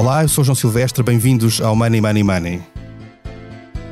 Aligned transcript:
Olá, 0.00 0.22
eu 0.22 0.28
sou 0.28 0.42
João 0.42 0.54
Silvestre, 0.54 1.02
bem-vindos 1.02 1.60
ao 1.60 1.76
Money 1.76 2.00
Money 2.00 2.22
Money. 2.22 2.62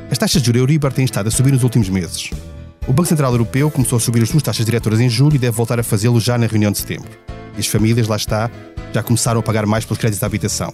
As 0.09 0.17
taxas 0.17 0.41
de 0.41 0.47
juros 0.47 0.61
Euribor 0.61 0.91
têm 0.91 1.05
estado 1.05 1.27
a 1.27 1.31
subir 1.31 1.53
nos 1.53 1.61
últimos 1.61 1.87
meses. 1.87 2.31
O 2.87 2.91
Banco 2.91 3.07
Central 3.07 3.31
Europeu 3.31 3.69
começou 3.69 3.97
a 3.97 3.99
subir 3.99 4.23
as 4.23 4.29
suas 4.29 4.41
taxas 4.41 4.65
diretoras 4.65 4.99
em 4.99 5.07
julho 5.07 5.35
e 5.35 5.37
deve 5.37 5.55
voltar 5.55 5.79
a 5.79 5.83
fazê-lo 5.83 6.19
já 6.19 6.35
na 6.35 6.47
reunião 6.47 6.71
de 6.71 6.79
setembro. 6.79 7.11
E 7.55 7.59
as 7.59 7.67
famílias, 7.67 8.07
lá 8.07 8.15
está, 8.15 8.49
já 8.91 9.03
começaram 9.03 9.39
a 9.39 9.43
pagar 9.43 9.67
mais 9.67 9.85
pelos 9.85 9.99
créditos 9.99 10.17
de 10.17 10.25
habitação. 10.25 10.73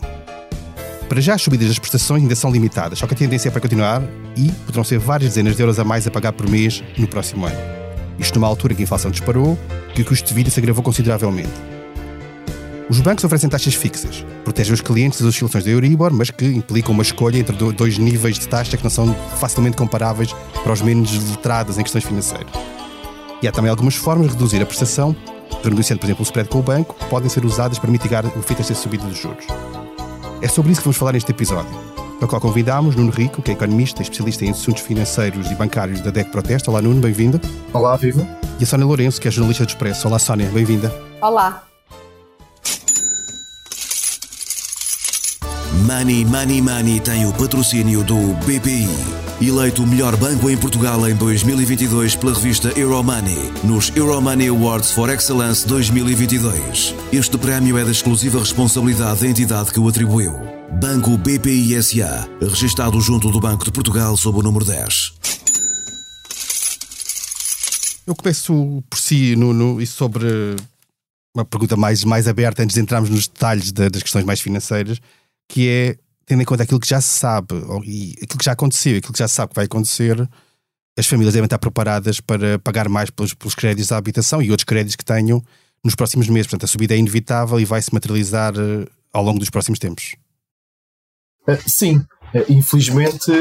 Para 1.10 1.20
já, 1.20 1.34
as 1.34 1.42
subidas 1.42 1.68
das 1.68 1.80
prestações 1.80 2.22
ainda 2.22 2.34
são 2.34 2.50
limitadas, 2.50 3.00
só 3.00 3.06
que 3.06 3.14
a 3.14 3.18
tendência 3.18 3.50
é 3.50 3.52
para 3.52 3.60
continuar 3.60 4.02
e 4.38 4.50
poderão 4.66 4.86
ser 4.86 5.00
várias 5.00 5.32
dezenas 5.32 5.58
de 5.58 5.62
euros 5.62 5.78
a 5.80 5.84
mais 5.84 6.08
a 6.08 6.12
pagar 6.12 6.32
por 6.32 6.50
mês 6.50 6.82
no 6.98 7.10
próximo 7.10 7.46
ano. 7.46 7.58
Isto 8.18 8.40
numa 8.40 8.48
altura 8.48 8.72
em 8.72 8.78
que 8.78 8.84
a 8.84 8.86
inflação 8.86 9.12
disparou, 9.12 9.60
que 9.94 10.02
o 10.02 10.06
custo 10.06 10.30
de 10.30 10.34
vida 10.34 10.50
se 10.50 10.62
agravou 10.62 10.82
consideravelmente. 10.82 11.75
Os 12.88 13.00
bancos 13.00 13.24
oferecem 13.24 13.50
taxas 13.50 13.74
fixas, 13.74 14.24
protegem 14.44 14.74
os 14.74 14.82
clientes 14.82 15.20
das 15.20 15.30
oscilações 15.30 15.64
da 15.64 15.72
Euribor, 15.72 16.14
mas 16.14 16.30
que 16.30 16.46
implicam 16.46 16.94
uma 16.94 17.02
escolha 17.02 17.40
entre 17.40 17.56
dois 17.74 17.98
níveis 17.98 18.38
de 18.38 18.48
taxa 18.48 18.78
que 18.78 18.84
não 18.84 18.92
são 18.92 19.12
facilmente 19.40 19.76
comparáveis 19.76 20.32
para 20.62 20.72
os 20.72 20.82
menos 20.82 21.12
letrados 21.32 21.80
em 21.80 21.82
questões 21.82 22.04
financeiras. 22.04 22.52
E 23.42 23.48
há 23.48 23.52
também 23.52 23.72
algumas 23.72 23.96
formas 23.96 24.28
de 24.28 24.34
reduzir 24.34 24.62
a 24.62 24.66
prestação, 24.68 25.16
renegociando, 25.64 26.00
por 26.00 26.06
exemplo, 26.06 26.22
o 26.22 26.26
spread 26.26 26.48
com 26.48 26.60
o 26.60 26.64
banco, 26.64 26.94
que 26.94 27.06
podem 27.06 27.28
ser 27.28 27.44
usadas 27.44 27.80
para 27.80 27.90
mitigar 27.90 28.24
o 28.24 28.40
efeito 28.40 28.60
desta 28.60 28.76
subida 28.76 29.04
dos 29.04 29.18
juros. 29.18 29.46
É 30.42 30.48
sobre 30.48 30.72
isso 30.72 30.82
que 30.82 30.86
vamos 30.86 30.98
falar 30.98 31.14
neste 31.14 31.32
episódio. 31.32 31.74
Para 32.20 32.26
o 32.26 32.28
qual 32.28 32.40
convidámos 32.40 32.96
Nuno 32.96 33.12
Rico, 33.12 33.42
que 33.42 33.50
é 33.50 33.54
economista 33.56 34.02
e 34.02 34.04
especialista 34.04 34.46
em 34.46 34.52
assuntos 34.52 34.84
financeiros 34.84 35.50
e 35.50 35.56
bancários 35.56 36.02
da 36.02 36.12
DEC 36.12 36.30
Protesta. 36.30 36.70
Olá, 36.70 36.84
Nuno, 36.84 37.02
bem-vinda. 37.02 37.42
Olá, 37.74 37.98
viva. 37.98 38.26
E 38.60 38.64
a 38.64 38.68
Sónia 38.68 38.86
Lourenço, 38.86 39.20
que 39.20 39.28
é 39.28 39.32
jornalista 39.32 39.66
do 39.66 39.70
Expresso. 39.70 40.08
Olá, 40.08 40.20
Sónia, 40.20 40.48
bem-vinda. 40.50 40.94
Olá. 41.20 41.66
Money 45.84 46.24
Money 46.24 46.62
Money 46.62 47.00
tem 47.02 47.26
o 47.26 47.34
patrocínio 47.34 48.02
do 48.04 48.16
BPI. 48.46 48.88
Eleito 49.42 49.84
o 49.84 49.88
melhor 49.88 50.16
banco 50.16 50.50
em 50.50 50.58
Portugal 50.58 51.08
em 51.08 51.14
2022 51.16 52.16
pela 52.16 52.34
revista 52.34 52.70
Euromoney, 52.80 53.52
nos 53.62 53.92
Euromoney 53.96 54.48
Awards 54.48 54.92
for 54.92 55.10
Excellence 55.10 55.68
2022. 55.68 56.96
Este 57.12 57.38
prémio 57.38 57.78
é 57.78 57.84
da 57.84 57.92
exclusiva 57.92 58.40
responsabilidade 58.40 59.20
da 59.20 59.28
entidade 59.28 59.72
que 59.74 59.80
o 59.80 59.88
atribuiu. 59.88 60.34
Banco 60.80 61.18
BPI 61.18 61.84
SA, 61.84 62.28
registado 62.42 63.00
junto 63.02 63.30
do 63.30 63.42
Banco 63.42 63.66
de 63.66 63.72
Portugal 63.72 64.16
sob 64.16 64.40
o 64.40 64.42
número 64.42 64.64
10. 64.64 65.14
Eu 68.08 68.16
começo 68.16 68.82
por 68.90 68.98
si, 68.98 69.36
Nuno, 69.36 69.82
e 69.82 69.86
sobre 69.86 70.56
uma 71.36 71.44
pergunta 71.44 71.76
mais, 71.76 72.06
mais 72.06 72.30
aberta 72.30 72.64
antes 72.64 72.76
de 72.76 72.82
entrarmos 72.82 73.10
nos 73.10 73.28
detalhes 73.28 73.74
das 73.74 74.02
questões 74.02 74.24
mais 74.24 74.40
financeiras 74.40 75.02
que 75.48 75.70
é, 75.70 75.98
tendo 76.26 76.42
em 76.42 76.46
conta 76.46 76.64
aquilo 76.64 76.80
que 76.80 76.88
já 76.90 77.00
se 77.00 77.20
sabe 77.20 77.56
e 77.86 78.16
aquilo 78.22 78.40
que 78.40 78.46
já 78.46 78.54
aconteceu, 78.54 78.98
aquilo 78.98 79.14
que 79.14 79.20
já 79.20 79.28
se 79.28 79.36
sabe 79.36 79.50
que 79.50 79.56
vai 79.56 79.66
acontecer, 79.66 80.28
as 80.98 81.06
famílias 81.06 81.34
devem 81.34 81.46
estar 81.46 81.60
preparadas 81.60 82.20
para 82.20 82.58
pagar 82.60 82.88
mais 82.88 83.10
pelos, 83.10 83.34
pelos 83.34 83.54
créditos 83.54 83.90
da 83.90 83.98
habitação 83.98 84.42
e 84.42 84.50
outros 84.50 84.66
créditos 84.66 84.96
que 84.96 85.06
tenham 85.06 85.44
nos 85.84 85.94
próximos 85.94 86.28
meses. 86.28 86.48
Portanto, 86.48 86.64
a 86.64 86.68
subida 86.68 86.96
é 86.96 86.98
inevitável 86.98 87.60
e 87.60 87.66
vai 87.66 87.82
se 87.82 87.94
materializar 87.94 88.54
uh, 88.56 88.90
ao 89.14 89.24
longo 89.24 89.40
dos 89.40 89.50
próximos 89.50 89.78
tempos. 89.78 90.16
Uh, 91.48 91.70
sim, 91.70 91.98
uh, 91.98 92.06
infelizmente, 92.50 93.32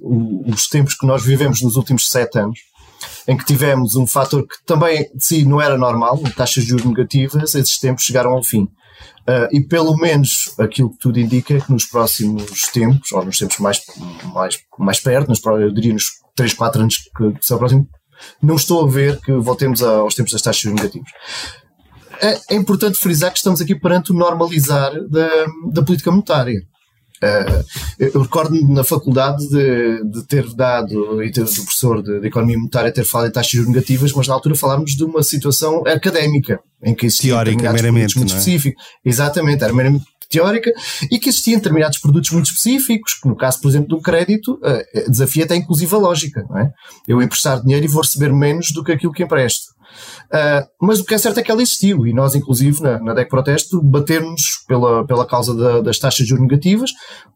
os 0.00 0.68
tempos 0.68 0.94
que 0.94 1.06
nós 1.06 1.22
vivemos 1.22 1.62
nos 1.62 1.76
últimos 1.76 2.10
sete 2.10 2.38
anos, 2.38 2.58
em 3.28 3.36
que 3.36 3.44
tivemos 3.44 3.94
um 3.94 4.06
fator 4.06 4.46
que 4.46 4.56
também 4.66 5.10
de 5.14 5.24
si 5.24 5.44
não 5.44 5.60
era 5.60 5.76
normal, 5.76 6.18
taxas 6.36 6.64
de 6.64 6.70
juros 6.70 6.86
negativas, 6.86 7.54
esses 7.54 7.78
tempos 7.78 8.04
chegaram 8.04 8.32
ao 8.32 8.42
fim. 8.42 8.68
Uh, 9.28 9.48
e 9.50 9.60
pelo 9.60 9.96
menos 9.96 10.54
aquilo 10.58 10.90
que 10.90 10.98
tudo 10.98 11.18
indica 11.18 11.54
é 11.54 11.60
que 11.60 11.72
nos 11.72 11.86
próximos 11.86 12.68
tempos, 12.68 13.10
ou 13.12 13.24
nos 13.24 13.38
tempos 13.38 13.58
mais, 13.58 13.82
mais, 14.32 14.58
mais 14.78 15.00
perto, 15.00 15.28
nos, 15.28 15.42
eu 15.44 15.72
diria 15.72 15.92
nos 15.92 16.10
3, 16.36 16.52
4 16.52 16.80
anos 16.82 16.96
que 17.16 17.34
são 17.40 17.58
próximos, 17.58 17.86
não 18.42 18.56
estou 18.56 18.84
a 18.84 18.90
ver 18.90 19.20
que 19.20 19.32
voltemos 19.32 19.82
aos 19.82 20.14
tempos 20.14 20.32
das 20.32 20.42
taxas 20.42 20.72
negativas. 20.72 21.10
É, 22.20 22.54
é 22.54 22.54
importante 22.54 22.98
frisar 22.98 23.30
que 23.32 23.38
estamos 23.38 23.60
aqui 23.60 23.74
perante 23.74 24.12
o 24.12 24.14
normalizar 24.14 24.92
da, 25.08 25.28
da 25.72 25.82
política 25.82 26.10
monetária. 26.10 26.60
Uh, 27.22 27.64
eu 27.98 28.22
recordo-me 28.22 28.62
na 28.64 28.84
faculdade 28.84 29.48
de, 29.48 30.04
de, 30.04 30.26
ter 30.26 30.46
dado, 30.54 31.22
e 31.22 31.30
ter, 31.30 31.44
do 31.44 31.50
professor 31.50 32.02
de, 32.02 32.20
de, 32.20 32.26
Economia 32.26 32.58
Monetária 32.58 32.92
ter 32.92 33.04
falado 33.04 33.28
em 33.28 33.32
taxas 33.32 33.66
negativas, 33.66 34.12
mas 34.12 34.26
na 34.26 34.34
altura 34.34 34.54
falávamos 34.54 34.92
de 34.92 35.04
uma 35.04 35.22
situação 35.22 35.82
académica, 35.86 36.60
em 36.82 36.94
que 36.94 37.06
existia 37.06 37.32
Teórica, 37.32 37.72
meramente, 37.72 38.16
muito 38.16 38.32
é? 38.32 38.36
específico. 38.36 38.80
Exatamente, 39.04 39.62
era 39.62 39.72
meramente 39.72 40.04
teórica, 40.28 40.72
e 41.10 41.18
que 41.18 41.28
existiam 41.28 41.58
determinados 41.58 41.98
produtos 41.98 42.30
muito 42.30 42.46
específicos, 42.46 43.14
que 43.14 43.28
no 43.28 43.36
caso, 43.36 43.60
por 43.60 43.68
exemplo, 43.68 43.88
do 43.88 44.02
crédito, 44.02 44.54
uh, 44.54 45.10
desafia 45.10 45.44
até 45.44 45.54
inclusive 45.54 45.94
a 45.94 45.98
lógica, 45.98 46.44
não 46.48 46.58
é? 46.58 46.70
Eu 47.06 47.22
emprestar 47.22 47.62
dinheiro 47.62 47.84
e 47.84 47.88
vou 47.88 48.02
receber 48.02 48.32
menos 48.32 48.72
do 48.72 48.82
que 48.82 48.92
aquilo 48.92 49.12
que 49.12 49.22
empresto. 49.22 49.73
Uh, 50.34 50.66
mas 50.82 50.98
o 50.98 51.04
que 51.04 51.14
é 51.14 51.18
certo 51.18 51.38
é 51.38 51.44
que 51.44 51.50
ela 51.50 51.62
existiu 51.62 52.08
e 52.08 52.12
nós, 52.12 52.34
inclusive, 52.34 52.82
na, 52.82 52.98
na 52.98 53.14
DEC 53.14 53.28
Protesto, 53.28 53.80
batermos 53.80 54.64
pela, 54.66 55.06
pela 55.06 55.24
causa 55.24 55.54
da, 55.54 55.80
das 55.80 55.96
taxas 55.96 56.24
de 56.24 56.30
juros 56.30 56.42
negativas 56.42 56.90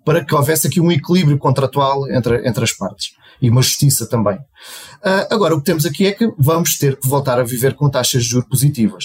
para 0.05 0.25
que 0.25 0.35
houvesse 0.35 0.67
aqui 0.67 0.81
um 0.81 0.91
equilíbrio 0.91 1.39
contratual 1.39 2.11
entre, 2.11 2.49
entre 2.49 2.65
as 2.65 2.73
partes 2.73 3.11
e 3.41 3.49
uma 3.49 3.63
justiça 3.63 4.05
também. 4.05 4.35
Uh, 4.35 5.31
agora, 5.31 5.55
o 5.55 5.59
que 5.59 5.67
temos 5.67 5.87
aqui 5.87 6.09
é 6.09 6.13
que 6.13 6.29
vamos 6.37 6.77
ter 6.77 6.97
que 6.97 7.07
voltar 7.07 7.39
a 7.39 7.45
viver 7.45 7.75
com 7.75 7.89
taxas 7.89 8.25
de 8.25 8.31
juros 8.31 8.49
positivas. 8.49 9.05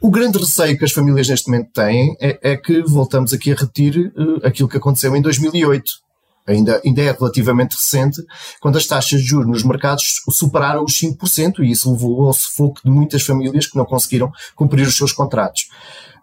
O 0.00 0.08
grande 0.08 0.38
receio 0.38 0.78
que 0.78 0.84
as 0.84 0.92
famílias 0.92 1.28
neste 1.28 1.50
momento 1.50 1.72
têm 1.72 2.16
é, 2.20 2.52
é 2.52 2.56
que 2.56 2.80
voltamos 2.82 3.32
aqui 3.32 3.50
a 3.50 3.56
repetir 3.56 4.12
uh, 4.16 4.46
aquilo 4.46 4.68
que 4.68 4.76
aconteceu 4.76 5.16
em 5.16 5.20
2008 5.20 6.05
ainda, 6.46 6.80
ainda 6.84 7.02
é 7.02 7.12
relativamente 7.12 7.76
recente, 7.76 8.22
quando 8.60 8.76
as 8.76 8.86
taxas 8.86 9.20
de 9.20 9.26
juros 9.26 9.48
nos 9.48 9.62
mercados 9.62 10.22
superaram 10.30 10.84
os 10.84 10.92
5%, 11.00 11.60
e 11.60 11.70
isso 11.70 11.90
levou 11.90 12.26
ao 12.26 12.32
sufoco 12.32 12.80
de 12.84 12.90
muitas 12.90 13.22
famílias 13.22 13.66
que 13.66 13.76
não 13.76 13.84
conseguiram 13.84 14.30
cumprir 14.54 14.86
os 14.86 14.96
seus 14.96 15.12
contratos. 15.12 15.68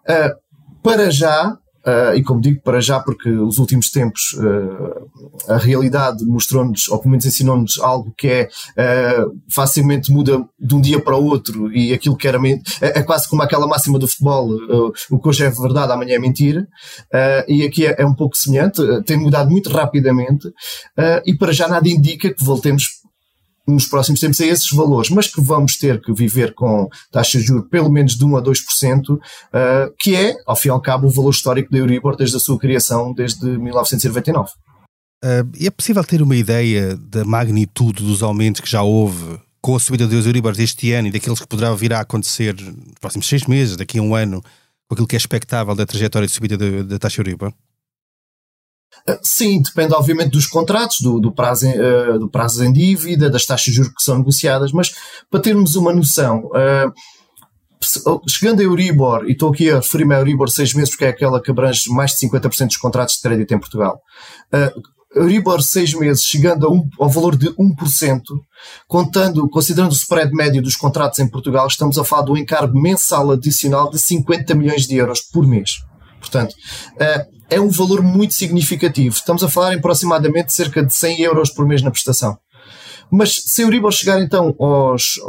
Uh, 0.08 0.34
para 0.82 1.10
já, 1.10 1.56
Uh, 1.86 2.16
e 2.16 2.22
como 2.22 2.40
digo, 2.40 2.62
para 2.62 2.80
já, 2.80 2.98
porque 2.98 3.28
os 3.28 3.58
últimos 3.58 3.90
tempos 3.90 4.32
uh, 4.34 5.52
a 5.52 5.58
realidade 5.58 6.24
mostrou-nos, 6.24 6.88
ou 6.88 6.98
pelo 6.98 7.10
menos 7.10 7.26
ensinou-nos 7.26 7.78
algo 7.78 8.12
que 8.16 8.26
é 8.26 8.48
uh, 8.48 9.38
facilmente 9.50 10.10
muda 10.10 10.42
de 10.58 10.74
um 10.74 10.80
dia 10.80 10.98
para 10.98 11.14
o 11.14 11.24
outro 11.26 11.70
e 11.70 11.92
aquilo 11.92 12.16
que 12.16 12.26
era 12.26 12.38
é, 12.80 13.00
é 13.00 13.02
quase 13.02 13.28
como 13.28 13.42
aquela 13.42 13.66
máxima 13.66 13.98
do 13.98 14.08
futebol, 14.08 14.50
o 15.10 15.18
que 15.18 15.28
hoje 15.28 15.44
é 15.44 15.50
verdade, 15.50 15.92
amanhã 15.92 16.14
é 16.14 16.18
mentira, 16.18 16.66
e 17.48 17.62
aqui 17.64 17.86
é, 17.86 17.94
é, 17.98 18.06
um 18.06 18.14
pouco 18.14 18.36
semelhante, 18.36 18.82
tem 19.04 19.16
mudado 19.16 19.50
muito 19.50 19.70
rapidamente. 19.70 20.52
E 21.24 21.34
para 21.34 21.52
já 21.52 21.68
nada 21.68 21.88
indica 21.88 22.32
que 22.32 22.44
voltemos 22.44 23.03
nos 23.66 23.86
próximos 23.86 24.20
tempos 24.20 24.40
a 24.40 24.46
esses 24.46 24.70
valores, 24.70 25.10
mas 25.10 25.26
que 25.26 25.40
vamos 25.40 25.76
ter 25.76 26.00
que 26.00 26.12
viver 26.12 26.54
com 26.54 26.88
taxas 27.10 27.42
de 27.42 27.48
juros 27.48 27.68
pelo 27.70 27.90
menos 27.90 28.16
de 28.16 28.24
1 28.24 28.36
a 28.36 28.42
2%, 28.42 29.10
uh, 29.10 29.20
que 29.98 30.14
é, 30.14 30.34
ao 30.46 30.54
fim 30.54 30.68
e 30.68 30.70
ao 30.70 30.80
cabo, 30.80 31.06
o 31.06 31.10
valor 31.10 31.30
histórico 31.30 31.70
da 31.70 31.78
Euribor 31.78 32.16
desde 32.16 32.36
a 32.36 32.40
sua 32.40 32.58
criação, 32.58 33.12
desde 33.14 33.46
1999. 33.46 34.50
Uh, 35.24 35.48
é 35.58 35.70
possível 35.70 36.04
ter 36.04 36.20
uma 36.20 36.36
ideia 36.36 36.96
da 36.96 37.24
magnitude 37.24 38.04
dos 38.04 38.22
aumentos 38.22 38.60
que 38.60 38.70
já 38.70 38.82
houve 38.82 39.40
com 39.62 39.74
a 39.74 39.80
subida 39.80 40.06
dos 40.06 40.26
Euribor 40.26 40.52
este 40.58 40.92
ano 40.92 41.08
e 41.08 41.10
daqueles 41.10 41.40
que 41.40 41.46
poderá 41.46 41.74
vir 41.74 41.94
a 41.94 42.00
acontecer 42.00 42.54
nos 42.54 42.98
próximos 43.00 43.26
seis 43.26 43.46
meses, 43.46 43.78
daqui 43.78 43.98
a 43.98 44.02
um 44.02 44.14
ano, 44.14 44.42
com 44.86 44.94
aquilo 44.94 45.06
que 45.06 45.16
é 45.16 45.18
expectável 45.18 45.74
da 45.74 45.86
trajetória 45.86 46.28
de 46.28 46.34
subida 46.34 46.84
da 46.84 46.98
taxa 46.98 47.22
Euribor? 47.22 47.50
Ah, 49.06 49.18
sim, 49.22 49.60
depende 49.60 49.94
obviamente 49.94 50.30
dos 50.30 50.46
contratos, 50.46 51.00
do, 51.00 51.20
do, 51.20 51.32
prazo, 51.32 51.66
uh, 51.68 52.18
do 52.18 52.28
prazo 52.28 52.64
em 52.64 52.72
dívida, 52.72 53.28
das 53.28 53.44
taxas 53.44 53.66
de 53.66 53.72
juros 53.72 53.92
que 53.92 54.02
são 54.02 54.18
negociadas, 54.18 54.72
mas 54.72 54.94
para 55.30 55.40
termos 55.40 55.76
uma 55.76 55.92
noção, 55.92 56.46
uh, 56.46 56.92
chegando 58.26 58.60
a 58.60 58.62
Euribor, 58.62 59.26
e 59.26 59.32
estou 59.32 59.50
aqui 59.50 59.70
a 59.70 59.76
referir-me 59.76 60.14
a 60.14 60.18
Euribor 60.18 60.48
seis 60.48 60.72
meses 60.72 60.90
porque 60.90 61.04
é 61.04 61.08
aquela 61.08 61.40
que 61.40 61.50
abrange 61.50 61.90
mais 61.90 62.12
de 62.12 62.26
50% 62.26 62.66
dos 62.68 62.76
contratos 62.78 63.16
de 63.16 63.22
crédito 63.22 63.52
em 63.52 63.58
Portugal. 63.58 64.00
Uh, 64.52 64.94
Euribor 65.14 65.62
seis 65.62 65.94
meses 65.94 66.24
chegando 66.24 66.72
um, 66.72 66.88
ao 66.98 67.08
valor 67.08 67.36
de 67.36 67.48
1%, 67.50 68.22
contando, 68.88 69.48
considerando 69.48 69.92
o 69.92 69.94
spread 69.94 70.32
médio 70.32 70.62
dos 70.62 70.76
contratos 70.76 71.18
em 71.18 71.28
Portugal, 71.28 71.66
estamos 71.66 71.98
a 71.98 72.04
falar 72.04 72.24
de 72.24 72.32
um 72.32 72.36
encargo 72.36 72.80
mensal 72.80 73.30
adicional 73.30 73.90
de 73.90 73.98
50 73.98 74.54
milhões 74.54 74.86
de 74.86 74.96
euros 74.96 75.20
por 75.20 75.46
mês. 75.46 75.76
Portanto, 76.18 76.54
uh, 76.94 77.33
é 77.50 77.60
um 77.60 77.68
valor 77.68 78.02
muito 78.02 78.34
significativo. 78.34 79.14
Estamos 79.14 79.42
a 79.42 79.48
falar 79.48 79.74
em 79.74 79.78
aproximadamente 79.78 80.52
cerca 80.52 80.84
de 80.84 80.92
100 80.94 81.20
euros 81.22 81.50
por 81.50 81.66
mês 81.66 81.82
na 81.82 81.90
prestação. 81.90 82.38
Mas 83.10 83.42
se 83.46 83.62
a 83.62 83.64
Euribor 83.66 83.92
chegar 83.92 84.20
então 84.20 84.54
aos, 84.58 85.20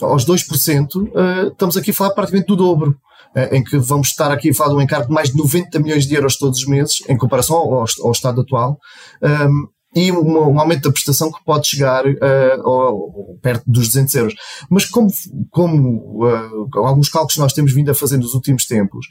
aos 0.00 0.24
2%, 0.24 0.96
uh, 0.96 1.48
estamos 1.48 1.76
aqui 1.76 1.90
a 1.90 1.94
falar 1.94 2.10
praticamente 2.10 2.48
do 2.48 2.56
dobro. 2.56 2.96
Uh, 3.36 3.52
em 3.52 3.64
que 3.64 3.76
vamos 3.78 4.08
estar 4.08 4.30
aqui 4.30 4.50
a 4.50 4.54
falar 4.54 4.70
de 4.70 4.76
um 4.76 4.80
encargo 4.80 5.08
de 5.08 5.12
mais 5.12 5.30
de 5.30 5.36
90 5.36 5.80
milhões 5.80 6.06
de 6.06 6.14
euros 6.14 6.36
todos 6.36 6.60
os 6.60 6.66
meses, 6.68 7.02
em 7.08 7.16
comparação 7.16 7.56
ao, 7.56 7.84
ao 8.04 8.12
estado 8.12 8.42
atual. 8.42 8.78
Um, 9.20 9.74
e 9.96 10.10
um, 10.10 10.50
um, 10.50 10.60
aumento 10.60 10.84
da 10.84 10.92
prestação 10.92 11.30
que 11.30 11.42
pode 11.44 11.66
chegar 11.66 12.04
uh, 12.04 12.68
ao, 12.68 13.36
perto 13.40 13.62
dos 13.66 13.88
200 13.88 14.14
euros. 14.14 14.34
Mas 14.68 14.84
como, 14.84 15.08
como 15.50 16.24
uh, 16.24 16.78
alguns 16.86 17.08
cálculos 17.08 17.34
que 17.34 17.40
nós 17.40 17.52
temos 17.52 17.72
vindo 17.72 17.90
a 17.90 17.94
fazer 17.94 18.16
nos 18.16 18.34
últimos 18.34 18.66
tempos, 18.66 19.06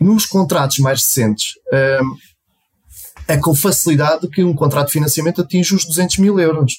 nos 0.00 0.26
contratos 0.26 0.78
mais 0.78 1.02
recentes, 1.02 1.54
um, 1.72 2.16
é 3.26 3.36
com 3.36 3.54
facilidade 3.54 4.26
que 4.28 4.42
um 4.42 4.54
contrato 4.54 4.86
de 4.86 4.94
financiamento 4.94 5.42
atinge 5.42 5.74
os 5.74 5.84
200 5.84 6.18
mil 6.18 6.40
euros. 6.40 6.72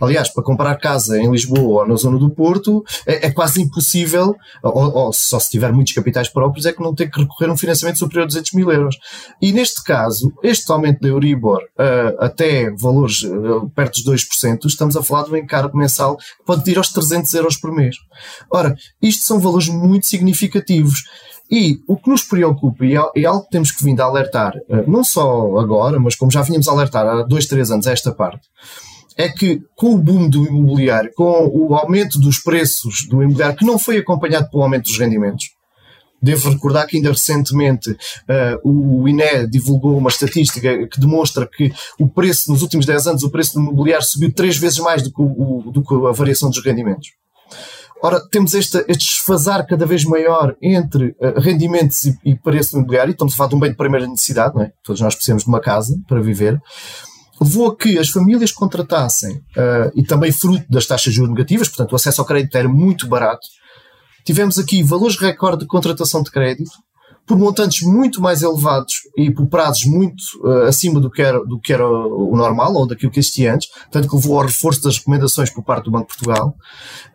Aliás, 0.00 0.28
para 0.28 0.42
comprar 0.42 0.74
casa 0.76 1.18
em 1.18 1.30
Lisboa 1.30 1.82
ou 1.82 1.88
na 1.88 1.94
zona 1.94 2.18
do 2.18 2.30
Porto 2.30 2.84
é, 3.06 3.26
é 3.26 3.30
quase 3.30 3.60
impossível, 3.62 4.34
ou, 4.62 4.94
ou, 4.94 5.12
só 5.12 5.38
se 5.38 5.50
tiver 5.50 5.72
muitos 5.72 5.92
capitais 5.92 6.28
próprios, 6.28 6.66
é 6.66 6.72
que 6.72 6.82
não 6.82 6.94
tem 6.94 7.08
que 7.08 7.20
recorrer 7.20 7.48
a 7.48 7.52
um 7.52 7.56
financiamento 7.56 7.98
superior 7.98 8.24
a 8.24 8.26
200 8.26 8.52
mil 8.52 8.70
euros. 8.70 8.96
E 9.40 9.52
neste 9.52 9.82
caso, 9.82 10.32
este 10.42 10.70
aumento 10.70 11.00
da 11.00 11.08
Euribor 11.08 11.62
uh, 11.62 12.24
até 12.24 12.70
valores 12.70 13.22
uh, 13.22 13.70
perto 13.74 14.02
dos 14.02 14.24
2%, 14.24 14.66
estamos 14.66 14.96
a 14.96 15.02
falar 15.02 15.24
de 15.24 15.32
um 15.32 15.36
encargo 15.36 15.76
mensal 15.76 16.16
que 16.16 16.44
pode 16.44 16.68
ir 16.70 16.78
aos 16.78 16.88
300 16.88 17.32
euros 17.34 17.56
por 17.56 17.72
mês. 17.72 17.96
Ora, 18.50 18.74
isto 19.00 19.24
são 19.24 19.38
valores 19.38 19.68
muito 19.68 20.06
significativos. 20.06 21.04
E 21.54 21.78
o 21.86 21.96
que 21.96 22.10
nos 22.10 22.24
preocupa, 22.24 22.84
e 22.84 22.94
é 22.94 23.24
algo 23.26 23.44
que 23.44 23.50
temos 23.50 23.70
que 23.70 23.84
vir 23.84 24.00
a 24.00 24.06
alertar, 24.06 24.56
uh, 24.68 24.90
não 24.90 25.04
só 25.04 25.56
agora, 25.56 26.00
mas 26.00 26.16
como 26.16 26.28
já 26.28 26.42
vínhamos 26.42 26.66
a 26.66 26.72
alertar 26.72 27.06
há 27.06 27.22
dois, 27.22 27.46
três 27.46 27.70
anos 27.70 27.86
esta 27.86 28.10
parte, 28.10 28.48
é 29.16 29.28
que 29.28 29.62
com 29.76 29.94
o 29.94 29.98
boom 29.98 30.28
do 30.28 30.44
imobiliário, 30.44 31.12
com 31.14 31.46
o 31.46 31.76
aumento 31.76 32.18
dos 32.18 32.40
preços 32.40 33.06
do 33.08 33.22
imobiliário, 33.22 33.56
que 33.56 33.64
não 33.64 33.78
foi 33.78 33.98
acompanhado 33.98 34.50
pelo 34.50 34.64
aumento 34.64 34.86
dos 34.86 34.98
rendimentos, 34.98 35.54
Devo 36.20 36.48
recordar 36.48 36.86
que 36.86 36.96
ainda 36.96 37.10
recentemente 37.10 37.90
uh, 37.90 38.58
o 38.64 39.06
INE 39.06 39.46
divulgou 39.46 39.98
uma 39.98 40.08
estatística 40.08 40.88
que 40.88 40.98
demonstra 40.98 41.46
que 41.46 41.70
o 42.00 42.08
preço, 42.08 42.50
nos 42.50 42.62
últimos 42.62 42.86
10 42.86 43.08
anos, 43.08 43.22
o 43.24 43.30
preço 43.30 43.52
do 43.52 43.60
imobiliário 43.60 44.06
subiu 44.06 44.32
três 44.32 44.56
vezes 44.56 44.78
mais 44.78 45.02
do 45.02 45.12
que, 45.12 45.20
o, 45.20 45.70
do 45.70 45.82
que 45.82 45.94
a 45.94 46.12
variação 46.12 46.48
dos 46.48 46.64
rendimentos. 46.64 47.08
Ora, 48.02 48.20
temos 48.30 48.52
este, 48.54 48.84
este 48.88 49.22
cada 49.68 49.86
vez 49.86 50.04
maior 50.04 50.54
entre 50.60 51.16
uh, 51.20 51.40
rendimentos 51.40 52.04
e, 52.04 52.18
e 52.24 52.34
preço 52.36 52.72
do 52.72 52.78
imobiliário, 52.78 53.12
estamos 53.12 53.32
a 53.32 53.36
falar 53.36 53.48
de 53.48 53.56
um 53.56 53.60
bem 53.60 53.70
de 53.70 53.76
primeira 53.76 54.06
necessidade, 54.06 54.54
não 54.54 54.62
é? 54.62 54.72
Todos 54.82 55.00
nós 55.00 55.14
precisamos 55.14 55.44
de 55.44 55.48
uma 55.48 55.60
casa 55.60 55.98
para 56.06 56.20
viver 56.20 56.60
levou 57.40 57.68
a 57.68 57.76
que 57.76 57.98
as 57.98 58.08
famílias 58.08 58.52
contratassem, 58.52 59.36
uh, 59.36 59.90
e 59.94 60.02
também 60.04 60.32
fruto 60.32 60.64
das 60.70 60.86
taxas 60.86 61.12
de 61.12 61.16
juros 61.16 61.30
negativas, 61.30 61.68
portanto 61.68 61.92
o 61.92 61.96
acesso 61.96 62.20
ao 62.20 62.26
crédito 62.26 62.56
era 62.56 62.68
muito 62.68 63.06
barato, 63.06 63.46
tivemos 64.24 64.58
aqui 64.58 64.82
valores 64.82 65.18
recorde 65.18 65.60
de 65.60 65.66
contratação 65.66 66.22
de 66.22 66.30
crédito, 66.30 66.70
por 67.26 67.38
montantes 67.38 67.80
muito 67.86 68.20
mais 68.20 68.42
elevados 68.42 68.96
e 69.16 69.30
por 69.30 69.46
prazos 69.46 69.86
muito 69.86 70.22
uh, 70.42 70.64
acima 70.68 71.00
do 71.00 71.10
que, 71.10 71.22
era, 71.22 71.42
do 71.44 71.58
que 71.58 71.72
era 71.72 71.86
o 71.88 72.36
normal 72.36 72.74
ou 72.74 72.86
daquilo 72.86 73.10
que 73.10 73.18
existia 73.18 73.54
antes, 73.54 73.68
tanto 73.90 74.08
que 74.08 74.14
levou 74.14 74.38
ao 74.38 74.46
reforço 74.46 74.82
das 74.82 74.98
recomendações 74.98 75.50
por 75.50 75.64
parte 75.64 75.86
do 75.86 75.90
Banco 75.90 76.08
de 76.08 76.18
Portugal. 76.18 76.54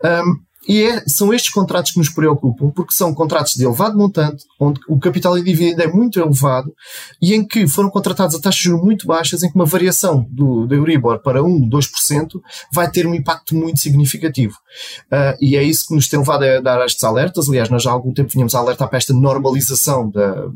Um, 0.04 0.49
e 0.68 0.82
é, 0.82 1.02
são 1.06 1.32
estes 1.32 1.50
contratos 1.50 1.92
que 1.92 1.98
nos 1.98 2.10
preocupam, 2.10 2.70
porque 2.70 2.92
são 2.92 3.14
contratos 3.14 3.54
de 3.54 3.64
elevado 3.64 3.96
montante, 3.96 4.44
onde 4.58 4.78
o 4.88 4.98
capital 4.98 5.36
em 5.38 5.42
dívida 5.42 5.84
é 5.84 5.86
muito 5.86 6.20
elevado 6.20 6.72
e 7.20 7.34
em 7.34 7.46
que 7.46 7.66
foram 7.66 7.88
contratados 7.88 8.36
a 8.36 8.40
taxas 8.40 8.60
de 8.60 8.68
juros 8.68 8.84
muito 8.84 9.06
baixas, 9.06 9.42
em 9.42 9.50
que 9.50 9.54
uma 9.54 9.64
variação 9.64 10.26
do, 10.30 10.66
do 10.66 10.74
Euribor 10.74 11.20
para 11.20 11.42
1, 11.42 11.68
2% 11.68 12.40
vai 12.72 12.90
ter 12.90 13.06
um 13.06 13.14
impacto 13.14 13.54
muito 13.54 13.80
significativo. 13.80 14.54
Uh, 15.06 15.36
e 15.40 15.56
é 15.56 15.62
isso 15.62 15.88
que 15.88 15.94
nos 15.94 16.08
tem 16.08 16.18
levado 16.18 16.44
a 16.44 16.60
dar 16.60 16.84
estes 16.84 17.02
alertas. 17.04 17.48
Aliás, 17.48 17.70
nós 17.70 17.82
já 17.82 17.90
há 17.90 17.94
algum 17.94 18.12
tempo 18.12 18.30
vinhamos 18.30 18.54
a 18.54 18.58
alertar 18.58 18.88
para 18.88 18.98
esta 18.98 19.14
normalização 19.14 20.10
da, 20.10 20.46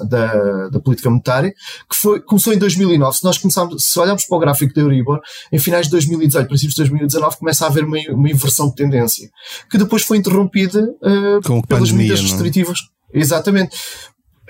da, 0.00 0.68
da 0.68 0.80
política 0.80 1.10
monetária, 1.10 1.52
que 1.88 1.96
foi, 1.96 2.20
começou 2.20 2.54
em 2.54 2.58
2009. 2.58 3.18
Se 3.18 3.24
nós 3.24 3.36
começarmos, 3.36 3.84
se 3.84 3.98
olharmos 3.98 4.24
para 4.24 4.36
o 4.36 4.40
gráfico 4.40 4.74
da 4.74 4.80
Euribor, 4.80 5.20
em 5.52 5.58
finais 5.58 5.86
de 5.86 5.92
2018, 5.92 6.48
princípios 6.48 6.74
de 6.74 6.82
2019, 6.82 7.36
começa 7.36 7.66
a 7.66 7.68
haver 7.68 7.84
uma, 7.84 7.98
uma 8.10 8.30
inversão 8.30 8.68
de 8.68 8.74
tendência 8.74 9.30
que 9.70 9.78
depois 9.78 10.02
foi 10.02 10.18
interrompida 10.18 10.82
uh, 10.82 11.40
Com 11.44 11.62
pelas 11.62 11.90
medidas 11.90 12.20
é? 12.20 12.22
restritivas. 12.22 12.78
Não? 13.12 13.20
Exatamente. 13.20 13.76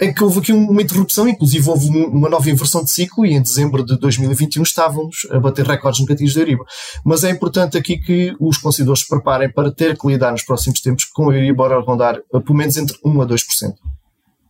Em 0.00 0.14
que 0.14 0.24
houve 0.24 0.38
aqui 0.38 0.50
uma 0.50 0.80
interrupção, 0.80 1.28
inclusive 1.28 1.68
houve 1.68 1.88
uma 1.90 2.30
nova 2.30 2.48
inversão 2.48 2.82
de 2.82 2.90
ciclo 2.90 3.26
e 3.26 3.34
em 3.34 3.42
dezembro 3.42 3.84
de 3.84 3.98
2021 3.98 4.62
estávamos 4.62 5.26
a 5.30 5.38
bater 5.38 5.66
recordes 5.66 6.00
negativos 6.00 6.32
da 6.32 6.40
Euribor. 6.40 6.66
Mas 7.04 7.22
é 7.22 7.30
importante 7.30 7.76
aqui 7.76 7.98
que 7.98 8.34
os 8.40 8.56
consumidores 8.56 9.02
se 9.02 9.08
preparem 9.08 9.52
para 9.52 9.70
ter 9.70 9.98
que 9.98 10.06
lidar 10.08 10.32
nos 10.32 10.42
próximos 10.42 10.80
tempos 10.80 11.04
com 11.04 11.28
a 11.28 11.34
Euribor 11.34 11.70
a 11.70 11.80
rondar 11.80 12.18
pelo 12.30 12.54
menos 12.54 12.78
entre 12.78 12.96
1 13.04 13.20
a 13.20 13.26
2%. 13.26 13.74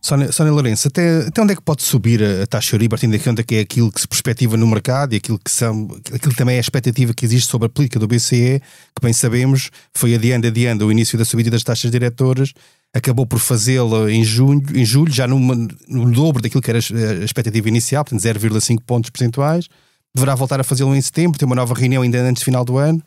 Sónia, 0.01 0.31
Sónia 0.31 0.51
Lourenço, 0.51 0.87
até, 0.87 1.27
até 1.27 1.41
onde 1.41 1.53
é 1.53 1.55
que 1.55 1.61
pode 1.61 1.83
subir 1.83 2.23
a, 2.23 2.43
a 2.43 2.47
taxa 2.47 2.75
Euribor, 2.75 2.97
tendo 2.97 3.15
em 3.15 3.19
conta 3.19 3.43
que 3.43 3.55
é 3.55 3.59
aquilo 3.59 3.91
que 3.91 4.01
se 4.01 4.07
perspectiva 4.07 4.57
no 4.57 4.65
mercado 4.65 5.13
e 5.13 5.17
aquilo 5.17 5.37
que, 5.37 5.51
são, 5.51 5.87
aquilo 6.11 6.33
também 6.33 6.55
é 6.55 6.57
a 6.57 6.61
expectativa 6.61 7.13
que 7.13 7.23
existe 7.23 7.49
sobre 7.49 7.67
a 7.67 7.69
política 7.69 7.99
do 7.99 8.07
BCE, 8.07 8.59
que 8.95 9.01
bem 9.01 9.13
sabemos 9.13 9.69
foi 9.93 10.15
adiando, 10.15 10.47
adiando 10.47 10.87
o 10.87 10.91
início 10.91 11.19
da 11.19 11.23
subida 11.23 11.51
das 11.51 11.63
taxas 11.63 11.91
diretoras, 11.91 12.51
acabou 12.91 13.27
por 13.27 13.37
fazê-la 13.37 14.11
em, 14.11 14.23
junho, 14.23 14.63
em 14.73 14.83
julho, 14.83 15.13
já 15.13 15.27
numa, 15.27 15.55
no 15.87 16.11
dobro 16.11 16.41
daquilo 16.41 16.63
que 16.63 16.71
era 16.71 16.79
a 16.79 17.23
expectativa 17.23 17.69
inicial, 17.69 18.03
portanto 18.03 18.21
0,5 18.21 18.79
pontos 18.85 19.11
percentuais, 19.11 19.67
deverá 20.15 20.33
voltar 20.33 20.59
a 20.59 20.63
fazê-lo 20.63 20.95
em 20.95 21.01
setembro, 21.01 21.37
ter 21.37 21.45
uma 21.45 21.55
nova 21.55 21.75
reunião 21.75 22.01
ainda 22.01 22.19
antes 22.21 22.41
do 22.41 22.45
final 22.45 22.65
do 22.65 22.79
ano, 22.79 23.01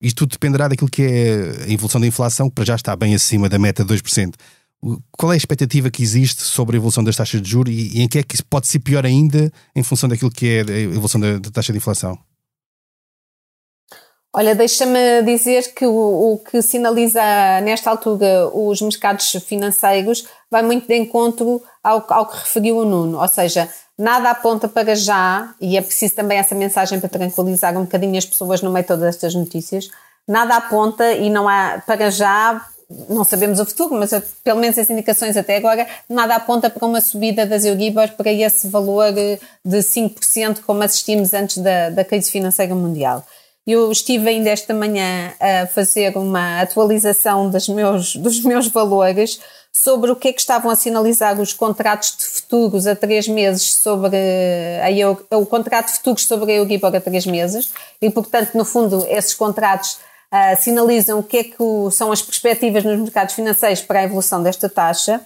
isto 0.00 0.18
tudo 0.18 0.30
dependerá 0.30 0.68
daquilo 0.68 0.88
que 0.88 1.02
é 1.02 1.64
a 1.64 1.70
evolução 1.70 2.00
da 2.00 2.06
inflação, 2.06 2.48
que 2.48 2.54
para 2.54 2.64
já 2.64 2.74
está 2.74 2.96
bem 2.96 3.14
acima 3.14 3.48
da 3.48 3.58
meta 3.58 3.84
de 3.84 3.94
2%. 3.94 4.34
Qual 5.10 5.32
é 5.32 5.34
a 5.34 5.36
expectativa 5.36 5.90
que 5.90 6.02
existe 6.02 6.42
sobre 6.42 6.76
a 6.76 6.78
evolução 6.78 7.02
das 7.02 7.16
taxas 7.16 7.42
de 7.42 7.50
juros 7.50 7.74
e, 7.74 7.98
e 7.98 8.02
em 8.02 8.08
que 8.08 8.18
é 8.18 8.22
que 8.22 8.42
pode 8.44 8.68
ser 8.68 8.78
pior 8.78 9.04
ainda 9.04 9.52
em 9.74 9.82
função 9.82 10.08
daquilo 10.08 10.30
que 10.30 10.46
é 10.46 10.60
a 10.60 10.78
evolução 10.80 11.20
da, 11.20 11.38
da 11.38 11.50
taxa 11.50 11.72
de 11.72 11.78
inflação? 11.78 12.18
Olha, 14.32 14.54
deixa-me 14.54 15.22
dizer 15.22 15.74
que 15.74 15.86
o, 15.86 16.34
o, 16.34 16.38
que 16.38 16.60
sinaliza 16.60 17.20
nesta 17.62 17.90
altura 17.90 18.48
os 18.52 18.80
mercados 18.80 19.32
financeiros 19.44 20.26
vai 20.50 20.62
muito 20.62 20.86
de 20.86 20.96
encontro 20.96 21.62
ao, 21.82 22.04
ao 22.08 22.26
que 22.26 22.36
referiu 22.36 22.78
o 22.78 22.84
Nuno, 22.84 23.20
ou 23.20 23.28
seja, 23.28 23.68
nada 23.98 24.30
aponta 24.30 24.68
para 24.68 24.94
já, 24.94 25.54
e 25.60 25.76
é 25.76 25.80
preciso 25.80 26.14
também 26.14 26.38
essa 26.38 26.54
mensagem 26.54 27.00
para 27.00 27.08
tranquilizar 27.08 27.76
um 27.76 27.82
bocadinho 27.82 28.18
as 28.18 28.26
pessoas 28.26 28.62
no 28.62 28.70
meio 28.70 28.84
de 28.84 28.88
todas 28.88 29.08
estas 29.08 29.34
notícias, 29.34 29.90
nada 30.26 30.56
aponta 30.56 31.12
e 31.14 31.30
não 31.30 31.48
há 31.48 31.82
para 31.84 32.10
já 32.10 32.64
não 33.08 33.22
sabemos 33.22 33.60
o 33.60 33.66
futuro, 33.66 33.94
mas 33.94 34.10
pelo 34.42 34.60
menos 34.60 34.78
as 34.78 34.88
indicações 34.88 35.36
até 35.36 35.56
agora, 35.56 35.86
nada 36.08 36.36
aponta 36.36 36.70
para 36.70 36.86
uma 36.86 37.00
subida 37.00 37.44
das 37.44 37.64
Euribor 37.64 38.08
para 38.12 38.32
esse 38.32 38.66
valor 38.68 39.12
de 39.12 39.78
5% 39.78 40.60
como 40.64 40.82
assistimos 40.82 41.34
antes 41.34 41.58
da, 41.58 41.90
da 41.90 42.04
crise 42.04 42.30
financeira 42.30 42.74
mundial. 42.74 43.24
Eu 43.66 43.92
estive 43.92 44.30
ainda 44.30 44.48
esta 44.48 44.72
manhã 44.72 45.34
a 45.38 45.66
fazer 45.66 46.16
uma 46.16 46.62
atualização 46.62 47.50
dos 47.50 47.68
meus, 47.68 48.16
dos 48.16 48.40
meus 48.42 48.68
valores 48.68 49.38
sobre 49.70 50.10
o 50.10 50.16
que 50.16 50.28
é 50.28 50.32
que 50.32 50.40
estavam 50.40 50.70
a 50.70 50.76
sinalizar 50.76 51.38
os 51.38 51.52
contratos 51.52 52.16
de 52.16 52.24
futuros 52.24 52.86
a 52.86 52.96
três 52.96 53.28
meses 53.28 53.74
sobre 53.74 54.16
a, 54.16 55.36
o 55.36 55.44
contrato 55.44 55.88
de 55.88 55.98
futuros 55.98 56.26
sobre 56.26 56.52
a 56.52 56.54
Euribor 56.56 56.96
a 56.96 57.00
três 57.00 57.26
meses 57.26 57.70
e, 58.00 58.08
portanto, 58.08 58.54
no 58.54 58.64
fundo, 58.64 59.06
esses 59.06 59.34
contratos 59.34 59.98
uh, 60.32 60.62
sinalizam 60.62 61.18
o 61.18 61.22
que 61.22 61.38
é 61.38 61.44
que 61.44 61.56
o, 61.58 61.90
são 61.90 62.12
as 62.12 62.22
perspectivas 62.22 62.84
nos 62.84 62.98
mercados 62.98 63.34
financeiros 63.34 63.82
para 63.82 64.00
a 64.00 64.04
evolução 64.04 64.42
desta 64.42 64.68
taxa 64.68 65.20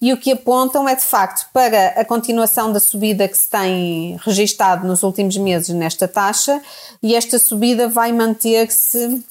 e 0.00 0.12
o 0.12 0.16
que 0.16 0.32
apontam 0.32 0.88
é 0.88 0.94
de 0.94 1.02
facto 1.02 1.48
para 1.52 1.88
a 1.98 2.04
continuação 2.04 2.72
da 2.72 2.80
subida 2.80 3.28
que 3.28 3.38
se 3.38 3.48
tem 3.48 4.18
registado 4.22 4.86
nos 4.86 5.02
últimos 5.02 5.36
meses 5.36 5.74
nesta 5.74 6.06
taxa 6.06 6.60
e 7.02 7.14
esta 7.14 7.38
subida 7.38 7.88
vai 7.88 8.12
manter-se, 8.12 9.24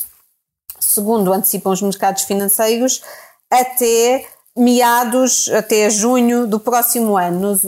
segundo 0.79 1.31
antecipam 1.31 1.71
os 1.71 1.81
mercados 1.81 2.23
financeiros, 2.23 3.01
até 3.51 4.25
meados, 4.55 5.49
até 5.49 5.89
junho 5.89 6.45
do 6.45 6.59
próximo 6.59 7.17
ano, 7.17 7.59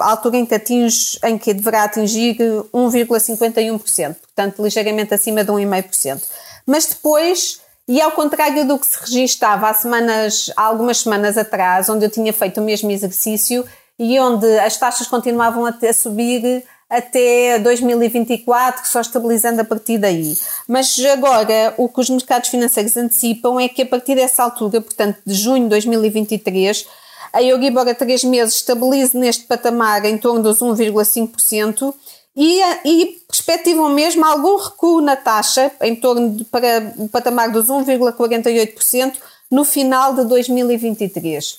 a 0.00 0.10
altura 0.10 0.36
em 0.36 0.46
que, 0.46 0.54
atinge, 0.54 1.18
em 1.24 1.36
que 1.36 1.52
deverá 1.52 1.84
atingir 1.84 2.36
1,51%, 2.72 4.14
portanto 4.14 4.62
ligeiramente 4.62 5.12
acima 5.12 5.44
de 5.44 5.50
1,5%. 5.50 6.22
Mas 6.66 6.86
depois, 6.86 7.60
e 7.86 8.00
ao 8.00 8.12
contrário 8.12 8.66
do 8.66 8.78
que 8.78 8.86
se 8.86 8.98
registava 9.00 9.68
há 9.68 9.74
semanas, 9.74 10.50
há 10.56 10.62
algumas 10.62 10.98
semanas 10.98 11.36
atrás, 11.36 11.88
onde 11.88 12.06
eu 12.06 12.10
tinha 12.10 12.32
feito 12.32 12.60
o 12.60 12.64
mesmo 12.64 12.90
exercício 12.90 13.64
e 13.98 14.18
onde 14.18 14.46
as 14.58 14.76
taxas 14.76 15.06
continuavam 15.06 15.66
a, 15.66 15.92
subir 15.92 16.64
até 16.88 17.58
2024, 17.58 18.86
só 18.86 19.00
estabilizando 19.00 19.60
a 19.60 19.64
partir 19.64 19.98
daí. 19.98 20.34
Mas 20.68 20.96
agora 21.12 21.74
o 21.76 21.88
que 21.88 22.00
os 22.00 22.10
mercados 22.10 22.48
financeiros 22.48 22.96
antecipam 22.96 23.58
é 23.60 23.68
que 23.68 23.82
a 23.82 23.86
partir 23.86 24.14
dessa 24.14 24.42
altura, 24.42 24.80
portanto 24.80 25.18
de 25.26 25.34
junho 25.34 25.64
de 25.64 25.70
2023, 25.70 26.86
a 27.32 27.42
Euribor 27.42 27.88
a 27.88 27.94
3 27.94 28.24
meses 28.24 28.54
estabilize 28.54 29.16
neste 29.16 29.44
patamar 29.44 30.04
em 30.04 30.16
torno 30.16 30.42
dos 30.42 30.60
1,5% 30.60 31.92
e, 32.36 32.60
e 32.84 33.06
perspectivam 33.28 33.88
mesmo 33.90 34.24
algum 34.24 34.56
recuo 34.56 35.00
na 35.00 35.16
taxa, 35.16 35.70
em 35.82 35.94
torno 35.94 36.30
de, 36.30 36.44
para 36.44 36.92
o 36.98 37.08
patamar 37.08 37.50
dos 37.50 37.68
1,48% 37.68 39.14
no 39.50 39.64
final 39.64 40.14
de 40.14 40.24
2023. 40.24 41.58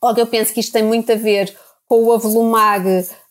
Ora, 0.00 0.20
eu 0.20 0.26
penso 0.26 0.52
que 0.52 0.60
isto 0.60 0.72
tem 0.72 0.82
muito 0.82 1.10
a 1.10 1.16
ver 1.16 1.56
com 1.88 2.04
o 2.04 2.12
avolumar 2.12 2.82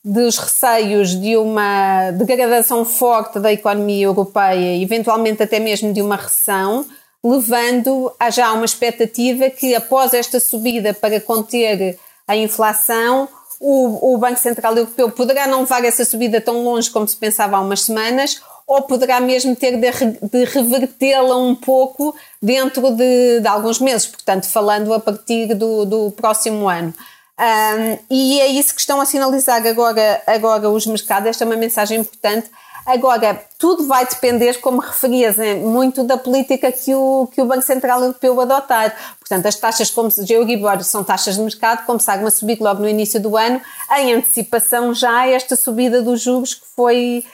dos 0.04 0.38
receios 0.38 1.18
de 1.20 1.36
uma 1.36 2.10
degradação 2.12 2.84
forte 2.84 3.38
da 3.38 3.52
economia 3.52 4.06
europeia, 4.06 4.82
eventualmente 4.82 5.42
até 5.42 5.58
mesmo 5.58 5.92
de 5.92 6.02
uma 6.02 6.16
recessão, 6.16 6.84
levando 7.22 8.12
a 8.18 8.30
já 8.30 8.52
uma 8.52 8.64
expectativa 8.64 9.48
que 9.48 9.74
após 9.74 10.12
esta 10.12 10.38
subida 10.38 10.92
para 10.92 11.20
conter 11.20 11.98
a 12.26 12.36
inflação, 12.36 13.28
o, 13.66 14.14
o 14.14 14.18
Banco 14.18 14.38
Central 14.38 14.76
Europeu 14.76 15.10
poderá 15.10 15.46
não 15.46 15.60
levar 15.60 15.82
essa 15.86 16.04
subida 16.04 16.38
tão 16.38 16.62
longe 16.62 16.90
como 16.90 17.08
se 17.08 17.16
pensava 17.16 17.56
há 17.56 17.60
umas 17.60 17.80
semanas, 17.80 18.42
ou 18.66 18.82
poderá 18.82 19.20
mesmo 19.20 19.56
ter 19.56 19.78
de, 19.78 19.90
de 20.28 20.44
revertê-la 20.44 21.34
um 21.38 21.54
pouco 21.54 22.14
dentro 22.42 22.90
de, 22.90 23.40
de, 23.40 23.48
alguns 23.48 23.80
meses, 23.80 24.06
portanto, 24.06 24.46
falando 24.48 24.92
a 24.92 25.00
partir 25.00 25.54
do, 25.54 25.86
do 25.86 26.10
próximo 26.10 26.68
ano. 26.68 26.92
Um, 27.38 27.98
e 28.10 28.38
é 28.38 28.48
isso 28.48 28.74
que 28.74 28.80
estão 28.80 29.00
a 29.00 29.06
sinalizar 29.06 29.66
agora, 29.66 30.22
agora 30.26 30.68
os 30.68 30.86
mercados. 30.86 31.28
Esta 31.30 31.44
é 31.44 31.46
uma 31.46 31.56
mensagem 31.56 32.00
importante. 32.00 32.50
Agora, 32.86 33.42
tudo 33.58 33.86
vai 33.86 34.06
depender, 34.06 34.60
como 34.60 34.80
referias, 34.80 35.36
muito 35.62 36.04
da 36.04 36.18
política 36.18 36.70
que 36.70 36.94
o, 36.94 37.26
que 37.32 37.40
o 37.40 37.46
Banco 37.46 37.62
Central 37.62 38.00
Europeu 38.00 38.38
adotar. 38.40 38.94
Portanto, 39.18 39.46
as 39.46 39.56
taxas 39.56 39.90
como 39.90 40.10
de 40.10 40.32
Euribor 40.34 40.82
são 40.84 41.02
taxas 41.02 41.36
de 41.36 41.40
mercado, 41.40 41.86
começaram 41.86 42.26
a 42.26 42.30
subir 42.30 42.60
logo 42.60 42.82
no 42.82 42.88
início 42.88 43.20
do 43.20 43.36
ano, 43.36 43.60
em 43.96 44.12
antecipação 44.12 44.92
já 44.92 45.20
a 45.20 45.28
esta 45.28 45.56
subida 45.56 46.02
dos 46.02 46.20
juros 46.20 46.54
que 46.54 46.66
foi 46.76 47.24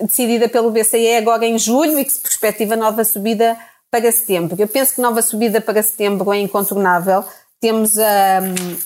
decidida 0.00 0.48
pelo 0.48 0.70
BCE 0.70 1.16
agora 1.16 1.44
em 1.44 1.58
julho 1.58 1.98
e 1.98 2.04
que 2.04 2.12
se 2.12 2.18
perspectiva 2.18 2.76
nova 2.76 3.04
subida 3.04 3.56
para 3.90 4.10
setembro. 4.10 4.56
Eu 4.58 4.68
penso 4.68 4.94
que 4.94 5.00
nova 5.00 5.20
subida 5.20 5.60
para 5.60 5.82
setembro 5.82 6.32
é 6.32 6.38
incontornável 6.38 7.24
temos 7.60 7.98
a, 7.98 8.40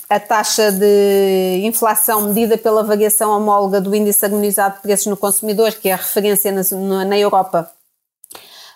a 0.09 0.19
taxa 0.19 0.71
de 0.71 1.61
inflação 1.63 2.21
medida 2.29 2.57
pela 2.57 2.83
variação 2.83 3.31
homóloga 3.31 3.81
do 3.81 3.93
índice 3.93 4.25
harmonizado 4.25 4.75
de 4.75 4.81
preços 4.81 5.07
no 5.07 5.17
consumidor, 5.17 5.71
que 5.73 5.89
é 5.89 5.93
a 5.93 5.97
referência 5.97 6.51
na, 6.51 7.05
na 7.05 7.17
Europa. 7.17 7.69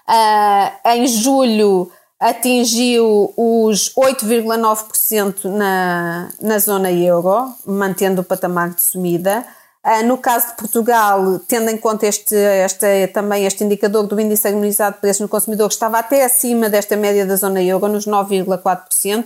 Uh, 0.08 0.90
em 0.90 1.08
julho 1.08 1.92
atingiu 2.20 3.34
os 3.36 3.94
8,9% 3.96 5.46
na, 5.46 6.30
na 6.40 6.60
zona 6.60 6.92
euro, 6.92 7.54
mantendo 7.66 8.22
o 8.22 8.24
patamar 8.24 8.70
de 8.70 8.82
subida. 8.82 9.46
Uh, 9.84 10.06
no 10.06 10.18
caso 10.18 10.48
de 10.48 10.54
Portugal, 10.58 11.40
tendo 11.48 11.70
em 11.70 11.78
conta 11.78 12.06
este, 12.06 12.36
este, 12.36 13.08
também 13.08 13.46
este 13.46 13.64
indicador 13.64 14.06
do 14.06 14.20
índice 14.20 14.48
harmonizado 14.48 14.96
de 14.96 15.02
preços 15.02 15.22
no 15.22 15.30
consumidor, 15.30 15.70
estava 15.70 16.00
até 16.00 16.26
acima 16.26 16.70
desta 16.70 16.98
média 16.98 17.26
da 17.26 17.36
zona 17.36 17.62
euro, 17.64 17.88
nos 17.88 18.06
9,4% 18.06 19.26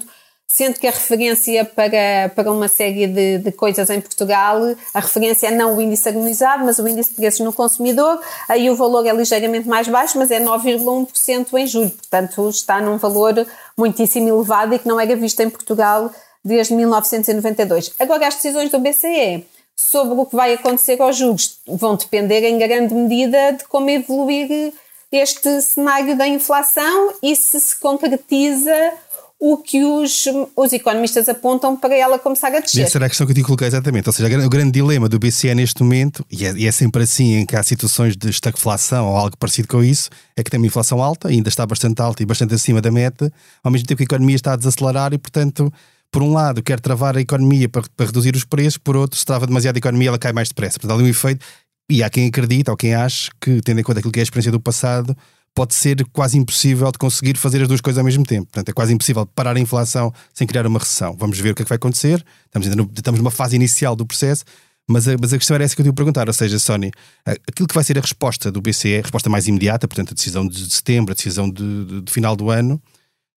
sendo 0.52 0.80
que 0.80 0.88
a 0.88 0.92
referência 0.92 1.64
para, 1.64 2.30
para 2.36 2.52
uma 2.52 2.68
série 2.68 3.06
de, 3.06 3.38
de 3.38 3.52
coisas 3.52 3.88
em 3.92 4.02
Portugal, 4.02 4.76
a 4.92 5.00
referência 5.00 5.48
é 5.48 5.52
não 5.52 5.78
o 5.78 5.82
índice 5.82 6.10
harmonizado, 6.10 6.66
mas 6.66 6.80
o 6.80 6.88
índice 6.88 7.12
de 7.12 7.18
preços 7.18 7.42
no 7.42 7.54
consumidor, 7.54 8.20
aí 8.50 8.68
o 8.68 8.76
valor 8.76 9.06
é 9.06 9.14
ligeiramente 9.14 9.68
mais 9.68 9.88
baixo, 9.88 10.18
mas 10.18 10.32
é 10.32 10.40
9,1% 10.40 11.54
em 11.54 11.68
julho, 11.68 11.92
portanto 11.92 12.50
está 12.50 12.82
num 12.82 12.98
valor 12.98 13.46
muitíssimo 13.78 14.28
elevado 14.28 14.74
e 14.74 14.80
que 14.80 14.88
não 14.88 15.00
era 15.00 15.16
visto 15.16 15.40
em 15.40 15.50
Portugal 15.52 16.12
desde 16.44 16.74
1992. 16.74 17.94
Agora, 18.00 18.28
as 18.28 18.36
decisões 18.36 18.72
do 18.72 18.80
BCE 18.80 19.46
sobre 19.76 20.20
o 20.20 20.26
que 20.26 20.36
vai 20.36 20.56
acontecer 20.56 21.00
aos 21.00 21.16
juros 21.16 21.60
vão 21.68 21.96
depender 21.96 22.44
em 22.44 22.58
grande 22.58 22.94
medida 22.96 23.54
de 23.54 23.66
como 23.66 23.90
evoluir 23.90 24.74
este 25.12 25.62
cenário 25.62 26.18
da 26.18 26.28
inflação 26.28 27.14
e 27.22 27.36
se 27.36 27.60
se 27.60 27.76
concretiza 27.80 28.94
o 29.42 29.58
que 29.58 29.86
os, 29.86 30.26
os 30.54 30.74
economistas 30.74 31.30
apontam 31.30 31.78
para 31.78 31.96
ela 31.96 32.20
começar 32.20 32.54
a 32.54 32.60
descer. 32.60 32.82
Essa 32.82 32.98
era 32.98 33.06
a 33.06 33.10
questão 33.10 33.26
que 33.26 33.32
eu 33.32 33.36
te 33.36 33.42
coloquei 33.42 33.68
exatamente. 33.68 34.10
Ou 34.10 34.14
seja, 34.14 34.46
o 34.46 34.50
grande 34.50 34.72
dilema 34.72 35.08
do 35.08 35.18
BCE 35.18 35.56
neste 35.56 35.82
momento, 35.82 36.26
e 36.30 36.46
é, 36.46 36.52
e 36.52 36.68
é, 36.68 36.72
sempre 36.74 37.04
assim 37.04 37.36
em 37.36 37.46
que 37.46 37.56
há 37.56 37.64
situações 37.64 38.18
de 38.18 38.30
estagflação 38.30 39.08
ou 39.08 39.16
algo 39.16 39.38
parecido 39.38 39.70
com 39.70 39.82
isso, 39.82 40.10
é 40.36 40.44
que 40.44 40.52
tem 40.52 40.60
uma 40.60 40.68
inflação 40.68 41.02
alta, 41.02 41.30
ainda 41.30 41.48
está 41.48 41.66
bastante 41.66 42.02
alta 42.02 42.22
e 42.22 42.26
bastante 42.26 42.54
acima 42.54 42.82
da 42.82 42.92
meta, 42.92 43.32
ao 43.64 43.72
mesmo 43.72 43.88
tempo 43.88 44.00
que 44.00 44.04
a 44.04 44.10
economia 44.14 44.36
está 44.36 44.54
a 44.54 44.56
desacelerar 44.58 45.14
e, 45.14 45.18
portanto, 45.18 45.72
por 46.12 46.22
um 46.22 46.34
lado, 46.34 46.62
quer 46.62 46.82
travar 46.82 47.16
a 47.16 47.22
economia 47.22 47.70
para, 47.70 47.84
para 47.96 48.08
reduzir 48.08 48.36
os 48.36 48.44
preços, 48.44 48.78
por 48.78 48.98
outro, 48.98 49.18
se 49.18 49.24
trava 49.24 49.48
demasiado 49.48 49.78
a 49.78 49.80
economia, 49.80 50.10
ela 50.10 50.20
cai 50.20 50.34
mais 50.34 50.50
depressa. 50.50 50.80
Portanto, 50.80 50.92
há 50.92 50.96
ali 50.96 51.06
um 51.06 51.08
efeito. 51.08 51.46
E 51.92 52.04
há 52.04 52.10
quem 52.10 52.28
acredita 52.28 52.70
ou 52.70 52.78
quem 52.78 52.94
acha 52.94 53.32
que, 53.42 53.62
tendo 53.62 53.80
em 53.80 53.84
conta 53.84 54.00
aquilo 54.00 54.12
que 54.12 54.20
é 54.20 54.22
a 54.22 54.24
experiência 54.24 54.52
do 54.52 54.60
passado, 54.60 55.18
pode 55.54 55.74
ser 55.74 56.06
quase 56.14 56.38
impossível 56.38 56.92
de 56.92 56.98
conseguir 56.98 57.38
fazer 57.38 57.62
as 57.62 57.68
duas 57.68 57.82
coisas 57.82 57.98
ao 57.98 58.06
mesmo 58.06 58.26
tempo. 58.26 58.46
Portanto, 58.46 58.70
é 58.70 58.74
quase 58.74 58.94
impossível 58.94 59.26
parar 59.26 59.56
a 59.56 59.60
inflação 59.60 60.14
sem 60.34 60.48
criar 60.48 60.66
uma 60.66 60.80
recessão. 60.80 61.16
Vamos 61.18 61.40
ver 61.40 61.52
o 61.52 61.56
que 61.56 61.62
é 61.62 61.66
que 61.66 61.70
vai 61.70 61.76
acontecer. 61.76 62.24
Estamos 62.46 62.68
ainda 62.68 62.82
no, 62.82 62.90
estamos 62.96 63.20
numa 63.20 63.32
fase 63.32 63.56
inicial 63.56 63.96
do 63.96 64.06
processo, 64.06 64.46
mas 64.88 65.08
a, 65.08 65.16
mas 65.20 65.34
a 65.34 65.38
questão 65.38 65.56
era 65.56 65.64
essa 65.64 65.76
que 65.76 65.82
eu 65.82 65.84
te 65.84 65.90
ia 65.90 65.94
perguntar, 65.94 66.28
ou 66.28 66.34
seja, 66.34 66.58
Sónia, 66.58 66.92
aquilo 67.26 67.68
que 67.68 67.76
vai 67.76 67.84
ser 67.84 67.98
a 67.98 68.02
resposta 68.02 68.52
do 68.52 68.62
BCE, 68.62 68.98
a 68.98 69.02
resposta 69.02 69.30
mais 69.30 69.48
imediata, 69.48 69.88
portanto, 69.88 70.12
a 70.12 70.16
decisão 70.16 70.48
de 70.48 70.74
setembro, 70.74 71.12
a 71.12 71.16
decisão 71.16 71.50
de, 71.50 71.86
de, 71.86 72.02
de 72.02 72.12
final 72.12 72.36
do 72.36 72.50
ano, 72.50 72.82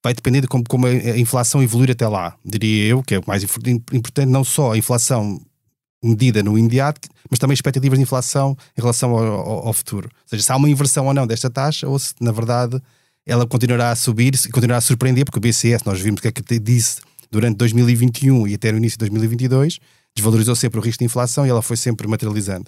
vai 0.03 0.15
depender 0.15 0.41
de 0.41 0.49
como, 0.49 0.65
como, 0.65 0.87
a 0.87 1.19
inflação 1.19 1.63
evoluir 1.63 1.91
até 1.91 2.09
lá. 2.09 2.35
Diria 2.45 2.87
eu 2.87 3.03
que 3.03 3.15
é 3.15 3.19
o 3.19 3.23
mais 3.27 3.43
importante, 3.43 4.31
não 4.31 4.43
só 4.43 4.73
a 4.73 4.79
inflação 4.79 5.41
medida 6.03 6.43
no 6.43 6.59
imediato, 6.59 7.09
mas 7.31 7.39
também 7.39 7.55
expectativas 7.55 7.99
de 7.99 8.03
inflação 8.03 8.57
em 8.77 8.81
relação 8.81 9.11
ao, 9.11 9.25
ao, 9.25 9.67
ao, 9.69 9.73
futuro. 9.73 10.09
Ou 10.13 10.29
seja, 10.29 10.43
se 10.43 10.53
há 10.53 10.57
uma 10.57 10.69
inversão 10.69 11.07
ou 11.07 11.15
não 11.15 11.27
desta 11.27 11.49
taxa, 11.49 11.89
ou 11.89 11.99
se, 11.99 12.15
na 12.21 12.33
verdade, 12.33 12.83
ela 13.25 13.47
continuará 13.47 13.91
a 13.91 13.97
subir 13.97 14.35
e 14.35 14.51
continuará 14.51 14.79
a 14.79 14.81
surpreender, 14.81 15.25
porque 15.25 15.39
o 15.39 15.41
BCS, 15.41 15.85
nós 15.85 16.01
vimos 16.01 16.19
o 16.19 16.23
que 16.23 16.29
é 16.29 16.33
que 16.33 16.59
disse 16.59 17.01
durante 17.31 17.57
2021 17.57 18.49
e 18.49 18.55
até 18.55 18.73
no 18.73 18.79
início 18.79 18.99
de 18.99 19.09
2022, 19.09 19.79
desvalorizou 20.15 20.55
sempre 20.57 20.79
o 20.79 20.83
risco 20.83 20.99
de 20.99 21.07
inflação 21.07 21.47
e 21.47 21.51
ela 21.51 21.63
foi 21.63 21.77
sempre 21.77 22.07
materializando. 22.07 22.67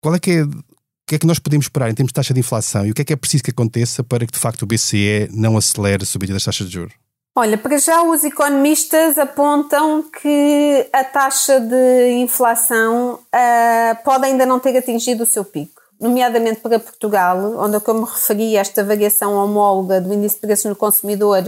Qual 0.00 0.14
é 0.14 0.18
que 0.18 0.30
é, 0.30 0.44
o 0.44 0.64
que 1.06 1.14
é 1.16 1.18
que 1.18 1.26
nós 1.26 1.38
podemos 1.38 1.66
esperar 1.66 1.90
em 1.90 1.94
termos 1.94 2.10
de 2.10 2.14
taxa 2.14 2.32
de 2.32 2.40
inflação 2.40 2.86
e 2.86 2.90
o 2.90 2.94
que 2.94 3.02
é 3.02 3.04
que 3.04 3.12
é 3.12 3.16
preciso 3.16 3.42
que 3.42 3.50
aconteça 3.50 4.04
para 4.04 4.24
que, 4.26 4.32
de 4.32 4.38
facto, 4.38 4.62
o 4.62 4.66
BCE 4.66 5.28
não 5.32 5.56
acelere 5.56 6.02
a 6.02 6.06
subida 6.06 6.32
das 6.32 6.44
taxas 6.44 6.68
de 6.68 6.74
juros? 6.74 6.94
Olha, 7.40 7.56
para 7.56 7.78
já 7.78 8.02
os 8.02 8.22
economistas 8.22 9.16
apontam 9.16 10.02
que 10.02 10.86
a 10.92 11.02
taxa 11.02 11.58
de 11.58 12.10
inflação 12.18 13.14
uh, 13.14 14.04
pode 14.04 14.26
ainda 14.26 14.44
não 14.44 14.60
ter 14.60 14.76
atingido 14.76 15.22
o 15.22 15.26
seu 15.26 15.42
pico, 15.42 15.80
nomeadamente 15.98 16.60
para 16.60 16.78
Portugal, 16.78 17.38
onde, 17.56 17.80
como 17.80 18.04
referi, 18.04 18.56
esta 18.56 18.84
variação 18.84 19.36
homóloga 19.36 20.02
do 20.02 20.12
índice 20.12 20.34
de 20.34 20.42
preços 20.42 20.66
no 20.66 20.76
consumidor 20.76 21.42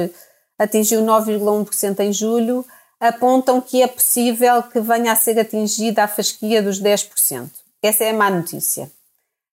atingiu 0.59 1.03
9,1% 1.03 2.01
em 2.01 2.11
julho, 2.11 2.65
apontam 2.99 3.61
que 3.61 3.83
é 3.83 3.87
possível 3.87 4.63
que 4.63 4.81
venha 4.81 5.13
a 5.13 5.17
ser 5.17 5.39
atingida 5.39 6.05
a 6.05 6.09
fasquia 6.09 6.63
dos 6.63 6.81
10%. 6.81 7.51
Essa 7.83 8.05
é 8.05 8.11
a 8.13 8.15
má 8.15 8.31
notícia. 8.31 8.91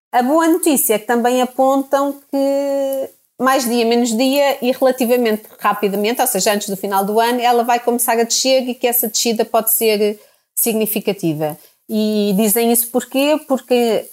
A 0.09 0.23
boa 0.23 0.47
notícia 0.47 0.93
é 0.93 0.99
que 0.99 1.05
também 1.05 1.41
apontam 1.41 2.13
que 2.31 3.09
mais 3.39 3.63
dia 3.63 3.85
menos 3.85 4.15
dia 4.15 4.57
e 4.61 4.71
relativamente 4.71 5.43
rapidamente, 5.59 6.19
ou 6.19 6.27
seja, 6.27 6.53
antes 6.53 6.67
do 6.69 6.75
final 6.75 7.05
do 7.05 7.19
ano, 7.19 7.39
ela 7.39 7.63
vai 7.63 7.79
começar 7.79 8.19
a 8.19 8.23
descer 8.23 8.67
e 8.67 8.75
que 8.75 8.85
essa 8.85 9.07
descida 9.07 9.45
pode 9.45 9.71
ser 9.71 10.19
significativa. 10.53 11.57
E 11.91 12.33
dizem 12.37 12.71
isso 12.71 12.89
porquê? 12.91 13.39
Porque 13.47 14.07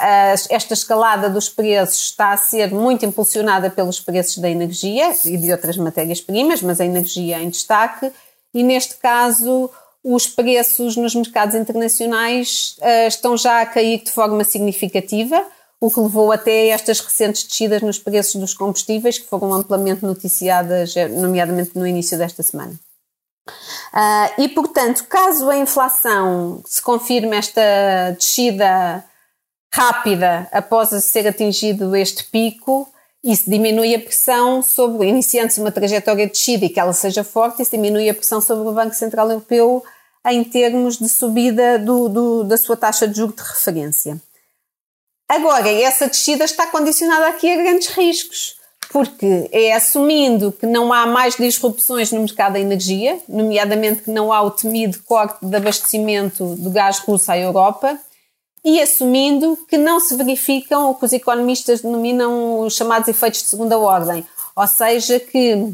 esta 0.49 0.73
escalada 0.73 1.29
dos 1.29 1.49
preços 1.51 2.05
está 2.05 2.33
a 2.33 2.37
ser 2.37 2.73
muito 2.73 3.05
impulsionada 3.05 3.69
pelos 3.69 4.01
preços 4.01 4.39
da 4.39 4.49
energia 4.49 5.13
e 5.27 5.37
de 5.37 5.53
outras 5.53 5.77
matérias-primas, 5.77 6.63
mas 6.63 6.81
a 6.81 6.87
energia 6.87 7.39
em 7.39 7.51
destaque, 7.51 8.11
e 8.55 8.63
neste 8.63 8.95
caso 8.97 9.69
os 10.03 10.27
preços 10.27 10.97
nos 10.97 11.15
mercados 11.15 11.55
internacionais 11.55 12.77
uh, 12.79 13.09
estão 13.09 13.37
já 13.37 13.61
a 13.61 13.67
cair 13.67 14.03
de 14.03 14.11
forma 14.13 14.45
significativa 14.45 15.45
o 15.81 15.91
que 15.91 16.01
levou 16.01 16.33
até 16.33 16.69
estas 16.69 17.01
recentes 17.01 17.45
descidas 17.45 17.83
nos 17.83 17.99
preços 17.99 18.37
dos 18.37 18.55
combustíveis, 18.55 19.19
que 19.19 19.27
foram 19.27 19.53
amplamente 19.53 20.05
noticiadas, 20.05 20.97
eh, 20.97 21.09
nomeadamente 21.09 21.73
no 21.75 21.87
início 21.87 22.17
desta 22.17 22.43
semana. 22.43 22.79
Uh, 23.49 24.43
e, 24.43 24.49
portanto, 24.49 25.05
caso 25.05 25.49
a 25.49 25.57
inflação 25.57 26.63
se 26.67 26.83
confirme 26.83 27.37
esta 27.37 27.63
descida 28.19 29.05
rápida 29.73 30.49
após 30.53 30.89
ser 31.05 31.29
atingido 31.29 31.95
este 31.95 32.25
pico, 32.25 32.89
isso 33.23 33.49
diminui 33.49 33.95
a 33.95 34.01
pressão 34.01 34.63
sobre, 34.63 35.09
iniciando-se 35.09 35.61
uma 35.61 35.73
trajetória 35.73 36.27
de 36.27 36.33
descida 36.33 36.65
e 36.65 36.69
que 36.69 36.81
ela 36.81 36.93
seja 36.93 37.25
forte, 37.25 37.63
isso 37.63 37.73
diminui 37.73 38.09
a 38.09 38.15
pressão 38.15 38.41
sobre 38.41 38.69
o 38.69 38.73
Banco 38.73 38.95
Central 38.95 39.29
Europeu 39.31 39.83
em 40.27 40.43
termos 40.43 40.99
de 40.99 41.09
subida 41.09 41.79
do, 41.79 42.09
do, 42.09 42.45
da 42.45 42.57
sua 42.57 42.77
taxa 42.77 43.07
de 43.07 43.17
juros 43.17 43.37
de 43.37 43.43
referência. 43.43 44.21
Agora, 45.29 45.69
essa 45.69 46.07
descida 46.07 46.45
está 46.45 46.69
condicionada 46.69 47.27
aqui 47.27 47.51
a 47.51 47.57
grandes 47.57 47.89
riscos, 47.89 48.57
porque 48.91 49.49
é 49.51 49.73
assumindo 49.73 50.53
que 50.53 50.67
não 50.67 50.93
há 50.93 51.05
mais 51.05 51.37
disrupções 51.37 52.13
no 52.13 52.21
mercado 52.21 52.53
da 52.53 52.61
energia, 52.61 53.19
nomeadamente 53.29 54.03
que 54.03 54.11
não 54.11 54.33
há 54.33 54.41
o 54.43 54.51
temido 54.51 55.01
corte 55.05 55.45
de 55.45 55.57
abastecimento 55.57 56.55
do 56.57 56.71
gás 56.71 56.99
russo 57.01 57.33
à 57.33 57.39
Europa, 57.39 57.99
e 58.65 58.81
assumindo 58.81 59.59
que 59.69 59.77
não 59.77 60.01
se 60.01 60.17
verificam 60.17 60.91
o 60.91 60.95
que 60.95 61.05
os 61.05 61.13
economistas 61.13 61.81
denominam 61.81 62.61
os 62.61 62.75
chamados 62.75 63.09
efeitos 63.09 63.43
de 63.43 63.49
segunda 63.49 63.79
ordem, 63.79 64.25
ou 64.55 64.67
seja, 64.67 65.21
que 65.21 65.73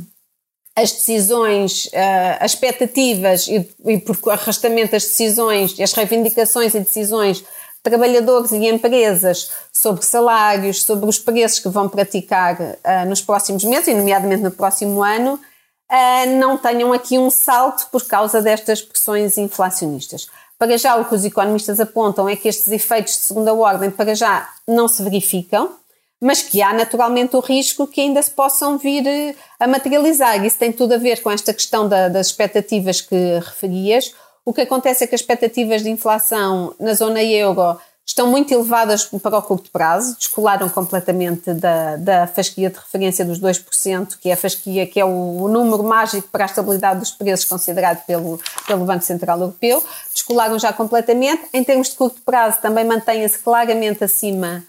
as 0.74 0.92
decisões, 0.92 1.88
eh, 1.92 2.38
as 2.40 2.52
expectativas 2.52 3.46
e, 3.46 3.68
e 3.86 3.98
por 3.98 4.16
arrastamento 4.30 4.92
das 4.92 5.04
decisões, 5.04 5.78
as 5.78 5.92
reivindicações 5.92 6.74
e 6.74 6.80
decisões 6.80 7.44
trabalhadores 7.82 8.52
e 8.52 8.68
empresas 8.68 9.50
sobre 9.72 10.04
salários, 10.04 10.82
sobre 10.82 11.08
os 11.08 11.18
preços 11.18 11.58
que 11.58 11.68
vão 11.68 11.88
praticar 11.88 12.60
uh, 12.60 13.08
nos 13.08 13.20
próximos 13.20 13.64
meses, 13.64 13.88
e 13.88 13.94
nomeadamente 13.94 14.42
no 14.42 14.50
próximo 14.50 15.02
ano, 15.02 15.34
uh, 15.34 16.38
não 16.38 16.56
tenham 16.56 16.92
aqui 16.92 17.18
um 17.18 17.30
salto 17.30 17.88
por 17.90 18.06
causa 18.06 18.40
destas 18.40 18.80
pressões 18.80 19.36
inflacionistas. 19.36 20.28
Para 20.58 20.78
já, 20.78 20.94
o 20.94 21.04
que 21.04 21.14
os 21.14 21.24
economistas 21.24 21.80
apontam 21.80 22.28
é 22.28 22.36
que 22.36 22.48
estes 22.48 22.68
efeitos 22.68 23.14
de 23.14 23.24
segunda 23.24 23.52
ordem, 23.52 23.90
para 23.90 24.14
já, 24.14 24.48
não 24.66 24.86
se 24.86 25.02
verificam, 25.02 25.76
mas 26.20 26.40
que 26.40 26.62
há 26.62 26.72
naturalmente 26.72 27.34
o 27.34 27.40
risco 27.40 27.84
que 27.84 28.00
ainda 28.00 28.22
se 28.22 28.30
possam 28.30 28.78
vir 28.78 29.04
eh, 29.04 29.34
a 29.58 29.66
materializar. 29.66 30.44
Isso 30.44 30.56
tem 30.56 30.70
tudo 30.70 30.94
a 30.94 30.96
ver 30.96 31.20
com 31.20 31.32
esta 31.32 31.52
questão 31.52 31.88
da, 31.88 32.08
das 32.08 32.28
expectativas 32.28 33.00
que 33.00 33.40
referias. 33.40 34.14
O 34.44 34.52
que 34.52 34.62
acontece 34.62 35.04
é 35.04 35.06
que 35.06 35.14
as 35.14 35.20
expectativas 35.20 35.82
de 35.82 35.90
inflação 35.90 36.74
na 36.80 36.94
zona 36.94 37.22
euro 37.22 37.78
estão 38.04 38.26
muito 38.26 38.52
elevadas 38.52 39.04
para 39.04 39.38
o 39.38 39.42
curto 39.42 39.70
prazo, 39.70 40.16
descolaram 40.18 40.68
completamente 40.68 41.54
da, 41.54 41.96
da 41.96 42.26
fasquia 42.26 42.68
de 42.68 42.76
referência 42.76 43.24
dos 43.24 43.40
2%, 43.40 44.18
que 44.20 44.28
é 44.28 44.32
a 44.32 44.36
fasquia 44.36 44.86
que 44.86 44.98
é 44.98 45.04
o, 45.04 45.42
o, 45.42 45.48
número 45.48 45.84
mágico 45.84 46.28
para 46.28 46.44
a 46.44 46.46
estabilidade 46.46 46.98
dos 46.98 47.12
preços 47.12 47.46
considerado 47.46 48.04
pelo, 48.04 48.40
pelo 48.66 48.84
Banco 48.84 49.04
Central 49.04 49.38
Europeu, 49.38 49.84
descolaram 50.12 50.58
já 50.58 50.72
completamente. 50.72 51.46
Em 51.52 51.62
termos 51.62 51.90
de 51.90 51.96
curto 51.96 52.20
prazo, 52.22 52.58
também 52.60 52.84
mantém-se 52.84 53.38
claramente 53.38 54.02
acima 54.02 54.64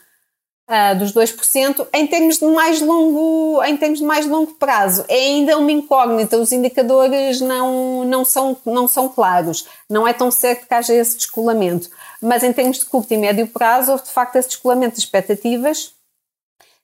uh, 0.69 0.97
dos 0.97 1.13
2%. 1.13 1.87
Em 1.93 2.07
termos 2.07 2.37
de 2.37 2.45
mais 2.45 2.81
longo, 2.81 3.63
em 3.63 3.75
termos 3.77 3.99
de 3.99 4.05
mais 4.05 4.25
longo 4.25 4.53
prazo, 4.55 5.05
é 5.07 5.15
ainda 5.15 5.57
uma 5.57 5.71
incógnita, 5.71 6.37
os 6.37 6.51
indicadores 6.51 7.41
não, 7.41 8.03
não, 8.05 8.25
são, 8.25 8.57
não 8.65 8.87
são 8.87 9.09
claros, 9.09 9.67
não 9.89 10.07
é 10.07 10.13
tão 10.13 10.31
certo 10.31 10.67
que 10.67 10.73
haja 10.73 10.93
esse 10.93 11.17
descolamento. 11.17 11.89
Mas 12.21 12.43
em 12.43 12.53
termos 12.53 12.79
de 12.79 12.85
curto 12.85 13.13
e 13.13 13.17
médio 13.17 13.47
prazo, 13.47 13.91
houve 13.91 14.03
de 14.03 14.11
facto 14.11 14.35
esse 14.35 14.49
descolamento 14.49 14.95
de 14.95 15.01
expectativas 15.01 15.93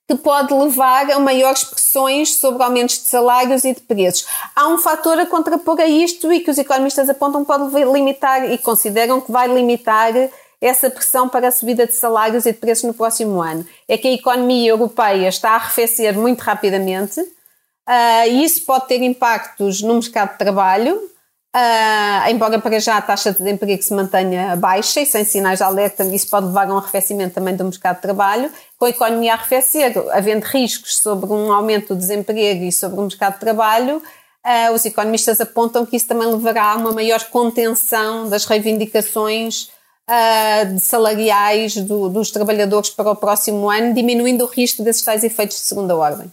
que 0.07 0.15
pode 0.15 0.51
levar 0.51 1.11
a 1.11 1.19
maiores 1.19 1.63
pressões 1.63 2.33
sobre 2.33 2.63
aumentos 2.63 2.95
de 2.95 3.07
salários 3.07 3.63
e 3.63 3.75
de 3.75 3.81
preços. 3.81 4.25
Há 4.55 4.67
um 4.67 4.79
fator 4.79 5.19
a 5.19 5.25
contrapor 5.27 5.79
a 5.79 5.85
isto 5.85 6.33
e 6.33 6.39
que 6.39 6.49
os 6.49 6.57
economistas 6.57 7.07
apontam 7.09 7.45
pode 7.45 7.71
limitar 7.91 8.51
e 8.51 8.57
consideram 8.57 9.21
que 9.21 9.31
vai 9.31 9.47
limitar 9.47 10.11
essa 10.61 10.89
pressão 10.89 11.29
para 11.29 11.47
a 11.47 11.51
subida 11.51 11.85
de 11.85 11.93
salários 11.93 12.45
e 12.45 12.51
de 12.51 12.57
preços 12.57 12.83
no 12.83 12.93
próximo 12.93 13.41
ano. 13.41 13.65
É 13.87 13.97
que 13.97 14.07
a 14.07 14.13
economia 14.13 14.71
europeia 14.71 15.27
está 15.27 15.51
a 15.51 15.55
arrefecer 15.55 16.17
muito 16.17 16.41
rapidamente 16.41 17.19
uh, 17.21 18.27
e 18.27 18.43
isso 18.43 18.65
pode 18.65 18.87
ter 18.87 19.01
impactos 19.01 19.81
no 19.81 19.93
mercado 19.95 20.33
de 20.33 20.37
trabalho, 20.37 20.95
uh, 20.95 22.29
embora 22.29 22.59
para 22.59 22.79
já 22.79 22.97
a 22.97 23.01
taxa 23.01 23.31
de 23.31 23.37
desemprego 23.37 23.81
se 23.81 23.93
mantenha 23.93 24.55
baixa 24.57 24.99
e 24.99 25.05
sem 25.05 25.23
sinais 25.23 25.59
de 25.59 25.63
alerta, 25.63 26.03
isso 26.03 26.29
pode 26.29 26.47
levar 26.47 26.69
a 26.69 26.73
um 26.73 26.77
arrefecimento 26.77 27.35
também 27.35 27.55
do 27.55 27.63
mercado 27.63 27.95
de 27.95 28.01
trabalho. 28.01 28.51
Com 28.77 28.85
a 28.85 28.89
economia 28.89 29.31
a 29.31 29.35
arrefecer, 29.35 29.93
havendo 30.11 30.43
riscos 30.43 30.97
sobre 30.97 31.31
um 31.31 31.53
aumento 31.53 31.95
do 31.95 31.99
desemprego 31.99 32.65
e 32.65 32.71
sobre 32.71 32.99
o 32.99 33.03
mercado 33.03 33.35
de 33.35 33.39
trabalho, 33.39 34.01
Uh, 34.41 34.73
os 34.73 34.85
economistas 34.85 35.41
apontam 35.41 35.85
que 35.85 35.97
isso 35.97 36.07
também 36.07 36.25
levará 36.25 36.71
a 36.71 36.75
uma 36.77 36.93
maior 36.93 37.21
contenção 37.25 38.29
das 38.29 38.45
reivindicações 38.45 39.69
uh, 40.09 40.79
salariais 40.79 41.75
do, 41.75 42.09
dos 42.09 42.31
trabalhadores 42.31 42.89
para 42.89 43.11
o 43.11 43.15
próximo 43.15 43.69
ano, 43.69 43.93
diminuindo 43.93 44.43
o 44.43 44.47
risco 44.47 44.83
desses 44.83 45.03
tais 45.03 45.23
efeitos 45.23 45.57
de 45.57 45.63
segunda 45.63 45.95
ordem. 45.95 46.31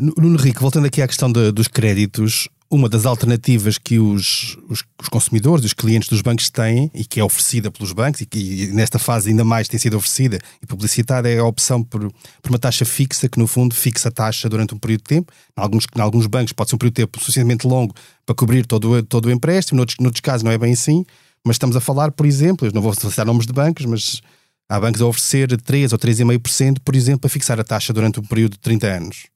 Nuno 0.00 0.36
Rico, 0.36 0.60
voltando 0.60 0.86
aqui 0.86 1.00
à 1.00 1.06
questão 1.06 1.30
de, 1.30 1.52
dos 1.52 1.68
créditos, 1.68 2.48
uma 2.68 2.88
das 2.88 3.04
alternativas 3.04 3.76
que 3.76 3.98
os, 3.98 4.56
os, 4.68 4.82
os, 5.00 5.08
consumidores, 5.10 5.62
os 5.62 5.74
clientes 5.74 6.08
dos 6.08 6.22
bancos 6.22 6.48
têm 6.48 6.90
e 6.94 7.04
que 7.04 7.20
é 7.20 7.24
oferecida 7.24 7.70
pelos 7.70 7.92
bancos 7.92 8.22
e 8.22 8.26
que 8.26 8.68
nesta 8.72 8.98
fase 8.98 9.28
ainda 9.28 9.44
mais 9.44 9.68
tem 9.68 9.78
sido 9.78 9.98
oferecida 9.98 10.38
e 10.62 10.66
publicitada 10.66 11.28
é 11.28 11.38
a 11.38 11.44
opção 11.44 11.84
por, 11.84 12.10
por 12.10 12.48
uma 12.50 12.58
taxa 12.58 12.86
fixa 12.86 13.28
que 13.28 13.38
no 13.38 13.46
fundo 13.46 13.74
fixa 13.74 14.08
a 14.08 14.10
taxa 14.10 14.48
durante 14.48 14.74
um 14.74 14.78
período 14.78 15.00
de 15.00 15.04
tempo. 15.04 15.30
Em 15.56 15.60
alguns, 15.60 15.86
em 15.94 16.00
alguns 16.00 16.26
bancos 16.26 16.54
pode 16.54 16.70
ser 16.70 16.76
um 16.76 16.78
período 16.78 16.94
de 16.94 17.02
tempo 17.02 17.18
suficientemente 17.20 17.66
longo 17.66 17.94
para 18.24 18.34
cobrir 18.34 18.64
todo, 18.64 19.02
todo 19.02 19.26
o 19.26 19.30
empréstimo, 19.30 19.76
noutros, 19.76 19.98
noutros 20.00 20.22
casos 20.22 20.42
não 20.42 20.50
é 20.50 20.56
bem 20.56 20.72
assim. 20.72 21.04
Mas 21.44 21.56
estamos 21.56 21.74
a 21.76 21.80
falar, 21.80 22.12
por 22.12 22.24
exemplo, 22.24 22.66
eu 22.66 22.72
não 22.72 22.82
vou 22.82 22.94
citar 22.94 23.26
nomes 23.26 23.46
de 23.46 23.52
bancos, 23.52 23.84
mas 23.84 24.22
há 24.68 24.78
bancos 24.78 25.02
a 25.02 25.06
oferecer 25.06 25.60
3 25.60 25.92
ou 25.92 25.98
3,5%, 25.98 26.78
por 26.84 26.94
exemplo, 26.94 27.20
para 27.20 27.30
fixar 27.30 27.58
a 27.58 27.64
taxa 27.64 27.92
durante 27.92 28.20
um 28.20 28.22
período 28.22 28.52
de 28.52 28.60
30 28.60 28.86
anos. 28.86 29.26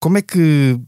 Como 0.00 0.18
é 0.18 0.22
que. 0.22 0.80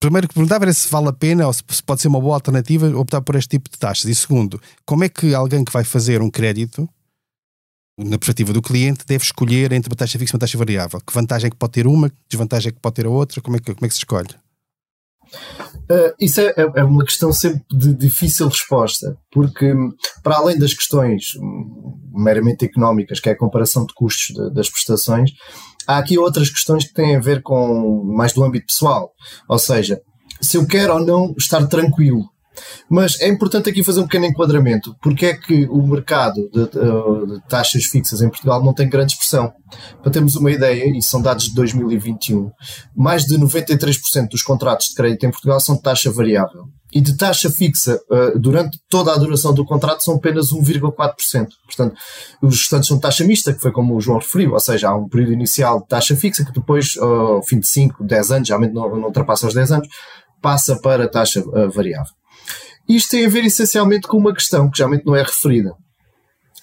Primeiro 0.00 0.26
que 0.26 0.34
perguntava 0.34 0.64
era 0.64 0.72
se 0.72 0.88
vale 0.88 1.08
a 1.08 1.12
pena 1.12 1.46
ou 1.46 1.52
se 1.52 1.62
pode 1.84 2.00
ser 2.00 2.08
uma 2.08 2.20
boa 2.20 2.34
alternativa 2.34 2.88
optar 2.98 3.20
por 3.20 3.36
este 3.36 3.50
tipo 3.50 3.70
de 3.70 3.78
taxas. 3.78 4.10
E 4.10 4.14
segundo, 4.16 4.60
como 4.84 5.04
é 5.04 5.08
que 5.08 5.32
alguém 5.32 5.64
que 5.64 5.70
vai 5.70 5.84
fazer 5.84 6.20
um 6.20 6.28
crédito, 6.28 6.88
na 7.96 8.18
perspectiva 8.18 8.52
do 8.52 8.60
cliente, 8.60 9.04
deve 9.06 9.22
escolher 9.22 9.70
entre 9.72 9.88
uma 9.88 9.94
taxa 9.94 10.18
fixa 10.18 10.34
e 10.34 10.36
uma 10.36 10.40
taxa 10.40 10.58
variável? 10.58 11.00
Que 11.00 11.12
vantagem 11.12 11.46
é 11.46 11.50
que 11.50 11.56
pode 11.56 11.72
ter 11.72 11.86
uma, 11.86 12.10
que 12.10 12.16
desvantagem 12.28 12.70
é 12.70 12.72
que 12.72 12.80
pode 12.80 12.96
ter 12.96 13.06
a 13.06 13.10
outra? 13.10 13.40
Como 13.40 13.56
é 13.56 13.60
que, 13.60 13.72
como 13.72 13.86
é 13.86 13.88
que 13.88 13.94
se 13.94 14.00
escolhe? 14.00 14.34
Uh, 15.90 16.14
isso 16.18 16.40
é, 16.40 16.54
é, 16.56 16.72
é, 16.76 16.84
uma 16.84 17.04
questão 17.04 17.32
sempre 17.32 17.62
de 17.70 17.94
difícil 17.94 18.48
resposta, 18.48 19.16
porque 19.30 19.74
para 20.22 20.36
além 20.36 20.58
das 20.58 20.72
questões 20.72 21.34
hum, 21.36 21.98
meramente 22.14 22.64
económicas, 22.64 23.20
que 23.20 23.28
é 23.28 23.32
a 23.32 23.38
comparação 23.38 23.84
de 23.84 23.92
custos 23.92 24.34
de, 24.34 24.54
das 24.54 24.70
prestações, 24.70 25.32
há 25.86 25.98
aqui 25.98 26.18
outras 26.18 26.48
questões 26.48 26.84
que 26.84 26.94
têm 26.94 27.16
a 27.16 27.20
ver 27.20 27.42
com 27.42 28.04
mais 28.04 28.32
do 28.32 28.44
âmbito 28.44 28.66
pessoal. 28.66 29.12
Ou 29.48 29.58
seja, 29.58 30.00
se 30.40 30.56
eu 30.56 30.66
quero 30.66 30.94
ou 30.94 31.04
não 31.04 31.34
estar 31.38 31.66
tranquilo 31.66 32.31
mas 32.88 33.20
é 33.20 33.28
importante 33.28 33.68
aqui 33.70 33.82
fazer 33.82 34.00
um 34.00 34.04
pequeno 34.04 34.26
enquadramento. 34.26 34.94
Porque 35.02 35.26
é 35.26 35.34
que 35.34 35.66
o 35.66 35.86
mercado 35.86 36.48
de, 36.52 36.64
de, 36.64 37.34
de, 37.34 37.48
taxas 37.48 37.84
fixas 37.84 38.20
em 38.20 38.28
Portugal 38.28 38.62
não 38.62 38.74
tem 38.74 38.88
grande 38.88 39.12
expressão? 39.12 39.52
Para 40.02 40.12
termos 40.12 40.36
uma 40.36 40.50
ideia, 40.50 40.84
e 40.86 41.02
são 41.02 41.22
dados 41.22 41.46
de 41.46 41.54
2021, 41.54 42.50
mais 42.94 43.24
de 43.24 43.36
93% 43.38 44.28
dos 44.28 44.42
contratos 44.42 44.88
de 44.88 44.94
crédito 44.94 45.24
em 45.24 45.30
Portugal 45.30 45.60
são 45.60 45.76
de 45.76 45.82
taxa 45.82 46.10
variável. 46.10 46.64
E 46.94 47.00
de 47.00 47.16
taxa 47.16 47.50
fixa, 47.50 47.98
uh, 48.10 48.38
durante 48.38 48.78
toda 48.90 49.14
a 49.14 49.16
duração 49.16 49.54
do 49.54 49.64
contrato, 49.64 50.04
são 50.04 50.16
apenas 50.16 50.52
1,4%. 50.52 51.48
Portanto, 51.64 51.96
os 52.42 52.58
restantes 52.58 52.88
são 52.88 52.98
de 52.98 53.02
taxa 53.02 53.24
mista, 53.24 53.54
que 53.54 53.60
foi 53.60 53.72
como 53.72 53.96
o 53.96 54.00
João 54.00 54.18
referiu, 54.18 54.52
ou 54.52 54.60
seja, 54.60 54.90
há 54.90 54.94
um 54.94 55.08
período 55.08 55.32
inicial 55.32 55.80
de 55.80 55.88
taxa 55.88 56.14
fixa 56.14 56.44
que 56.44 56.52
depois, 56.52 56.96
uh, 56.96 57.04
ao 57.04 57.42
fim 57.42 57.58
de 57.58 57.66
5, 57.66 58.04
10 58.04 58.32
anos, 58.32 58.48
geralmente 58.48 58.74
não, 58.74 58.94
não 58.94 59.06
ultrapassa 59.06 59.46
os 59.46 59.54
10 59.54 59.72
anos, 59.72 59.88
passa 60.42 60.76
para 60.76 61.08
taxa 61.08 61.40
uh, 61.40 61.70
variável. 61.70 62.12
Isto 62.88 63.10
tem 63.10 63.26
a 63.26 63.28
ver 63.28 63.44
essencialmente 63.44 64.06
com 64.06 64.16
uma 64.16 64.34
questão 64.34 64.70
que 64.70 64.78
geralmente 64.78 65.06
não 65.06 65.16
é 65.16 65.22
referida. 65.22 65.74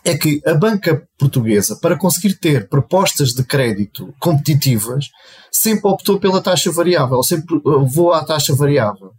É 0.04 0.18
que 0.18 0.42
a 0.46 0.54
banca 0.54 1.04
portuguesa, 1.18 1.78
para 1.82 1.98
conseguir 1.98 2.36
ter 2.36 2.70
propostas 2.70 3.34
de 3.34 3.44
crédito 3.44 4.14
competitivas, 4.20 5.08
sempre 5.52 5.90
optou 5.90 6.20
pela 6.20 6.42
taxa 6.42 6.72
variável, 6.72 7.22
sempre 7.22 7.60
vou 7.64 8.14
à 8.14 8.24
taxa 8.24 8.56
variável. 8.56 9.12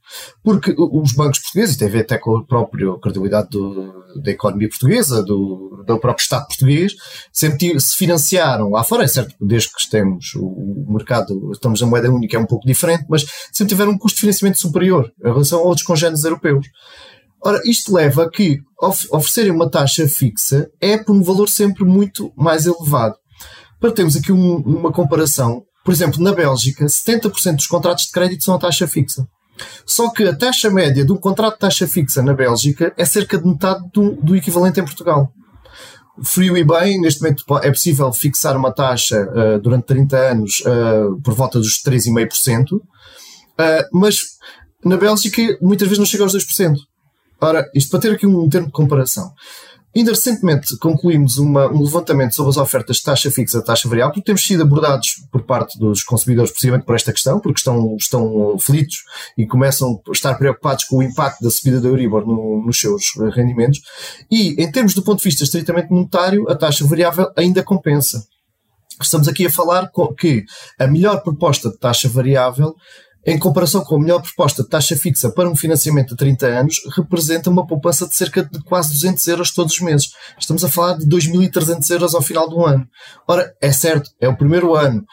Porque 0.43 0.75
os 0.77 1.13
bancos 1.13 1.41
portugueses, 1.41 1.77
e 1.77 1.79
tem 1.79 1.89
a 1.89 1.91
ver 1.91 2.01
até 2.01 2.19
com 2.19 2.39
a 2.39 2.45
própria 2.45 2.99
credibilidade 2.99 3.49
do, 3.51 3.93
da 4.23 4.31
economia 4.31 4.69
portuguesa, 4.69 5.23
do, 5.23 5.85
do 5.87 5.99
próprio 5.99 6.23
Estado 6.23 6.47
português, 6.47 6.95
sempre 7.33 7.79
se 7.79 7.97
financiaram 7.97 8.71
lá 8.71 8.83
fora, 8.83 9.05
é 9.05 9.09
certo, 9.09 9.35
desde 9.41 9.69
que 9.69 9.91
temos 9.91 10.33
o 10.35 10.87
mercado, 10.89 11.51
estamos 11.53 11.81
na 11.81 11.87
moeda 11.87 12.11
única, 12.11 12.37
é 12.37 12.41
um 12.41 12.47
pouco 12.47 12.67
diferente, 12.67 13.05
mas 13.09 13.25
sempre 13.53 13.75
tiveram 13.75 13.93
um 13.93 13.99
custo 13.99 14.17
de 14.17 14.21
financiamento 14.23 14.59
superior 14.59 15.13
em 15.23 15.29
relação 15.29 15.61
a 15.61 15.63
outros 15.63 15.87
congêneres 15.87 16.25
europeus. 16.25 16.67
Ora, 17.43 17.61
isto 17.65 17.95
leva 17.95 18.25
a 18.25 18.31
que 18.31 18.59
oferecerem 18.81 19.51
uma 19.51 19.71
taxa 19.71 20.07
fixa 20.07 20.71
é 20.81 20.99
por 20.99 21.15
um 21.15 21.23
valor 21.23 21.49
sempre 21.49 21.85
muito 21.85 22.33
mais 22.37 22.67
elevado. 22.67 23.17
Para 23.81 23.93
termos 23.93 24.15
aqui 24.15 24.31
um, 24.31 24.57
uma 24.57 24.93
comparação, 24.93 25.63
por 25.85 25.93
exemplo, 25.93 26.23
na 26.23 26.33
Bélgica, 26.33 26.85
70% 26.85 27.57
dos 27.57 27.67
contratos 27.67 28.07
de 28.07 28.13
crédito 28.13 28.45
são 28.45 28.55
a 28.55 28.59
taxa 28.59 28.87
fixa. 28.87 29.27
Só 29.87 30.11
que 30.11 30.25
a 30.25 30.37
taxa 30.37 30.71
média 30.71 31.05
de 31.05 31.13
um 31.13 31.17
contrato 31.17 31.55
de 31.55 31.61
taxa 31.61 31.87
fixa 31.87 32.23
na 32.23 32.35
Bélgica 32.35 32.93
é 32.97 33.05
cerca 33.05 33.39
de 33.39 33.47
metade 33.47 33.81
do, 33.93 34.13
do 34.17 34.37
equivalente 34.37 34.81
em 34.81 34.85
Portugal. 34.85 35.33
Frio 36.23 36.57
e 36.57 36.65
bem, 36.65 37.01
neste 37.01 37.23
momento 37.23 37.45
é 37.63 37.71
possível 37.71 38.13
fixar 38.13 38.57
uma 38.57 38.73
taxa 38.73 39.17
uh, 39.17 39.59
durante 39.61 39.87
30 39.87 40.17
anos 40.17 40.61
uh, 40.61 41.21
por 41.23 41.35
volta 41.35 41.59
dos 41.59 41.83
3,5%, 41.83 42.73
uh, 42.75 42.81
mas 43.93 44.21
na 44.85 44.97
Bélgica 44.99 45.41
muitas 45.63 45.89
vezes 45.89 45.99
não 45.99 46.07
chega 46.07 46.25
aos 46.25 46.35
2%. 46.35 46.75
Ora, 47.41 47.69
isto 47.75 47.91
para 47.91 48.01
ter 48.01 48.13
aqui 48.13 48.27
um 48.27 48.49
termo 48.49 48.67
de 48.67 48.73
comparação. 48.73 49.33
Ainda 49.95 50.13
recentemente 50.13 50.77
concluímos 50.79 51.39
uma, 51.39 51.67
um 51.67 51.83
levantamento 51.83 52.33
sobre 52.33 52.51
as 52.51 52.57
ofertas 52.57 52.99
de 52.99 53.03
taxa 53.03 53.29
fixa 53.29 53.59
e 53.59 53.65
taxa 53.65 53.89
variável, 53.89 54.15
porque 54.15 54.25
temos 54.25 54.47
sido 54.47 54.63
abordados 54.63 55.17
por 55.33 55.43
parte 55.43 55.77
dos 55.79 56.05
consumidores 56.05 56.53
precisamente 56.53 56.87
por 56.87 56.95
esta 56.95 57.13
questão, 57.13 57.41
porque 57.41 57.59
estão, 57.59 57.97
estão 57.97 58.55
aflitos 58.55 58.99
e 59.37 59.45
começam 59.47 60.01
a 60.07 60.13
estar 60.13 60.35
preocupados 60.35 60.85
com 60.85 60.99
o 60.99 61.03
impacto 61.03 61.43
da 61.43 61.51
subida 61.51 61.81
da 61.81 61.89
Euribor 61.89 62.25
no, 62.25 62.65
nos 62.65 62.79
seus 62.79 63.03
rendimentos. 63.35 63.81
E, 64.31 64.63
em 64.63 64.71
termos 64.71 64.95
do 64.95 65.03
ponto 65.03 65.19
de 65.19 65.25
vista 65.25 65.43
estritamente 65.43 65.91
monetário, 65.91 66.49
a 66.49 66.55
taxa 66.55 66.87
variável 66.87 67.29
ainda 67.37 67.61
compensa. 67.61 68.25
Estamos 69.03 69.27
aqui 69.27 69.47
a 69.47 69.51
falar 69.51 69.91
que 70.17 70.45
a 70.79 70.87
melhor 70.87 71.21
proposta 71.23 71.69
de 71.69 71.79
taxa 71.79 72.09
variável 72.09 72.77
em 73.27 73.39
comparação 73.39 73.85
com 73.85 73.97
a 73.97 74.01
melhor 74.01 74.23
proposta 74.23 74.63
de 74.63 74.69
taxa 74.69 74.97
fixa 74.97 75.31
para 75.31 75.49
um 75.49 75.55
financiamento 75.55 76.11
de 76.11 76.17
30 76.17 76.47
anos, 76.47 76.81
representa 76.97 77.51
uma 77.51 77.67
poupança 77.67 78.07
de 78.07 78.17
cerca 78.17 78.43
de 78.43 78.63
quase 78.63 78.93
200 78.95 79.27
euros 79.29 79.51
todos 79.53 79.75
os 79.75 79.81
meses. 79.81 80.11
Estamos 80.39 80.65
a 80.65 80.69
falar 80.69 80.97
de 80.97 81.07
2.300 81.07 81.91
euros 81.91 82.15
ao 82.15 82.23
final 82.23 82.49
do 82.49 82.65
ano. 82.65 82.87
Ora, 83.29 83.55
é 83.61 83.71
certo, 83.73 84.11
é 84.21 84.29
o 84.29 84.37
primeiro 84.37 84.75
ano. 84.75 85.05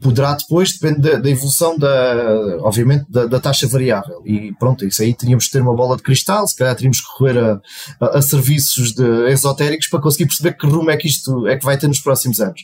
Poderá 0.00 0.34
depois, 0.34 0.72
depende 0.72 1.20
da, 1.20 1.30
evolução 1.30 1.78
da, 1.78 2.58
obviamente, 2.62 3.06
da, 3.08 3.26
da, 3.26 3.38
taxa 3.38 3.68
variável. 3.68 4.22
E 4.26 4.52
pronto, 4.58 4.84
isso 4.84 5.02
aí 5.02 5.14
teríamos 5.14 5.46
que 5.46 5.52
ter 5.52 5.62
uma 5.62 5.74
bola 5.74 5.96
de 5.96 6.02
cristal, 6.02 6.46
se 6.48 6.56
calhar 6.56 6.74
teríamos 6.74 7.00
que 7.00 7.06
recorrer 7.12 7.38
a, 7.38 8.06
a, 8.06 8.18
a 8.18 8.22
serviços 8.22 8.92
de, 8.92 9.30
esotéricos 9.30 9.86
para 9.86 10.00
conseguir 10.00 10.26
perceber 10.26 10.56
que 10.56 10.66
rumo 10.66 10.90
é 10.90 10.96
que 10.96 11.06
isto 11.06 11.46
é 11.46 11.56
que 11.56 11.64
vai 11.64 11.78
ter 11.78 11.86
nos 11.86 12.00
próximos 12.00 12.40
anos. 12.40 12.60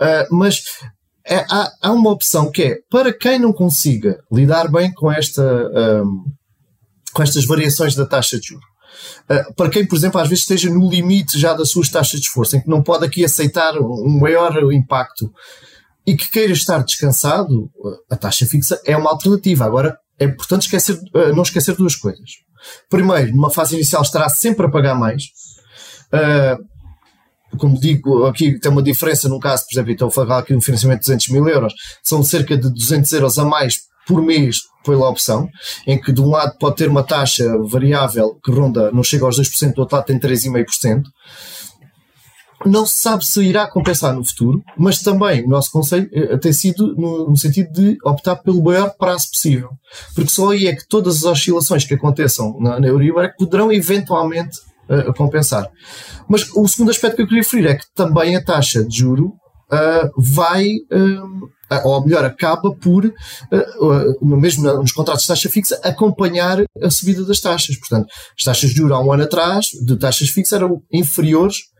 Uh, 0.00 0.34
mas 0.34 0.62
é, 1.26 1.36
há, 1.48 1.72
há, 1.80 1.92
uma 1.92 2.10
opção 2.10 2.50
que 2.50 2.62
é 2.62 2.78
para 2.90 3.12
quem 3.12 3.38
não 3.38 3.52
consiga 3.52 4.22
lidar 4.30 4.70
bem 4.70 4.92
com, 4.92 5.10
esta, 5.10 5.42
um, 5.42 6.24
com 7.12 7.22
estas 7.22 7.44
variações 7.44 7.94
da 7.94 8.04
taxa 8.04 8.38
de 8.40 8.48
juros. 8.48 8.64
Uh, 9.30 9.54
para 9.54 9.70
quem, 9.70 9.86
por 9.86 9.96
exemplo, 9.96 10.20
às 10.20 10.28
vezes 10.28 10.42
esteja 10.42 10.68
no 10.68 10.88
limite 10.88 11.38
já 11.38 11.54
das 11.54 11.70
suas 11.70 11.88
taxas 11.88 12.20
de 12.20 12.26
esforço, 12.26 12.56
em 12.56 12.60
que 12.60 12.68
não 12.68 12.82
pode 12.82 13.04
aqui 13.04 13.24
aceitar 13.24 13.78
um 13.78 14.18
maior 14.20 14.52
impacto 14.72 15.32
e 16.06 16.16
que 16.16 16.30
queira 16.30 16.52
estar 16.52 16.82
descansado, 16.82 17.70
a 18.10 18.16
taxa 18.16 18.44
fixa 18.44 18.80
é 18.84 18.96
uma 18.96 19.10
alternativa. 19.10 19.64
Agora, 19.64 19.96
é 20.18 20.24
importante 20.24 20.62
esquecer, 20.62 20.98
uh, 21.14 21.34
não 21.34 21.42
esquecer 21.42 21.76
duas 21.76 21.94
coisas. 21.94 22.30
Primeiro, 22.90 23.32
numa 23.32 23.50
fase 23.50 23.74
inicial 23.74 24.02
estará 24.02 24.28
sempre 24.28 24.66
a 24.66 24.70
pagar 24.70 24.94
mais. 24.94 25.24
Uh, 26.12 26.71
como 27.58 27.78
digo, 27.78 28.24
aqui 28.24 28.58
tem 28.58 28.70
uma 28.70 28.82
diferença 28.82 29.28
num 29.28 29.38
caso, 29.38 29.64
por 29.64 29.74
exemplo, 29.74 29.92
então 29.92 30.10
falar 30.10 30.38
aqui 30.38 30.54
um 30.54 30.60
financiamento 30.60 31.00
de 31.00 31.06
200 31.06 31.28
mil 31.28 31.48
euros, 31.48 31.74
são 32.02 32.22
cerca 32.22 32.56
de 32.56 32.72
200 32.72 33.12
euros 33.12 33.38
a 33.38 33.44
mais 33.44 33.80
por 34.06 34.22
mês 34.22 34.62
pela 34.84 35.08
opção, 35.08 35.48
em 35.86 36.00
que 36.00 36.12
de 36.12 36.20
um 36.20 36.30
lado 36.30 36.56
pode 36.58 36.76
ter 36.76 36.88
uma 36.88 37.02
taxa 37.02 37.44
variável 37.64 38.38
que 38.44 38.50
ronda, 38.50 38.90
não 38.90 39.02
chega 39.02 39.24
aos 39.24 39.38
2%, 39.38 39.74
do 39.74 39.80
outro 39.80 39.96
lado 39.96 40.06
tem 40.06 40.18
3,5%. 40.18 41.02
Não 42.64 42.86
se 42.86 43.00
sabe 43.00 43.26
se 43.26 43.42
irá 43.42 43.66
compensar 43.66 44.14
no 44.14 44.24
futuro, 44.24 44.62
mas 44.76 45.02
também 45.02 45.44
o 45.44 45.48
nosso 45.48 45.70
conselho 45.72 46.08
eh, 46.12 46.36
tem 46.36 46.52
sido 46.52 46.94
no, 46.94 47.36
sentido 47.36 47.72
de 47.72 47.98
optar 48.04 48.36
pelo 48.36 48.62
maior 48.62 48.94
prazo 48.96 49.30
possível. 49.30 49.70
Porque 50.14 50.30
só 50.30 50.52
aí 50.52 50.68
é 50.68 50.76
que 50.76 50.86
todas 50.86 51.16
as 51.16 51.24
oscilações 51.24 51.84
que 51.84 51.94
aconteçam 51.94 52.56
na, 52.60 52.78
na 52.78 52.86
Euribor 52.86 53.24
é 53.24 53.28
que 53.28 53.36
poderão 53.36 53.72
eventualmente 53.72 54.58
compensar. 55.16 55.68
Mas 56.28 56.48
o 56.54 56.66
segundo 56.68 56.90
aspecto 56.90 57.16
que 57.16 57.22
eu 57.22 57.26
queria 57.26 57.42
referir 57.42 57.66
é 57.66 57.74
que 57.74 57.84
também 57.94 58.36
a 58.36 58.44
taxa 58.44 58.84
de 58.84 58.98
juro 58.98 59.26
uh, 59.72 60.10
vai, 60.16 60.64
uh, 60.64 61.84
ou 61.84 62.04
melhor, 62.04 62.24
acaba 62.24 62.74
por, 62.76 63.10
mesmo 64.20 64.64
nos 64.74 64.92
contratos 64.92 65.22
de 65.22 65.28
taxa 65.28 65.48
fixa, 65.48 65.80
acompanhar 65.82 66.64
a 66.82 66.90
subida 66.90 67.24
das 67.24 67.40
taxas. 67.40 67.78
Portanto, 67.78 68.08
as 68.38 68.44
taxas 68.44 68.70
de 68.70 68.76
juros 68.76 68.92
há 68.92 69.00
um 69.00 69.12
ano 69.12 69.22
atrás, 69.24 69.66
de 69.84 69.96
taxas 69.96 70.28
fixas, 70.28 70.52
eram 70.52 70.82
inferiores 70.92 71.72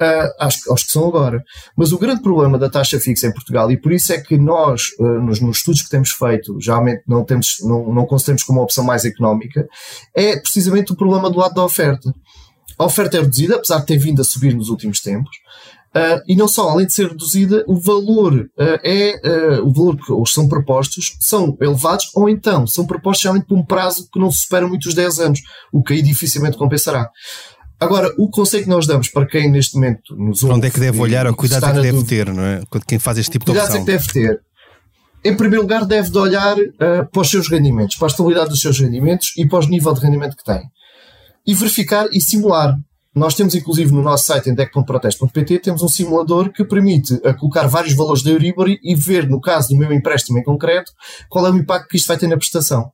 uh, 0.00 0.32
aos, 0.38 0.68
aos, 0.68 0.84
que 0.84 0.92
são 0.92 1.06
agora. 1.06 1.42
Mas 1.76 1.92
o 1.92 1.98
grande 1.98 2.22
problema 2.22 2.58
da 2.58 2.70
taxa 2.70 2.98
fixa 2.98 3.26
em 3.26 3.32
Portugal, 3.32 3.70
e 3.70 3.80
por 3.80 3.92
isso 3.92 4.12
é 4.12 4.20
que 4.20 4.38
nós, 4.38 4.88
uh, 4.98 5.20
nos, 5.20 5.40
nos, 5.40 5.58
estudos 5.58 5.82
que 5.82 5.90
temos 5.90 6.10
feito, 6.10 6.58
geralmente 6.60 7.02
não, 7.06 7.24
temos, 7.24 7.56
não, 7.60 7.92
não 7.92 8.06
consideramos 8.06 8.42
como 8.42 8.58
uma 8.58 8.64
opção 8.64 8.82
mais 8.82 9.04
económica, 9.04 9.66
é 10.16 10.38
precisamente 10.38 10.92
o 10.92 10.96
problema 10.96 11.30
do 11.30 11.38
lado 11.38 11.54
da 11.54 11.64
oferta. 11.64 12.10
A 12.80 12.86
oferta 12.86 13.18
é 13.18 13.20
reduzida, 13.20 13.56
apesar 13.56 13.80
de 13.80 13.86
ter 13.86 13.98
vindo 13.98 14.22
a 14.22 14.24
subir 14.24 14.54
nos 14.54 14.70
últimos 14.70 15.00
tempos, 15.00 15.36
Uh, 15.90 16.22
e 16.28 16.36
não 16.36 16.46
só, 16.46 16.68
além 16.68 16.86
de 16.86 16.92
ser 16.92 17.08
reduzida, 17.08 17.64
o 17.66 17.76
valor 17.76 18.32
uh, 18.32 18.78
é 18.84 19.20
uh, 19.24 19.66
o 19.66 19.72
valor 19.72 19.96
que 19.96 20.12
os 20.12 20.32
são 20.32 20.48
propostos 20.48 21.16
são 21.18 21.56
elevados 21.60 22.12
ou 22.14 22.28
então 22.28 22.64
são 22.64 22.86
propostos 22.86 23.24
realmente 23.24 23.46
por 23.46 23.58
um 23.58 23.64
prazo 23.64 24.08
que 24.08 24.20
não 24.20 24.30
supera 24.30 24.68
muitos 24.68 24.94
10 24.94 25.18
anos, 25.18 25.40
o 25.72 25.82
que 25.82 25.94
aí 25.94 26.00
dificilmente 26.00 26.56
compensará. 26.56 27.10
Agora, 27.80 28.14
o 28.16 28.30
conselho 28.30 28.62
que 28.62 28.70
nós 28.70 28.86
damos 28.86 29.08
para 29.08 29.26
quem 29.26 29.50
neste 29.50 29.74
momento 29.74 30.14
nos 30.16 30.44
ouve, 30.44 30.54
Onde 30.54 30.68
é 30.68 30.70
que 30.70 30.78
deve 30.78 31.00
olhar 31.00 31.26
ou 31.26 31.34
cuidado 31.34 31.66
é 31.66 31.72
que 31.72 31.80
deve 31.80 32.04
ter, 32.04 32.32
não 32.32 32.44
é? 32.44 32.62
Quem 32.86 33.00
faz 33.00 33.18
este 33.18 33.32
tipo 33.32 33.46
de 33.46 33.50
opção. 33.50 33.66
Cuidado 33.66 33.82
é 33.82 33.84
que 33.84 33.98
deve 33.98 34.12
ter. 34.12 34.40
Em 35.24 35.36
primeiro 35.36 35.62
lugar, 35.62 35.84
deve 35.84 36.08
de 36.08 36.18
olhar 36.18 36.56
para 36.78 37.20
os 37.20 37.28
seus 37.28 37.48
rendimentos, 37.48 37.96
para 37.96 38.06
a 38.06 38.10
estabilidade 38.10 38.50
dos 38.50 38.60
seus 38.60 38.78
rendimentos 38.78 39.32
e 39.36 39.44
para 39.44 39.58
o 39.58 39.66
nível 39.66 39.92
de 39.92 40.00
rendimento 40.02 40.36
que 40.36 40.44
tem. 40.44 40.62
E 41.46 41.54
verificar 41.54 42.06
e 42.12 42.20
simular. 42.20 42.76
Nós 43.14 43.34
temos, 43.34 43.54
inclusive, 43.54 43.92
no 43.92 44.02
nosso 44.02 44.26
site, 44.26 44.50
em 44.50 44.54
deck.proteste.pt, 44.54 45.58
temos 45.58 45.82
um 45.82 45.88
simulador 45.88 46.52
que 46.52 46.64
permite 46.64 47.14
uh, 47.14 47.36
colocar 47.36 47.66
vários 47.66 47.94
valores 47.94 48.22
da 48.22 48.30
Euribor 48.30 48.68
e 48.68 48.94
ver, 48.94 49.28
no 49.28 49.40
caso 49.40 49.70
do 49.70 49.76
meu 49.76 49.92
empréstimo 49.92 50.38
em 50.38 50.44
concreto, 50.44 50.92
qual 51.28 51.46
é 51.46 51.50
o 51.50 51.56
impacto 51.56 51.88
que 51.88 51.96
isto 51.96 52.06
vai 52.06 52.16
ter 52.16 52.28
na 52.28 52.36
prestação 52.36 52.90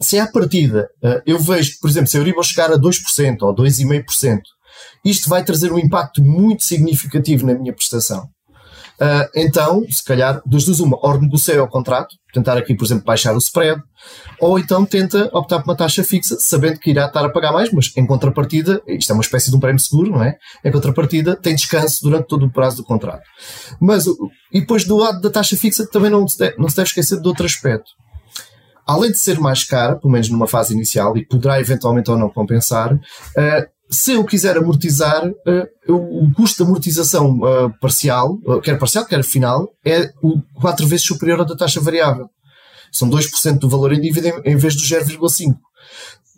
se 0.00 0.18
à 0.18 0.26
partida 0.26 0.90
uh, 1.02 1.22
eu 1.26 1.38
vejo 1.38 1.78
por 1.80 1.88
exemplo, 1.88 2.08
se 2.08 2.16
a 2.16 2.20
Euribor 2.20 2.44
chegar 2.44 2.70
a 2.70 2.78
2% 2.78 3.42
ou 3.42 3.54
2,5%, 3.54 4.40
isto 5.04 5.28
vai 5.28 5.44
trazer 5.44 5.72
um 5.72 5.78
impacto 5.78 6.22
muito 6.22 6.64
significativo 6.64 7.46
na 7.46 7.54
minha 7.54 7.72
prestação. 7.72 8.28
Uh, 9.00 9.28
então, 9.34 9.84
se 9.90 10.04
calhar, 10.04 10.40
das 10.46 10.64
duas 10.64 10.78
uma, 10.78 10.96
ou 11.00 11.12
renegocia 11.12 11.62
o 11.62 11.68
contrato, 11.68 12.14
tentar 12.32 12.56
aqui, 12.56 12.74
por 12.74 12.84
exemplo, 12.84 13.04
baixar 13.04 13.34
o 13.34 13.38
spread, 13.38 13.80
ou 14.40 14.58
então 14.58 14.84
tenta 14.84 15.28
optar 15.32 15.60
por 15.60 15.70
uma 15.70 15.76
taxa 15.76 16.04
fixa, 16.04 16.36
sabendo 16.38 16.78
que 16.78 16.90
irá 16.90 17.06
estar 17.06 17.24
a 17.24 17.28
pagar 17.28 17.52
mais, 17.52 17.72
mas 17.72 17.92
em 17.96 18.06
contrapartida, 18.06 18.80
isto 18.86 19.10
é 19.10 19.14
uma 19.14 19.22
espécie 19.22 19.50
de 19.50 19.56
um 19.56 19.60
prémio 19.60 19.80
seguro, 19.80 20.12
não 20.12 20.22
é? 20.22 20.36
Em 20.64 20.70
contrapartida, 20.70 21.34
tem 21.34 21.54
descanso 21.54 22.02
durante 22.02 22.28
todo 22.28 22.46
o 22.46 22.52
prazo 22.52 22.78
do 22.78 22.84
contrato. 22.84 23.22
Mas, 23.80 24.06
e 24.52 24.60
depois 24.60 24.84
do 24.84 24.96
lado 24.96 25.20
da 25.20 25.30
taxa 25.30 25.56
fixa, 25.56 25.86
também 25.90 26.10
não 26.10 26.26
se 26.28 26.38
deve, 26.38 26.56
não 26.56 26.68
se 26.68 26.76
deve 26.76 26.88
esquecer 26.88 27.20
de 27.20 27.26
outro 27.26 27.46
aspecto 27.46 27.90
além 28.86 29.10
de 29.10 29.18
ser 29.18 29.40
mais 29.40 29.64
cara, 29.64 29.96
pelo 29.96 30.12
menos 30.12 30.28
numa 30.28 30.46
fase 30.46 30.74
inicial, 30.74 31.16
e 31.16 31.24
poderá 31.24 31.58
eventualmente 31.58 32.10
ou 32.10 32.18
não 32.18 32.28
compensar, 32.28 32.92
uh, 32.92 33.73
se 33.94 34.12
eu 34.12 34.24
quiser 34.24 34.56
amortizar, 34.56 35.26
uh, 35.26 35.92
o 35.92 36.32
custo 36.34 36.62
de 36.62 36.68
amortização 36.68 37.38
uh, 37.38 37.72
parcial, 37.80 38.38
quer 38.62 38.78
parcial, 38.78 39.06
quer 39.06 39.22
final, 39.22 39.72
é 39.84 40.10
o 40.22 40.40
quatro 40.60 40.86
vezes 40.86 41.06
superior 41.06 41.40
ao 41.40 41.46
da 41.46 41.56
taxa 41.56 41.80
variável. 41.80 42.28
São 42.90 43.08
2% 43.08 43.58
do 43.58 43.68
valor 43.68 43.92
em 43.92 44.00
dívida 44.00 44.28
em, 44.44 44.52
em 44.52 44.56
vez 44.56 44.74
do 44.74 44.82
0,5%. 44.82 45.54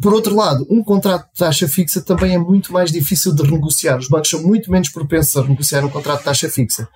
Por 0.01 0.13
outro 0.13 0.37
lado, 0.37 0.67
um 0.69 0.85
contrato 0.85 1.27
de 1.33 1.39
taxa 1.39 1.67
fixa 1.67 2.03
também 2.03 2.35
é 2.35 2.39
muito 2.39 2.71
mais 2.71 2.93
difícil 2.93 3.35
de 3.35 3.43
renegociar. 3.43 3.99
Os 3.99 4.09
bancos 4.09 4.29
são 4.29 4.43
muito 4.43 4.71
menos 4.71 4.91
propensos 4.91 5.35
a 5.37 5.43
renegociar 5.43 5.85
um 5.87 5.89
contrato 5.89 6.19
de 6.19 6.25
taxa 6.27 6.51
fixa. 6.51 6.87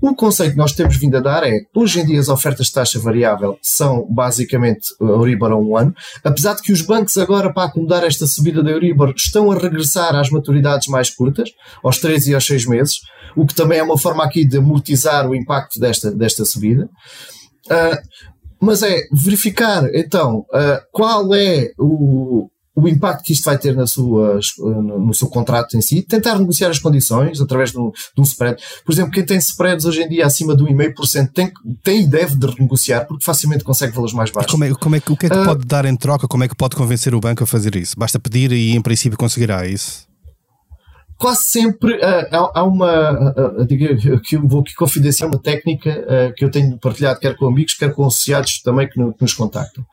O 0.00 0.14
conceito 0.14 0.52
que 0.52 0.58
nós 0.58 0.72
temos 0.72 0.96
vindo 0.96 1.16
a 1.16 1.20
dar 1.20 1.42
é, 1.42 1.60
hoje 1.74 2.00
em 2.00 2.06
dia 2.06 2.18
as 2.18 2.28
ofertas 2.28 2.68
de 2.68 2.72
taxa 2.72 2.98
variável 2.98 3.58
são 3.60 4.06
basicamente 4.08 4.88
a 5.00 5.04
Euribor 5.04 5.52
a 5.52 5.56
um 5.56 5.76
ano, 5.76 5.94
apesar 6.24 6.54
de 6.54 6.62
que 6.62 6.72
os 6.72 6.80
bancos 6.80 7.18
agora, 7.18 7.52
para 7.52 7.68
acomodar 7.68 8.04
esta 8.04 8.26
subida 8.26 8.62
da 8.62 8.70
Euribor, 8.70 9.12
estão 9.14 9.50
a 9.50 9.58
regressar 9.58 10.14
às 10.14 10.30
maturidades 10.30 10.88
mais 10.88 11.10
curtas, 11.10 11.50
aos 11.82 11.98
3 11.98 12.28
e 12.28 12.34
aos 12.34 12.46
6 12.46 12.66
meses, 12.66 13.00
o 13.36 13.44
que 13.44 13.54
também 13.54 13.78
é 13.78 13.82
uma 13.82 13.98
forma 13.98 14.24
aqui 14.24 14.44
de 14.44 14.56
amortizar 14.56 15.28
o 15.28 15.34
impacto 15.34 15.78
desta, 15.78 16.10
desta 16.10 16.44
subida. 16.44 16.88
Uh, 17.66 17.98
mas 18.60 18.82
é 18.82 19.02
verificar 19.12 19.88
então 19.94 20.46
uh, 20.52 20.80
qual 20.92 21.34
é 21.34 21.70
o, 21.78 22.50
o 22.78 22.88
impacto 22.88 23.24
que 23.24 23.32
isto 23.32 23.44
vai 23.44 23.58
ter 23.58 23.74
na 23.74 23.86
sua, 23.88 24.38
no, 24.58 25.12
seu 25.12 25.26
contrato 25.28 25.76
em 25.76 25.80
si, 25.80 26.00
tentar 26.02 26.38
negociar 26.38 26.70
as 26.70 26.78
condições 26.78 27.40
através 27.40 27.72
de 27.72 27.78
um, 27.78 27.90
de 27.90 28.20
um 28.20 28.22
spread. 28.22 28.62
Por 28.84 28.92
exemplo, 28.92 29.10
quem 29.10 29.26
tem 29.26 29.38
spreads 29.38 29.84
hoje 29.84 30.02
em 30.02 30.08
dia 30.08 30.24
acima 30.24 30.56
de 30.56 30.62
1,5% 30.62 31.30
tem, 31.32 31.50
tem 31.82 32.02
e 32.02 32.06
deve 32.06 32.36
de 32.36 32.46
renegociar 32.46 33.06
porque 33.06 33.24
facilmente 33.24 33.64
consegue 33.64 33.92
valores 33.92 34.14
mais 34.14 34.30
baixos. 34.30 34.52
Como 34.52 34.64
é, 34.64 34.72
como 34.74 34.94
é, 34.94 34.98
o 34.98 35.16
que 35.16 35.26
é 35.26 35.28
que 35.28 35.38
uh, 35.38 35.44
pode 35.44 35.66
dar 35.66 35.84
em 35.84 35.96
troca? 35.96 36.28
Como 36.28 36.44
é 36.44 36.48
que 36.48 36.54
pode 36.54 36.76
convencer 36.76 37.14
o 37.14 37.20
banco 37.20 37.42
a 37.42 37.46
fazer 37.46 37.74
isso? 37.74 37.98
Basta 37.98 38.18
pedir 38.20 38.52
e 38.52 38.76
em 38.76 38.80
princípio 38.80 39.18
conseguirá 39.18 39.66
isso? 39.66 40.07
Quase 41.18 41.42
sempre 41.42 41.96
uh, 41.96 42.28
há, 42.30 42.60
há, 42.60 42.64
uma, 42.64 43.32
uh, 43.32 43.66
digo, 43.66 44.20
que 44.20 44.38
vou 44.38 44.60
aqui 44.60 44.72
confidenciar 44.74 45.28
uma 45.28 45.42
técnica 45.42 46.32
que 46.36 46.44
eu 46.44 46.50
tenho 46.50 46.78
partilhado 46.78 47.18
quer 47.18 47.36
com 47.36 47.46
amigos, 47.46 47.74
quer 47.74 47.92
com 47.92 48.06
associados 48.06 48.62
também 48.62 48.88
que 48.88 48.98
nos 48.98 49.34
contactam. 49.34 49.84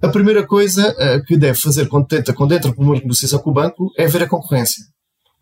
A 0.00 0.08
primeira 0.08 0.46
coisa 0.46 0.94
que 1.26 1.36
deve 1.36 1.58
fazer 1.58 1.88
quando 1.88 2.06
tenta, 2.06 2.32
quando 2.32 2.52
entra 2.54 2.72
por 2.72 2.84
uma 2.84 2.94
negociação 2.94 3.40
com 3.40 3.50
o 3.50 3.52
banco, 3.54 3.90
é 3.98 4.06
ver 4.06 4.22
a 4.22 4.28
concorrência. 4.28 4.84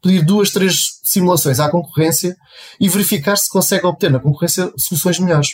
Pedir 0.02 0.24
duas, 0.24 0.50
três 0.50 0.98
simulações 1.04 1.60
à 1.60 1.68
concorrência 1.68 2.34
e 2.80 2.88
verificar 2.88 3.36
se 3.36 3.50
consegue 3.50 3.86
obter 3.86 4.10
na 4.10 4.18
concorrência 4.18 4.72
soluções 4.78 5.18
melhores. 5.18 5.48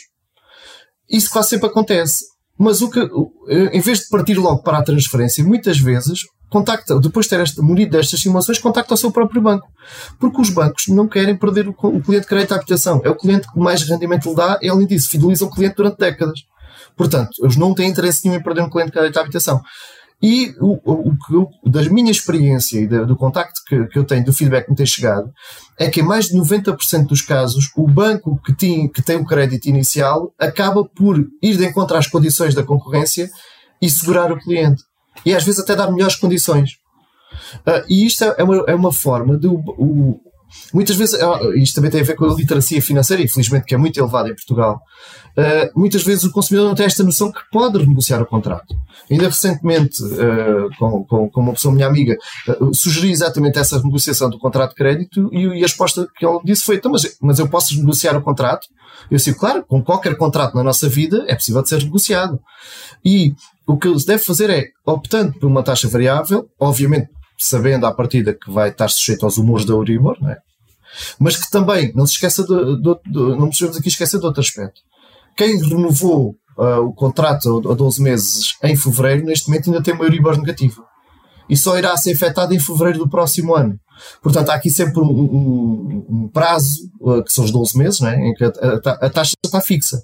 Isso 1.09 1.29
quase 1.29 1.49
sempre 1.49 1.67
acontece. 1.67 2.23
Mas 2.57 2.81
o 2.81 2.89
que, 2.89 2.99
em 3.71 3.81
vez 3.81 3.99
de 3.99 4.09
partir 4.09 4.35
logo 4.35 4.61
para 4.61 4.77
a 4.77 4.83
transferência, 4.83 5.43
muitas 5.43 5.79
vezes 5.79 6.21
contacta, 6.53 6.99
depois 6.99 7.25
de 7.25 7.31
ter 7.31 7.39
esta, 7.39 7.63
munido 7.63 7.97
destas 7.97 8.19
simulações, 8.19 8.59
contacta 8.59 8.93
o 8.93 8.97
seu 8.97 9.11
próprio 9.11 9.41
banco. 9.41 9.67
Porque 10.19 10.39
os 10.39 10.51
bancos 10.51 10.87
não 10.87 11.07
querem 11.07 11.35
perder 11.35 11.67
o, 11.67 11.71
o 11.71 11.99
cliente 11.99 12.21
de 12.21 12.27
crédito 12.27 12.51
à 12.51 12.57
habitação. 12.57 13.01
É 13.03 13.09
o 13.09 13.15
cliente 13.15 13.51
que 13.51 13.57
mais 13.57 13.81
rendimento 13.81 14.29
lhe 14.29 14.35
dá 14.35 14.59
e, 14.61 14.69
além 14.69 14.85
disso, 14.85 15.09
fideliza 15.09 15.45
o 15.45 15.49
cliente 15.49 15.75
durante 15.75 15.97
décadas. 15.97 16.41
Portanto, 16.95 17.31
eles 17.41 17.57
não 17.57 17.73
têm 17.73 17.89
interesse 17.89 18.27
nenhum 18.27 18.39
em 18.39 18.43
perder 18.43 18.61
um 18.61 18.69
cliente 18.69 18.91
de 18.91 18.97
crédito 18.99 19.17
à 19.17 19.21
habitação. 19.21 19.61
E 20.21 20.55
o, 20.61 20.79
o, 20.85 21.69
da 21.69 21.81
minha 21.89 22.11
experiência 22.11 22.79
e 22.79 22.87
do 22.87 23.15
contacto 23.17 23.59
que, 23.67 23.87
que 23.87 23.97
eu 23.97 24.05
tenho, 24.05 24.23
do 24.23 24.31
feedback 24.31 24.65
que 24.65 24.71
me 24.71 24.77
tem 24.77 24.85
chegado, 24.85 25.29
é 25.77 25.89
que 25.89 25.99
em 26.01 26.03
mais 26.03 26.27
de 26.27 26.37
90% 26.37 27.07
dos 27.07 27.21
casos, 27.21 27.71
o 27.75 27.87
banco 27.87 28.39
que 28.45 28.53
tem, 28.53 28.87
que 28.87 29.01
tem 29.01 29.17
o 29.17 29.25
crédito 29.25 29.65
inicial 29.65 30.31
acaba 30.39 30.85
por 30.85 31.17
ir 31.41 31.57
de 31.57 31.65
encontro 31.65 31.97
às 31.97 32.07
condições 32.07 32.53
da 32.53 32.63
concorrência 32.63 33.29
e 33.81 33.89
segurar 33.89 34.31
o 34.31 34.39
cliente. 34.39 34.83
E 35.25 35.33
às 35.33 35.43
vezes 35.43 35.59
até 35.59 35.75
dar 35.75 35.91
melhores 35.91 36.15
condições. 36.15 36.77
Uh, 37.65 37.83
e 37.89 38.05
isto 38.05 38.23
é 38.23 38.43
uma, 38.43 38.63
é 38.67 38.75
uma 38.75 38.93
forma 38.93 39.37
de. 39.37 39.47
O, 39.47 40.19
muitas 40.73 40.95
vezes, 40.95 41.19
uh, 41.21 41.53
isto 41.55 41.75
também 41.75 41.91
tem 41.91 42.01
a 42.01 42.03
ver 42.03 42.15
com 42.15 42.25
a 42.25 42.33
literacia 42.33 42.81
financeira, 42.81 43.21
infelizmente, 43.23 43.65
que 43.65 43.75
é 43.75 43.77
muito 43.77 43.99
elevada 43.99 44.29
em 44.29 44.35
Portugal. 44.35 44.81
Uh, 45.37 45.79
muitas 45.79 46.03
vezes 46.03 46.23
o 46.23 46.31
consumidor 46.31 46.67
não 46.67 46.75
tem 46.75 46.85
esta 46.85 47.03
noção 47.03 47.31
que 47.31 47.39
pode 47.51 47.79
renegociar 47.79 48.21
o 48.21 48.25
contrato. 48.25 48.75
Ainda 49.09 49.25
recentemente, 49.25 50.03
uh, 50.03 50.69
com, 50.77 51.03
com, 51.05 51.29
com, 51.29 51.41
uma 51.41 51.53
pessoa 51.53 51.73
minha 51.73 51.87
amiga, 51.87 52.15
uh, 52.47 52.73
sugeri 52.73 53.11
exatamente 53.11 53.57
essa 53.57 53.77
renegociação 53.77 54.29
do 54.29 54.37
contrato 54.37 54.71
de 54.71 54.75
crédito 54.75 55.29
e, 55.33 55.45
e 55.45 55.59
a 55.59 55.67
resposta 55.67 56.07
que 56.17 56.25
ele 56.25 56.39
disse 56.43 56.63
foi: 56.63 56.75
então, 56.75 56.91
mas, 56.91 57.17
mas 57.19 57.39
eu 57.39 57.47
posso 57.47 57.75
negociar 57.77 58.15
o 58.15 58.21
contrato? 58.21 58.67
Eu 59.09 59.17
disse: 59.17 59.33
claro, 59.33 59.65
com 59.67 59.83
qualquer 59.83 60.15
contrato 60.17 60.55
na 60.55 60.63
nossa 60.63 60.87
vida 60.87 61.25
é 61.27 61.33
possível 61.33 61.63
de 61.63 61.69
ser 61.69 61.83
negociado. 61.83 62.39
E 63.03 63.33
o 63.65 63.77
que 63.77 63.99
se 63.99 64.05
deve 64.05 64.23
fazer 64.23 64.49
é, 64.49 64.67
optando 64.85 65.33
por 65.39 65.47
uma 65.47 65.63
taxa 65.63 65.87
variável, 65.87 66.47
obviamente 66.59 67.09
sabendo 67.37 67.85
à 67.85 67.93
partida 67.93 68.33
que 68.33 68.51
vai 68.51 68.69
estar 68.69 68.89
sujeito 68.89 69.25
aos 69.25 69.37
humores 69.37 69.65
da 69.65 69.73
Euribor, 69.73 70.17
é? 70.29 70.37
mas 71.19 71.37
que 71.37 71.49
também 71.49 71.91
não 71.95 72.05
se 72.05 72.13
esqueça 72.13 72.43
de, 72.43 72.77
de, 72.77 73.11
de, 73.11 73.19
não 73.19 73.47
nos 73.47 73.61
aqui 73.61 73.87
esquecer 73.87 74.19
de 74.19 74.25
outro 74.25 74.41
aspecto. 74.41 74.81
Quem 75.35 75.57
renovou 75.57 76.35
uh, 76.57 76.81
o 76.81 76.93
contrato 76.93 77.69
a 77.69 77.73
12 77.73 78.01
meses 78.01 78.55
em 78.63 78.75
fevereiro, 78.75 79.25
neste 79.25 79.47
momento 79.47 79.69
ainda 79.69 79.83
tem 79.83 79.93
uma 79.93 80.05
Euribor 80.05 80.37
negativa. 80.37 80.83
E 81.49 81.57
só 81.57 81.77
irá 81.77 81.95
ser 81.97 82.11
efetado 82.11 82.53
em 82.53 82.59
fevereiro 82.59 82.99
do 82.99 83.09
próximo 83.09 83.55
ano. 83.55 83.77
Portanto, 84.21 84.49
há 84.49 84.55
aqui 84.55 84.69
sempre 84.69 85.01
um, 85.01 85.09
um, 85.09 86.05
um 86.09 86.29
prazo, 86.31 86.89
uh, 87.01 87.23
que 87.23 87.31
são 87.31 87.43
os 87.43 87.51
12 87.51 87.77
meses, 87.77 87.99
né, 87.99 88.15
em 88.15 88.33
que 88.33 88.43
a, 88.43 88.47
a, 88.47 89.05
a 89.05 89.09
taxa 89.09 89.33
está 89.43 89.59
fixa. 89.61 90.01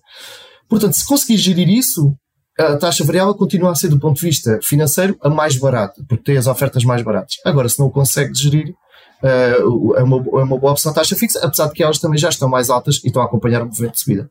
Portanto, 0.68 0.94
se 0.94 1.08
conseguir 1.08 1.38
gerir 1.38 1.70
isso, 1.70 2.14
a 2.60 2.78
taxa 2.78 3.06
variável 3.06 3.34
continua 3.34 3.72
a 3.72 3.76
ser, 3.76 3.88
do 3.88 3.98
ponto 3.98 4.20
de 4.20 4.26
vista 4.26 4.60
financeiro, 4.62 5.18
a 5.22 5.30
mais 5.30 5.56
barata, 5.56 6.04
porque 6.08 6.24
tem 6.24 6.38
as 6.38 6.46
ofertas 6.46 6.84
mais 6.84 7.02
baratas. 7.02 7.38
Agora, 7.46 7.70
se 7.70 7.80
não 7.80 7.90
consegue 7.90 8.34
gerir, 8.34 8.76
uh, 9.24 9.96
é, 9.96 10.04
uma, 10.04 10.18
é 10.18 10.44
uma 10.44 10.58
boa 10.58 10.74
opção 10.74 10.92
a 10.92 10.96
taxa 10.96 11.16
fixa, 11.16 11.40
apesar 11.42 11.68
de 11.68 11.74
que 11.74 11.82
elas 11.82 12.00
também 12.00 12.20
já 12.20 12.28
estão 12.28 12.50
mais 12.50 12.70
altas 12.70 13.02
e 13.04 13.08
estão 13.08 13.22
a 13.22 13.26
acompanhar 13.26 13.62
o 13.62 13.66
movimento 13.66 13.94
de 13.94 14.00
subida. 14.02 14.30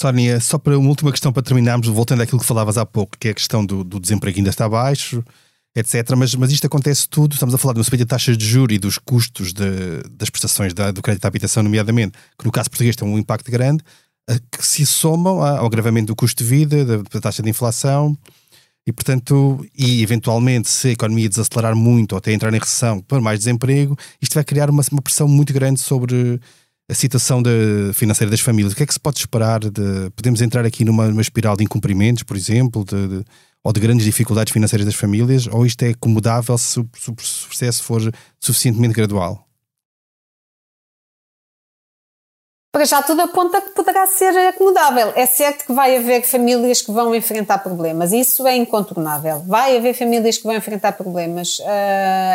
Sónia, 0.00 0.38
só 0.38 0.56
para 0.56 0.78
uma 0.78 0.88
última 0.88 1.10
questão 1.10 1.32
para 1.32 1.42
terminarmos, 1.42 1.88
voltando 1.88 2.22
àquilo 2.22 2.38
que 2.38 2.46
falavas 2.46 2.78
há 2.78 2.86
pouco, 2.86 3.18
que 3.18 3.26
é 3.26 3.30
a 3.32 3.34
questão 3.34 3.66
do, 3.66 3.82
do 3.82 3.98
desemprego 3.98 4.38
ainda 4.38 4.50
está 4.50 4.68
baixo, 4.68 5.24
etc. 5.74 6.10
Mas, 6.16 6.36
mas 6.36 6.52
isto 6.52 6.66
acontece 6.68 7.08
tudo, 7.08 7.32
estamos 7.32 7.52
a 7.52 7.58
falar 7.58 7.74
de 7.74 7.80
uma 7.80 7.84
subida 7.84 8.04
de 8.04 8.08
taxas 8.08 8.38
de 8.38 8.46
juros 8.46 8.76
e 8.76 8.78
dos 8.78 8.98
custos 8.98 9.52
de, 9.52 10.02
das 10.10 10.30
prestações 10.30 10.72
da, 10.72 10.92
do 10.92 11.02
crédito 11.02 11.24
à 11.24 11.28
habitação, 11.28 11.64
nomeadamente, 11.64 12.16
que 12.38 12.44
no 12.44 12.52
caso 12.52 12.70
português 12.70 12.94
tem 12.94 13.08
um 13.08 13.18
impacto 13.18 13.50
grande, 13.50 13.82
que 14.50 14.66
se 14.66 14.84
somam 14.84 15.42
ao 15.42 15.66
agravamento 15.66 16.08
do 16.08 16.16
custo 16.16 16.42
de 16.42 16.48
vida, 16.48 16.84
da, 16.84 17.20
taxa 17.20 17.42
de 17.42 17.48
inflação, 17.48 18.16
e 18.86 18.92
portanto, 18.92 19.66
e 19.76 20.02
eventualmente 20.02 20.70
se 20.70 20.88
a 20.88 20.92
economia 20.92 21.28
desacelerar 21.28 21.76
muito 21.76 22.12
ou 22.12 22.18
até 22.18 22.32
entrar 22.32 22.52
em 22.54 22.58
recessão 22.58 23.00
para 23.00 23.20
mais 23.20 23.38
desemprego, 23.38 23.96
isto 24.20 24.34
vai 24.34 24.44
criar 24.44 24.70
uma, 24.70 24.82
uma 24.90 25.02
pressão 25.02 25.28
muito 25.28 25.52
grande 25.52 25.80
sobre 25.80 26.40
a 26.90 26.94
situação 26.94 27.42
de, 27.42 27.92
financeira 27.92 28.30
das 28.30 28.40
famílias. 28.40 28.72
O 28.72 28.76
que 28.76 28.82
é 28.82 28.86
que 28.86 28.94
se 28.94 29.00
pode 29.00 29.18
esperar? 29.18 29.60
De, 29.60 30.10
podemos 30.16 30.40
entrar 30.40 30.64
aqui 30.64 30.84
numa, 30.84 31.08
numa 31.08 31.20
espiral 31.20 31.56
de 31.56 31.64
incumprimentos, 31.64 32.22
por 32.22 32.36
exemplo, 32.36 32.84
de, 32.84 33.08
de, 33.08 33.24
ou 33.62 33.72
de 33.72 33.80
grandes 33.80 34.06
dificuldades 34.06 34.52
financeiras 34.52 34.86
das 34.86 34.94
famílias, 34.94 35.46
ou 35.46 35.66
isto 35.66 35.82
é 35.82 35.90
acomodável 35.90 36.56
se, 36.56 36.82
se 36.98 37.10
o 37.10 37.14
processo 37.14 37.82
for 37.82 38.00
suficientemente 38.40 38.94
gradual? 38.94 39.47
Para 42.70 42.84
já 42.84 43.02
tudo 43.02 43.22
aponta 43.22 43.62
que 43.62 43.70
poderá 43.70 44.06
ser 44.06 44.36
acomodável. 44.46 45.10
É 45.16 45.24
certo 45.24 45.64
que 45.64 45.72
vai 45.72 45.96
haver 45.96 46.22
famílias 46.22 46.82
que 46.82 46.92
vão 46.92 47.14
enfrentar 47.14 47.58
problemas, 47.58 48.12
isso 48.12 48.46
é 48.46 48.54
incontornável. 48.56 49.42
Vai 49.46 49.78
haver 49.78 49.94
famílias 49.94 50.36
que 50.36 50.44
vão 50.44 50.54
enfrentar 50.54 50.92
problemas. 50.92 51.60
Uh, 51.60 51.64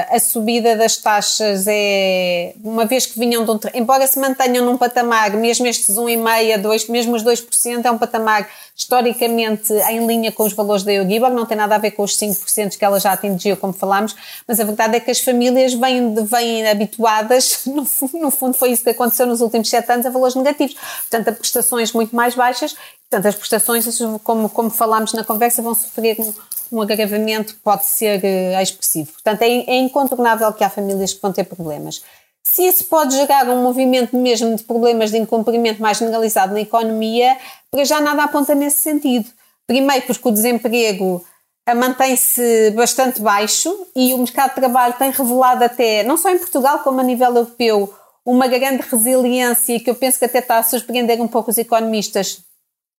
a 0.10 0.20
subida 0.20 0.76
das 0.76 0.98
taxas 0.98 1.66
é, 1.68 2.56
uma 2.64 2.84
vez 2.84 3.06
que 3.06 3.20
vinham 3.20 3.46
de 3.46 3.52
um. 3.52 3.60
Embora 3.76 4.08
se 4.08 4.20
mantenham 4.20 4.66
num 4.66 4.76
patamar, 4.76 5.32
mesmo 5.34 5.68
estes 5.68 5.96
1,5%, 5.96 6.62
2%, 6.62 6.90
mesmo 6.90 7.16
os 7.16 7.24
2%, 7.24 7.86
é 7.86 7.92
um 7.92 8.00
patamar 8.00 8.48
historicamente 8.76 9.72
em 9.72 10.06
linha 10.06 10.32
com 10.32 10.44
os 10.44 10.54
valores 10.54 10.84
da 10.84 10.92
Euribor, 10.92 11.30
não 11.30 11.46
tem 11.46 11.56
nada 11.56 11.76
a 11.76 11.78
ver 11.78 11.92
com 11.92 12.04
os 12.04 12.18
5% 12.18 12.76
que 12.76 12.84
ela 12.84 13.00
já 13.00 13.14
atingiu, 13.14 13.56
como 13.56 13.72
falámos, 13.72 14.16
mas 14.48 14.60
a 14.60 14.64
verdade 14.64 14.98
é 14.98 15.00
que 15.00 15.12
as 15.12 15.20
famílias 15.20 15.74
vêm, 15.76 16.16
vêm 16.26 16.68
habituadas, 16.68 17.62
no, 17.68 17.88
no 18.20 18.32
fundo 18.32 18.54
foi 18.54 18.72
isso 18.72 18.84
que 18.84 18.90
aconteceu 18.90 19.28
nos 19.28 19.42
últimos 19.42 19.70
7 19.70 19.92
anos, 19.92 20.06
a 20.08 20.10
valores 20.10 20.33
negativos. 20.36 20.76
Portanto, 21.10 21.30
a 21.30 21.32
prestações 21.32 21.92
muito 21.94 22.16
mais 22.16 22.36
baixas, 22.36 22.76
portanto, 23.10 23.28
as 23.28 23.36
prestações, 23.36 24.00
como, 24.24 24.50
como 24.50 24.70
falámos 24.70 25.14
na 25.14 25.24
conversa, 25.24 25.62
vão 25.62 25.74
sofrer 25.74 26.18
um, 26.20 26.34
um 26.72 26.82
agravamento 26.82 27.56
pode 27.64 27.86
ser 27.86 28.20
uh, 28.20 28.62
expressivo. 28.62 29.12
Portanto, 29.12 29.42
é, 29.44 29.48
é 29.48 29.78
incontornável 29.78 30.52
que 30.54 30.64
há 30.64 30.70
famílias 30.70 31.14
que 31.14 31.22
vão 31.22 31.32
ter 31.32 31.44
problemas. 31.44 32.02
Se 32.44 32.68
isso 32.68 32.86
pode 32.86 33.16
gerar 33.16 33.48
um 33.50 33.64
movimento 33.64 34.18
mesmo 34.18 34.56
de 34.56 34.64
problemas 34.64 35.12
de 35.12 35.18
incumprimento 35.18 35.82
mais 35.82 35.98
generalizado 35.98 36.54
na 36.54 36.62
economia, 36.62 37.38
para 37.72 37.86
já 37.86 38.02
nada 38.02 38.24
aponta 38.24 38.54
nesse 38.54 38.80
sentido. 38.80 39.30
Primeiro, 39.66 40.06
porque 40.06 40.28
o 40.28 40.32
desemprego 40.32 41.26
eh, 41.66 41.74
mantém-se 41.74 42.72
bastante 42.72 43.22
baixo 43.22 43.88
e 43.96 44.14
o 44.14 44.18
mercado 44.18 44.50
de 44.50 44.56
trabalho 44.56 44.94
tem 44.96 45.10
revelado 45.10 45.64
até, 45.64 46.04
não 46.04 46.18
só 46.18 46.30
em 46.30 46.38
Portugal 46.38 46.80
como 46.80 47.00
a 47.00 47.04
nível 47.04 47.28
europeu, 47.28 47.94
uma 48.26 48.48
grande 48.48 48.84
resiliência 48.90 49.80
que 49.80 49.90
eu 49.90 49.96
penso 49.96 50.20
que 50.20 50.26
até 50.26 50.40
está 50.40 50.58
a 50.58 50.64
surpreender 50.64 51.22
um 51.22 51.28
pouco 51.28 51.52
os 51.52 51.58
economistas 51.58 52.44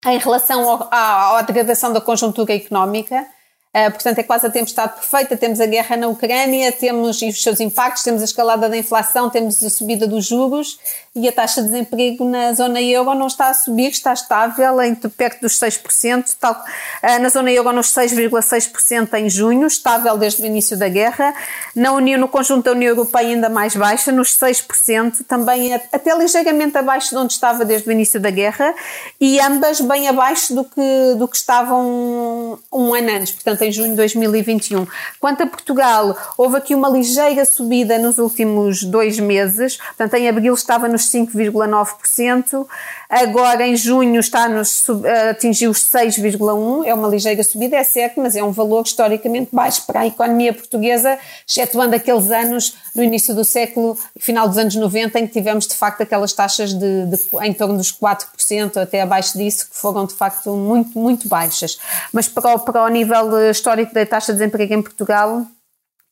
em 0.04 0.18
relação 0.18 0.68
ao, 0.68 0.88
à, 0.90 1.38
à 1.38 1.42
degradação 1.42 1.92
da 1.92 2.00
conjuntura 2.00 2.54
económica. 2.54 3.26
Uh, 3.74 3.90
portanto, 3.90 4.20
é 4.20 4.22
quase 4.22 4.46
a 4.46 4.50
tempestade 4.50 4.92
perfeita. 4.94 5.36
Temos 5.36 5.60
a 5.60 5.66
guerra 5.66 5.96
na 5.96 6.06
Ucrânia, 6.06 6.70
temos 6.70 7.20
os 7.20 7.42
seus 7.42 7.58
impactos, 7.58 8.04
temos 8.04 8.22
a 8.22 8.24
escalada 8.24 8.68
da 8.68 8.76
inflação, 8.76 9.28
temos 9.28 9.60
a 9.64 9.68
subida 9.68 10.06
dos 10.06 10.26
juros 10.26 10.78
e 11.12 11.28
a 11.28 11.32
taxa 11.32 11.60
de 11.60 11.68
desemprego 11.68 12.24
na 12.24 12.52
zona 12.52 12.80
euro 12.80 13.14
não 13.14 13.26
está 13.26 13.48
a 13.48 13.54
subir, 13.54 13.90
está 13.90 14.12
estável 14.12 14.80
entre 14.80 15.08
perto 15.08 15.40
dos 15.40 15.58
6%, 15.58 16.36
tal, 16.38 16.52
uh, 16.52 17.20
na 17.20 17.28
zona 17.28 17.50
euro 17.50 17.72
nos 17.72 17.88
6,6% 17.88 19.12
em 19.14 19.28
junho, 19.28 19.66
estável 19.66 20.16
desde 20.16 20.42
o 20.42 20.46
início 20.46 20.76
da 20.76 20.88
guerra. 20.88 21.34
Na 21.74 21.92
União, 21.92 22.20
no 22.20 22.28
conjunto 22.28 22.66
da 22.66 22.72
União 22.72 22.90
Europeia 22.90 23.30
ainda 23.30 23.48
mais 23.48 23.74
baixa, 23.74 24.12
nos 24.12 24.38
6%, 24.38 25.24
também 25.26 25.74
até 25.74 26.16
ligeiramente 26.16 26.78
abaixo 26.78 27.10
de 27.10 27.16
onde 27.16 27.32
estava 27.32 27.64
desde 27.64 27.88
o 27.88 27.92
início 27.92 28.20
da 28.20 28.30
guerra 28.30 28.72
e 29.20 29.40
ambas 29.40 29.80
bem 29.80 30.06
abaixo 30.06 30.54
do 30.54 30.64
que, 30.64 31.14
do 31.18 31.26
que 31.26 31.36
estavam 31.36 32.58
um 32.72 32.94
ano 32.94 33.10
antes. 33.10 33.32
Portanto, 33.32 33.63
em 33.64 33.72
junho 33.72 33.90
de 33.90 33.96
2021. 33.96 34.86
Quanto 35.20 35.42
a 35.42 35.46
Portugal, 35.46 36.16
houve 36.36 36.56
aqui 36.56 36.74
uma 36.74 36.88
ligeira 36.88 37.44
subida 37.44 37.98
nos 37.98 38.18
últimos 38.18 38.82
dois 38.82 39.18
meses, 39.18 39.76
portanto, 39.76 40.14
em 40.14 40.28
abril 40.28 40.54
estava 40.54 40.88
nos 40.88 41.10
5,9%, 41.10 42.66
agora 43.08 43.66
em 43.66 43.76
junho 43.76 44.20
está 44.20 44.48
nos, 44.48 44.86
atingiu 45.30 45.70
os 45.70 45.78
6,1%, 45.78 46.84
é 46.84 46.94
uma 46.94 47.08
ligeira 47.08 47.42
subida, 47.42 47.76
é 47.76 47.84
certo, 47.84 48.20
mas 48.20 48.36
é 48.36 48.42
um 48.42 48.50
valor 48.50 48.84
historicamente 48.84 49.48
baixo 49.52 49.84
para 49.86 50.00
a 50.00 50.06
economia 50.06 50.52
portuguesa, 50.52 51.18
excetuando 51.48 51.94
aqueles 51.94 52.30
anos 52.30 52.76
no 52.94 53.02
início 53.02 53.34
do 53.34 53.44
século, 53.44 53.98
final 54.18 54.48
dos 54.48 54.58
anos 54.58 54.74
90, 54.74 55.18
em 55.18 55.26
que 55.26 55.32
tivemos 55.32 55.66
de 55.66 55.74
facto 55.74 56.02
aquelas 56.02 56.32
taxas 56.32 56.72
de, 56.72 57.06
de 57.06 57.18
em 57.42 57.52
torno 57.52 57.76
dos 57.76 57.92
4%, 57.92 58.76
até 58.76 59.02
abaixo 59.02 59.36
disso, 59.36 59.68
que 59.70 59.76
foram 59.76 60.06
de 60.06 60.14
facto 60.14 60.50
muito, 60.56 60.98
muito 60.98 61.28
baixas. 61.28 61.78
Mas 62.12 62.28
para 62.28 62.54
o, 62.54 62.58
para 62.58 62.84
o 62.84 62.88
nível 62.88 63.30
histórico 63.54 63.94
da 63.94 64.04
taxa 64.04 64.32
de 64.32 64.38
desemprego 64.38 64.74
em 64.74 64.82
Portugal, 64.82 65.46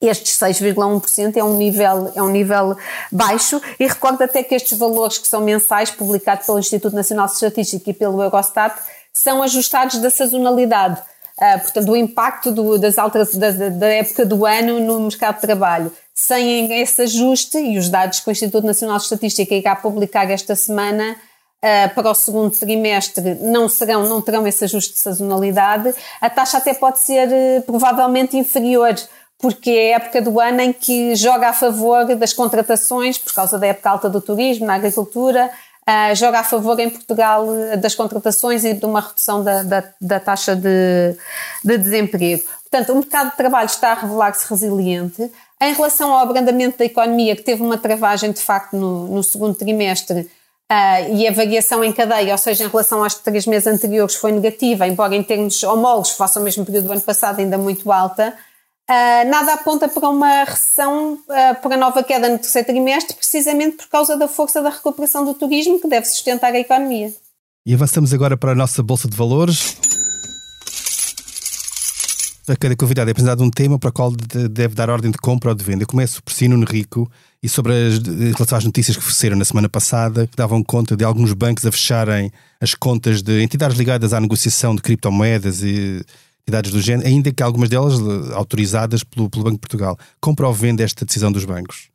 estes 0.00 0.36
6,1% 0.36 1.36
é 1.36 1.44
um 1.44 1.56
nível 1.56 2.12
é 2.16 2.22
um 2.22 2.28
nível 2.28 2.76
baixo 3.10 3.62
e 3.78 3.86
recordo 3.86 4.22
até 4.22 4.42
que 4.42 4.54
estes 4.54 4.76
valores 4.76 5.18
que 5.18 5.28
são 5.28 5.40
mensais 5.40 5.92
publicados 5.92 6.44
pelo 6.44 6.58
Instituto 6.58 6.94
Nacional 6.94 7.26
de 7.26 7.34
Estatística 7.34 7.88
e 7.88 7.94
pelo 7.94 8.20
Eurostat 8.20 8.76
são 9.12 9.42
ajustados 9.42 9.98
da 9.98 10.10
sazonalidade. 10.10 11.00
Uh, 11.38 11.60
portanto, 11.60 11.90
o 11.90 11.96
impacto 11.96 12.52
do, 12.52 12.78
das 12.78 12.98
altas, 12.98 13.34
da, 13.34 13.50
da, 13.50 13.86
época 13.86 14.26
do 14.26 14.44
ano 14.44 14.80
no 14.80 15.00
mercado 15.00 15.36
de 15.36 15.40
trabalho. 15.42 15.92
Sem 16.14 16.80
esse 16.80 17.02
ajuste, 17.02 17.58
e 17.58 17.78
os 17.78 17.88
dados 17.88 18.20
que 18.20 18.28
o 18.28 18.32
Instituto 18.32 18.66
Nacional 18.66 18.98
de 18.98 19.04
Estatística 19.04 19.54
irá 19.54 19.74
publicar 19.74 20.30
esta 20.30 20.54
semana 20.54 21.16
uh, 21.62 21.94
para 21.94 22.10
o 22.10 22.14
segundo 22.14 22.50
trimestre 22.50 23.34
não, 23.40 23.68
serão, 23.68 24.08
não 24.08 24.20
terão 24.20 24.46
esse 24.46 24.64
ajuste 24.64 24.94
de 24.94 24.98
sazonalidade, 24.98 25.94
a 26.20 26.28
taxa 26.28 26.58
até 26.58 26.74
pode 26.74 27.00
ser 27.00 27.28
uh, 27.28 27.62
provavelmente 27.62 28.36
inferior 28.36 28.94
porque 29.38 29.70
é 29.70 29.94
a 29.94 29.96
época 29.96 30.22
do 30.22 30.38
ano 30.38 30.60
em 30.60 30.72
que 30.72 31.16
joga 31.16 31.48
a 31.48 31.52
favor 31.52 32.04
das 32.14 32.32
contratações, 32.32 33.18
por 33.18 33.34
causa 33.34 33.58
da 33.58 33.66
época 33.66 33.90
alta 33.90 34.08
do 34.08 34.20
turismo, 34.20 34.66
na 34.66 34.74
agricultura, 34.74 35.50
uh, 35.82 36.14
joga 36.14 36.40
a 36.40 36.44
favor 36.44 36.78
em 36.78 36.88
Portugal 36.88 37.46
das 37.80 37.94
contratações 37.94 38.64
e 38.64 38.72
de 38.72 38.86
uma 38.86 39.00
redução 39.00 39.42
da, 39.42 39.64
da, 39.64 39.84
da 40.00 40.20
taxa 40.20 40.54
de, 40.54 41.16
de 41.64 41.76
desemprego. 41.76 42.44
Portanto, 42.70 42.92
o 42.92 42.96
mercado 42.96 43.30
de 43.32 43.36
trabalho 43.36 43.66
está 43.66 43.90
a 43.90 43.94
revelar-se 43.94 44.48
resiliente. 44.48 45.30
Em 45.60 45.74
relação 45.74 46.12
ao 46.12 46.20
abrandamento 46.20 46.78
da 46.78 46.84
economia, 46.84 47.34
que 47.34 47.42
teve 47.42 47.62
uma 47.62 47.76
travagem 47.76 48.30
de 48.30 48.40
facto 48.40 48.76
no, 48.76 49.08
no 49.08 49.22
segundo 49.24 49.54
trimestre, 49.56 50.30
Uh, 50.72 51.16
e 51.16 51.28
a 51.28 51.32
variação 51.32 51.84
em 51.84 51.92
cadeia, 51.92 52.32
ou 52.32 52.38
seja, 52.38 52.64
em 52.64 52.68
relação 52.68 53.04
aos 53.04 53.16
três 53.16 53.46
meses 53.46 53.66
anteriores, 53.66 54.14
foi 54.14 54.32
negativa, 54.32 54.88
embora 54.88 55.14
em 55.14 55.22
termos 55.22 55.62
homólogos, 55.62 56.12
face 56.12 56.38
ao 56.38 56.44
mesmo 56.44 56.64
período 56.64 56.86
do 56.86 56.92
ano 56.92 57.02
passado, 57.02 57.40
ainda 57.40 57.58
muito 57.58 57.92
alta. 57.92 58.34
Uh, 58.88 59.28
nada 59.28 59.52
aponta 59.52 59.86
para 59.86 60.08
uma 60.08 60.44
recessão, 60.44 61.12
uh, 61.14 61.60
para 61.60 61.76
nova 61.76 62.02
queda 62.02 62.26
no 62.30 62.38
terceiro 62.38 62.68
trimestre, 62.68 63.14
precisamente 63.14 63.76
por 63.76 63.88
causa 63.88 64.16
da 64.16 64.26
força 64.26 64.62
da 64.62 64.70
recuperação 64.70 65.26
do 65.26 65.34
turismo, 65.34 65.78
que 65.78 65.86
deve 65.86 66.06
sustentar 66.06 66.54
a 66.54 66.58
economia. 66.58 67.12
E 67.66 67.74
avançamos 67.74 68.14
agora 68.14 68.34
para 68.34 68.52
a 68.52 68.54
nossa 68.54 68.82
Bolsa 68.82 69.06
de 69.06 69.16
Valores. 69.16 69.76
A 72.48 72.56
cada 72.56 72.74
convidado 72.74 73.10
é 73.10 73.12
apresentado 73.12 73.44
um 73.44 73.50
tema 73.50 73.78
para 73.78 73.90
o 73.90 73.92
qual 73.92 74.10
deve 74.10 74.74
dar 74.74 74.88
ordem 74.88 75.10
de 75.10 75.18
compra 75.18 75.50
ou 75.50 75.54
de 75.54 75.62
venda. 75.62 75.82
Eu 75.82 75.86
começo 75.86 76.22
por 76.22 76.32
Sino 76.32 76.58
Rico 76.64 77.10
e 77.42 77.48
sobre 77.48 77.72
as, 77.72 77.94
em 77.98 78.32
relação 78.32 78.56
às 78.56 78.64
notícias 78.64 78.96
que 78.96 79.02
ofereceram 79.02 79.36
na 79.36 79.44
semana 79.44 79.68
passada, 79.68 80.26
que 80.26 80.36
davam 80.36 80.62
conta 80.62 80.96
de 80.96 81.04
alguns 81.04 81.32
bancos 81.32 81.66
a 81.66 81.72
fecharem 81.72 82.30
as 82.60 82.74
contas 82.74 83.20
de 83.20 83.42
entidades 83.42 83.76
ligadas 83.76 84.12
à 84.12 84.20
negociação 84.20 84.76
de 84.76 84.82
criptomoedas 84.82 85.62
e 85.62 86.04
entidades 86.42 86.70
do 86.70 86.80
género, 86.80 87.08
ainda 87.08 87.32
que 87.32 87.42
algumas 87.42 87.68
delas 87.68 87.94
eh, 87.94 88.34
autorizadas 88.34 89.02
pelo, 89.02 89.28
pelo 89.28 89.44
Banco 89.44 89.56
de 89.56 89.60
Portugal. 89.60 89.98
Compra 90.20 90.46
ou 90.46 90.54
vende 90.54 90.82
esta 90.82 91.04
decisão 91.04 91.32
dos 91.32 91.44
bancos? 91.44 91.90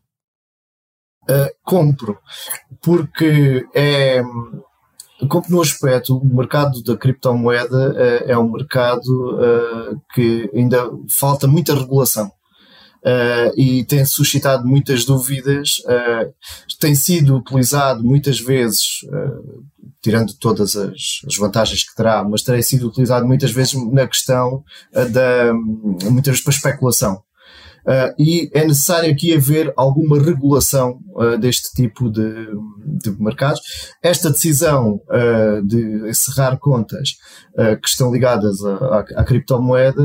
Uh, 1.29 1.49
compro, 1.63 2.17
porque 2.81 3.65
é. 3.73 4.21
Compro 5.27 5.51
no 5.51 5.61
aspecto, 5.61 6.15
o 6.15 6.35
mercado 6.35 6.83
da 6.83 6.95
criptomoeda 6.95 7.89
uh, 7.89 8.31
é 8.31 8.37
um 8.37 8.51
mercado 8.51 9.35
uh, 9.35 9.99
que 10.13 10.49
ainda 10.53 10.89
falta 11.09 11.47
muita 11.47 11.73
regulação 11.73 12.31
uh, 13.05 13.59
e 13.59 13.83
tem 13.85 14.05
suscitado 14.05 14.65
muitas 14.65 15.05
dúvidas, 15.05 15.79
uh, 15.85 16.33
tem 16.79 16.95
sido 16.95 17.37
utilizado 17.37 18.03
muitas 18.03 18.39
vezes, 18.39 19.03
uh, 19.05 19.63
tirando 20.01 20.33
todas 20.39 20.75
as, 20.75 21.21
as, 21.27 21.35
vantagens 21.37 21.83
que 21.83 21.95
terá, 21.95 22.23
mas 22.23 22.41
tem 22.41 22.61
sido 22.61 22.87
utilizado 22.87 23.25
muitas 23.25 23.51
vezes 23.51 23.73
na 23.91 24.07
questão 24.07 24.63
da, 24.93 25.53
muitas 26.09 26.33
vezes 26.33 26.43
para 26.43 26.53
especulação. 26.53 27.21
E 28.19 28.49
é 28.53 28.65
necessário 28.65 29.09
aqui 29.09 29.33
haver 29.33 29.73
alguma 29.77 30.21
regulação 30.21 30.99
deste 31.39 31.73
tipo 31.73 32.11
de, 32.11 32.47
de, 32.85 33.11
mercados. 33.17 33.61
Esta 34.03 34.29
decisão 34.29 34.99
de 35.65 36.09
encerrar 36.09 36.57
contas 36.57 37.15
que 37.81 37.87
estão 37.87 38.11
ligadas 38.11 38.61
à, 38.63 38.99
à 39.15 39.23
criptomoeda 39.23 40.03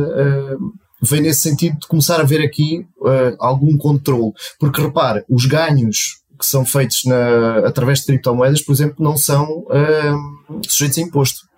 vem 1.03 1.21
nesse 1.21 1.41
sentido 1.41 1.79
de 1.81 1.87
começar 1.87 2.21
a 2.21 2.25
ver 2.25 2.43
aqui 2.43 2.87
uh, 3.01 3.37
algum 3.39 3.77
controle. 3.77 4.33
Porque 4.59 4.81
repare, 4.81 5.25
os 5.29 5.47
ganhos 5.47 6.23
que 6.39 6.47
são 6.47 6.65
feitos 6.65 7.05
na, 7.05 7.59
através 7.67 8.01
de 8.01 8.07
criptomoedas, 8.07 8.63
por 8.63 8.73
exemplo, 8.73 8.97
não 8.99 9.17
são 9.17 9.45
uh, 9.61 10.61
sujeitos 10.67 10.99
a 10.99 11.03
imposto. 11.03 11.53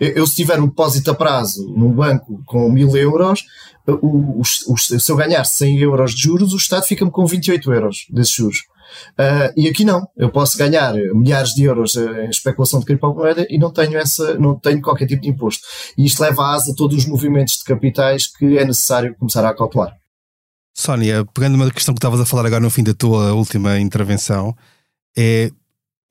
Eu, 0.00 0.26
se 0.26 0.34
tiver 0.34 0.60
um 0.60 0.66
depósito 0.66 1.10
a 1.10 1.14
prazo 1.14 1.72
num 1.76 1.92
banco 1.92 2.42
com 2.46 2.70
mil 2.70 2.96
euros, 2.96 3.44
o, 3.86 4.40
o, 4.40 4.40
o, 4.40 4.76
se 4.76 5.10
eu 5.10 5.16
ganhar 5.16 5.44
100 5.44 5.78
euros 5.78 6.14
de 6.14 6.22
juros, 6.22 6.52
o 6.52 6.56
Estado 6.56 6.84
fica-me 6.84 7.10
com 7.10 7.26
28 7.26 7.72
euros 7.72 8.06
desses 8.10 8.34
juros. 8.34 8.64
Uh, 9.12 9.52
e 9.56 9.68
aqui 9.68 9.84
não, 9.84 10.06
eu 10.16 10.30
posso 10.30 10.56
ganhar 10.58 10.94
milhares 11.14 11.50
de 11.50 11.64
euros 11.64 11.96
em 11.96 12.28
especulação 12.30 12.80
de 12.80 12.86
criptomoeda 12.86 13.46
e 13.48 13.58
não 13.58 13.72
tenho 13.72 13.96
essa, 13.96 14.34
não 14.38 14.58
tenho 14.58 14.80
qualquer 14.80 15.06
tipo 15.06 15.22
de 15.22 15.28
imposto. 15.28 15.62
E 15.96 16.04
isto 16.04 16.20
leva 16.20 16.42
a 16.42 16.54
asa 16.54 16.72
a 16.72 16.74
todos 16.74 16.96
os 16.96 17.06
movimentos 17.06 17.58
de 17.58 17.64
capitais 17.64 18.26
que 18.26 18.58
é 18.58 18.64
necessário 18.64 19.14
começar 19.18 19.44
a 19.44 19.50
acautelar. 19.50 19.96
Sónia, 20.76 21.24
pegando 21.32 21.54
uma 21.54 21.70
questão 21.70 21.94
que 21.94 21.98
estavas 21.98 22.20
a 22.20 22.26
falar 22.26 22.46
agora 22.46 22.60
no 22.60 22.70
fim 22.70 22.82
da 22.82 22.92
tua 22.92 23.32
última 23.32 23.78
intervenção, 23.78 24.54
é 25.16 25.50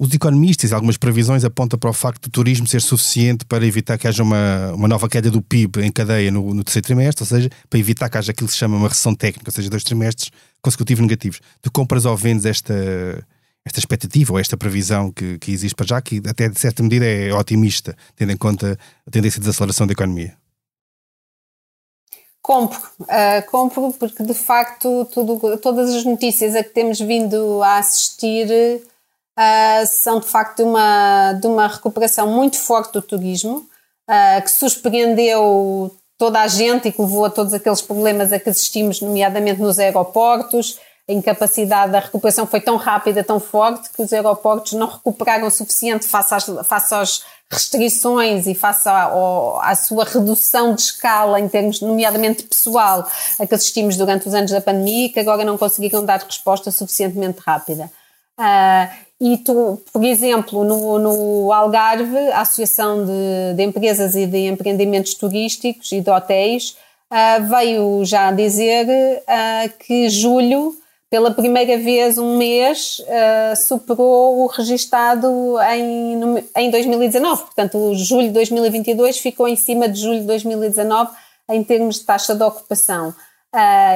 os 0.04 0.14
economistas 0.14 0.72
e 0.72 0.74
algumas 0.74 0.98
previsões 0.98 1.46
apontam 1.46 1.80
para 1.80 1.90
o 1.90 1.94
facto 1.94 2.24
do 2.24 2.30
turismo 2.30 2.68
ser 2.68 2.82
suficiente 2.82 3.46
para 3.46 3.66
evitar 3.66 3.98
que 3.98 4.06
haja 4.06 4.22
uma, 4.22 4.74
uma 4.74 4.88
nova 4.88 5.08
queda 5.08 5.32
do 5.32 5.42
PIB 5.42 5.82
em 5.82 5.92
cadeia 5.92 6.30
no, 6.30 6.54
no 6.54 6.62
terceiro 6.62 6.86
trimestre, 6.86 7.24
ou 7.24 7.28
seja, 7.28 7.50
para 7.70 7.80
evitar 7.80 8.10
que 8.10 8.18
haja 8.18 8.32
aquilo 8.32 8.48
que 8.48 8.54
se 8.54 8.60
chama 8.60 8.76
uma 8.76 8.90
recessão 8.90 9.16
técnica, 9.16 9.50
ou 9.50 9.54
seja, 9.54 9.70
dois 9.70 9.84
trimestres 9.84 10.30
consecutivos 10.62 11.02
negativos. 11.02 11.40
Tu 11.62 11.72
compras 11.72 12.04
ou 12.04 12.18
vendes 12.18 12.46
esta, 12.46 12.74
esta 13.66 13.80
expectativa 13.80 14.34
ou 14.34 14.40
esta 14.40 14.58
previsão 14.58 15.10
que, 15.10 15.40
que 15.40 15.52
existe 15.52 15.76
para 15.76 15.88
já, 15.88 16.02
que 16.02 16.22
até 16.28 16.50
de 16.50 16.60
certa 16.60 16.84
medida 16.84 17.06
é 17.06 17.34
otimista, 17.34 17.96
tendo 18.14 18.34
em 18.34 18.38
conta 18.38 18.78
a 19.08 19.12
tendência 19.12 19.40
de 19.40 19.46
desaceleração 19.46 19.88
da 19.88 19.94
economia? 19.94 20.36
Compro, 22.42 22.78
uh, 23.04 23.50
compro 23.50 23.94
porque 23.94 24.22
de 24.22 24.34
facto 24.34 25.06
tudo, 25.14 25.58
todas 25.60 25.92
as 25.92 26.04
notícias 26.04 26.56
a 26.56 26.62
que 26.62 26.72
temos 26.72 27.00
vindo 27.00 27.64
a 27.64 27.78
assistir 27.78 28.84
uh, 29.38 29.86
são 29.88 30.20
de 30.20 30.28
facto 30.28 30.58
de 30.58 30.64
uma, 30.64 31.34
de 31.34 31.48
uma 31.48 31.68
recuperação 31.68 32.28
muito 32.28 32.58
forte 32.58 32.94
do 32.94 33.02
turismo, 33.02 33.68
uh, 34.10 34.42
que 34.42 34.52
surpreendeu 34.52 35.96
toda 36.18 36.42
a 36.42 36.48
gente 36.48 36.88
e 36.88 36.92
que 36.92 37.02
levou 37.02 37.26
a 37.26 37.30
todos 37.30 37.54
aqueles 37.54 37.82
problemas 37.82 38.32
a 38.32 38.40
que 38.40 38.50
assistimos, 38.50 39.02
nomeadamente 39.02 39.62
nos 39.62 39.80
aeroportos. 39.80 40.80
A 41.10 41.12
incapacidade 41.12 41.92
da 41.92 42.00
recuperação 42.00 42.48
foi 42.48 42.62
tão 42.62 42.78
rápida, 42.78 43.24
tão 43.24 43.38
forte, 43.38 43.90
que 43.90 44.02
os 44.02 44.14
aeroportos 44.14 44.72
não 44.72 44.88
recuperaram 44.88 45.48
o 45.48 45.52
suficiente 45.52 46.08
face 46.08 46.34
às, 46.34 46.46
face 46.66 46.96
às 46.96 47.24
restrições 47.52 48.48
e 48.48 48.56
face 48.56 48.88
à, 48.88 49.76
sua 49.76 50.06
redução 50.06 50.74
de 50.74 50.82
escala, 50.82 51.40
em 51.40 51.48
termos, 51.50 51.82
nomeadamente 51.82 52.44
pessoal, 52.44 53.06
a 53.38 53.46
que 53.46 53.54
assistimos 53.54 53.98
durante 53.98 54.28
os 54.28 54.34
anos 54.34 54.52
da 54.52 54.62
pandemia 54.62 55.12
que 55.12 55.20
agora 55.20 55.44
não 55.44 55.58
conseguiram 55.58 56.06
dar 56.06 56.20
resposta 56.20 56.72
suficientemente 56.72 57.40
rápida. 57.46 57.92
Uh, 58.40 59.04
e 59.24 59.38
tu, 59.38 59.82
por 59.94 60.04
exemplo, 60.04 60.66
no, 60.66 61.00
no 61.00 61.54
Algarve, 61.54 62.18
a 62.34 62.42
Associação 62.42 63.06
de, 63.06 63.56
de, 63.56 63.64
Empresas 63.64 64.16
e 64.16 64.26
de 64.26 64.48
Empreendimentos 64.48 65.14
Turísticos 65.14 65.94
e 65.94 66.02
de 66.02 66.10
Hotéis 66.10 66.76
uh, 67.10 67.42
veio 67.48 68.04
já 68.04 68.34
dizer 68.34 68.86
uh, 68.86 69.78
que 69.80 70.10
julho, 70.10 70.76
pela 71.10 71.32
primeira 71.32 71.78
vez 71.78 72.18
um 72.18 72.38
mês, 72.38 73.00
uh, 73.00 73.56
superou 73.56 74.44
o 74.44 74.48
registado 74.48 75.56
em, 75.72 76.20
em 76.58 76.70
2019. 76.70 77.44
Portanto, 77.44 77.96
julho 77.96 78.28
de 78.28 78.34
2022 78.34 79.20
ficou 79.20 79.48
em 79.48 79.56
cima 79.56 79.88
de 79.88 80.02
julho 80.02 80.20
de 80.20 80.28
2019 80.28 81.12
em 81.50 81.64
termos 81.64 82.00
de 82.00 82.06
taxa 82.06 82.36
de 82.36 82.44
ocupação. 82.44 83.16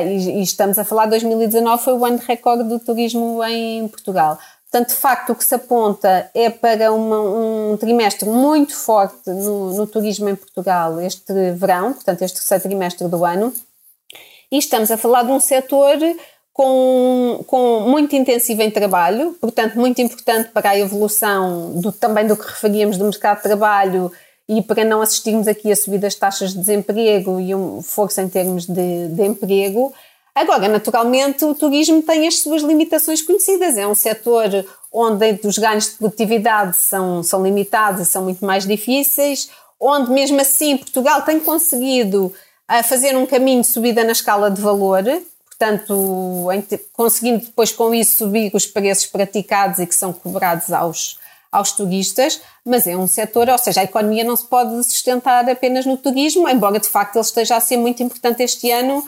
E, 0.06 0.40
e 0.40 0.44
estamos 0.44 0.78
a 0.78 0.86
falar 0.86 1.06
de 1.06 1.12
2019, 1.12 1.84
foi 1.84 1.94
o 1.96 2.06
ano 2.06 2.20
de 2.20 2.26
recorde 2.26 2.64
do 2.64 2.80
turismo 2.80 3.44
em 3.44 3.88
Portugal. 3.88 4.38
Portanto, 4.70 4.90
de 4.90 4.96
facto, 4.96 5.32
o 5.32 5.36
que 5.36 5.46
se 5.46 5.56
aponta 5.56 6.30
é 6.34 6.50
para 6.50 6.92
uma, 6.92 7.22
um 7.22 7.78
trimestre 7.78 8.28
muito 8.28 8.76
forte 8.76 9.30
no, 9.30 9.74
no, 9.74 9.88
turismo 9.88 10.28
em 10.28 10.36
Portugal 10.36 11.00
este 11.00 11.34
verão, 11.52 11.94
portanto, 11.94 12.22
este 12.22 12.40
terceiro 12.40 12.64
trimestre 12.64 13.08
do 13.08 13.24
ano. 13.24 13.54
E 14.52 14.58
estamos 14.58 14.92
a 14.92 14.98
falar 14.98 15.24
de 15.24 15.32
um 15.32 15.40
setor 15.40 15.98
com, 16.52 17.44
com 17.48 17.82
muito 17.82 18.14
intensivo 18.16 18.62
em 18.62 18.70
trabalho, 18.70 19.38
portanto, 19.40 19.76
muito 19.76 20.02
importante 20.02 20.50
para 20.50 20.72
a 20.72 20.80
evolução 20.80 21.80
do, 21.80 21.92
também 21.92 22.28
do 22.28 22.36
que 22.36 22.48
referíamos 22.48 22.98
do 22.98 23.06
mercado 23.06 23.38
de 23.38 23.44
trabalho 23.44 24.12
e 24.50 24.62
para 24.62 24.84
não 24.84 25.02
assistirmos 25.02 25.48
aqui 25.48 25.72
a 25.72 25.76
subir 25.76 26.00
das 26.00 26.16
taxas 26.16 26.52
de 26.52 26.60
desemprego 26.60 27.40
e 27.40 27.54
um 27.54 27.82
força 27.82 28.22
em 28.22 28.28
termos 28.28 28.66
de, 28.66 29.08
de 29.10 29.24
emprego. 29.24 29.94
Agora, 30.38 30.68
naturalmente, 30.68 31.44
o 31.44 31.56
turismo 31.56 32.00
tem 32.04 32.28
as 32.28 32.38
suas 32.38 32.62
limitações 32.62 33.24
conhecidas. 33.24 33.76
É 33.76 33.88
um 33.88 33.96
setor 33.96 34.64
onde 34.94 35.40
os 35.44 35.58
ganhos 35.58 35.86
de 35.86 35.92
produtividade 35.96 36.78
são, 36.78 37.24
são 37.24 37.44
limitados 37.44 38.08
são 38.08 38.24
muito 38.24 38.46
mais 38.46 38.64
difíceis, 38.64 39.50
onde 39.80 40.12
mesmo 40.12 40.40
assim 40.40 40.78
Portugal 40.78 41.24
tem 41.24 41.40
conseguido 41.40 42.32
a 42.68 42.84
fazer 42.84 43.18
um 43.18 43.26
caminho 43.26 43.62
de 43.62 43.68
subida 43.68 44.04
na 44.04 44.12
escala 44.12 44.52
de 44.52 44.62
valor, 44.62 45.04
portanto, 45.48 46.46
conseguindo 46.94 47.44
depois 47.44 47.72
com 47.72 47.92
isso 47.92 48.18
subir 48.18 48.52
os 48.54 48.68
preços 48.68 49.08
praticados 49.08 49.80
e 49.80 49.88
que 49.88 49.96
são 49.96 50.14
cobrados 50.14 50.72
aos, 50.72 51.18
aos 51.52 51.72
turistas, 51.72 52.40
mas 52.64 52.86
é 52.86 52.96
um 52.96 53.08
setor, 53.08 53.50
ou 53.50 53.58
seja, 53.58 53.82
a 53.82 53.86
economia 53.86 54.24
não 54.24 54.36
se 54.36 54.46
pode 54.46 54.84
sustentar 54.84 55.50
apenas 55.50 55.84
no 55.84 55.98
turismo, 55.98 56.48
embora 56.48 56.80
de 56.80 56.88
facto 56.88 57.16
ele 57.16 57.26
esteja 57.26 57.56
a 57.56 57.60
ser 57.60 57.78
muito 57.78 58.04
importante 58.04 58.44
este 58.44 58.70
ano 58.70 59.04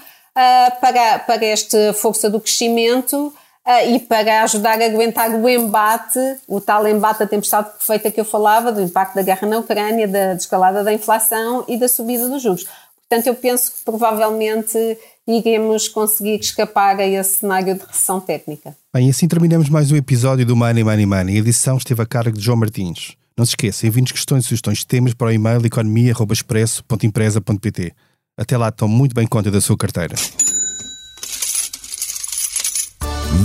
para, 0.80 1.20
para 1.20 1.46
esta 1.46 1.94
força 1.94 2.30
do 2.30 2.40
crescimento 2.40 3.34
uh, 3.68 3.90
e 3.90 4.00
para 4.00 4.44
ajudar 4.44 4.82
a 4.82 4.86
aguentar 4.86 5.32
o 5.32 5.50
embate, 5.50 6.20
o 6.48 6.62
tal 6.62 6.88
embate 6.88 7.20
da 7.20 7.28
tempestade 7.28 7.70
perfeita 7.72 8.10
que 8.12 8.20
eu 8.20 8.26
falava, 8.26 8.72
do 8.72 8.82
impacto 8.82 9.14
da 9.16 9.22
guerra 9.22 9.48
na 9.48 9.60
Ucrânia, 9.60 10.08
da 10.08 10.34
escalada 10.34 10.84
da 10.84 10.92
inflação 10.94 11.64
e 11.68 11.78
da 11.78 11.88
subida 11.88 12.28
dos 12.28 12.42
juros. 12.42 12.66
Portanto, 13.08 13.28
eu 13.28 13.36
penso 13.36 13.72
que 13.72 13.84
provavelmente 13.84 14.98
iremos 15.28 15.88
conseguir 15.88 16.40
escapar 16.40 17.00
a 17.00 17.06
esse 17.06 17.40
cenário 17.40 17.76
de 17.76 17.86
recessão 17.86 18.20
técnica. 18.20 18.76
Bem, 18.94 19.10
assim 19.10 19.28
terminamos 19.28 19.70
mais 19.70 19.92
um 19.92 19.96
episódio 19.96 20.46
do 20.46 20.56
Money 20.56 20.84
Money 20.84 21.06
Money. 21.06 21.36
A 21.36 21.40
edição 21.40 21.78
esteve 21.78 22.02
a 22.02 22.06
cargo 22.06 22.38
de 22.38 22.44
João 22.44 22.58
Martins. 22.58 23.16
Não 23.38 23.46
se 23.46 23.52
esqueça, 23.52 23.86
enviem-nos 23.88 24.12
questões 24.12 24.44
e 24.44 24.48
sugestões 24.48 24.80
de 24.80 24.88
temas 24.88 25.14
para 25.14 25.28
o 25.28 25.32
e-mail 25.32 25.66
economia.expresso.empresa.pt. 25.66 27.94
Até 28.40 28.58
lá, 28.58 28.72
tome 28.72 28.96
muito 28.96 29.14
bem 29.14 29.28
conta 29.28 29.52
da 29.52 29.60
sua 29.60 29.76
carteira. 29.76 30.16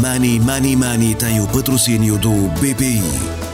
Money 0.01 0.39
Money 0.39 0.77
Money 0.77 1.15
tem 1.17 1.41
o 1.41 1.49
patrocínio 1.49 2.17
do 2.17 2.31
BPI, 2.61 3.03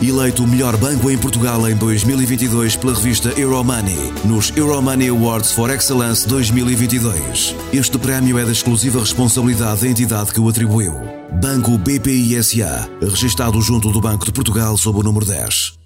eleito 0.07 0.45
o 0.45 0.47
melhor 0.47 0.77
banco 0.77 1.11
em 1.11 1.17
Portugal 1.17 1.67
em 1.67 1.75
2022 1.75 2.77
pela 2.77 2.95
revista 2.95 3.31
Euromoney, 3.41 4.13
nos 4.25 4.55
Euromoney 4.55 5.09
Awards 5.09 5.53
for 5.53 5.71
Excellence 5.71 6.29
2022. 6.29 7.57
Este 7.73 7.99
prémio 7.99 8.39
é 8.39 8.45
da 8.45 8.53
exclusiva 8.53 9.01
responsabilidade 9.01 9.81
da 9.81 9.89
entidade 9.89 10.33
que 10.33 10.41
o 10.41 10.49
atribuiu. 10.49 10.95
Banco 11.41 11.79
BPI 11.79 12.43
SA, 12.43 12.87
registado 13.01 13.61
junto 13.63 13.91
do 13.91 14.01
Banco 14.01 14.27
de 14.27 14.33
Portugal 14.33 14.77
sob 14.77 14.99
o 14.99 15.03
número 15.03 15.25
10. 15.25 15.80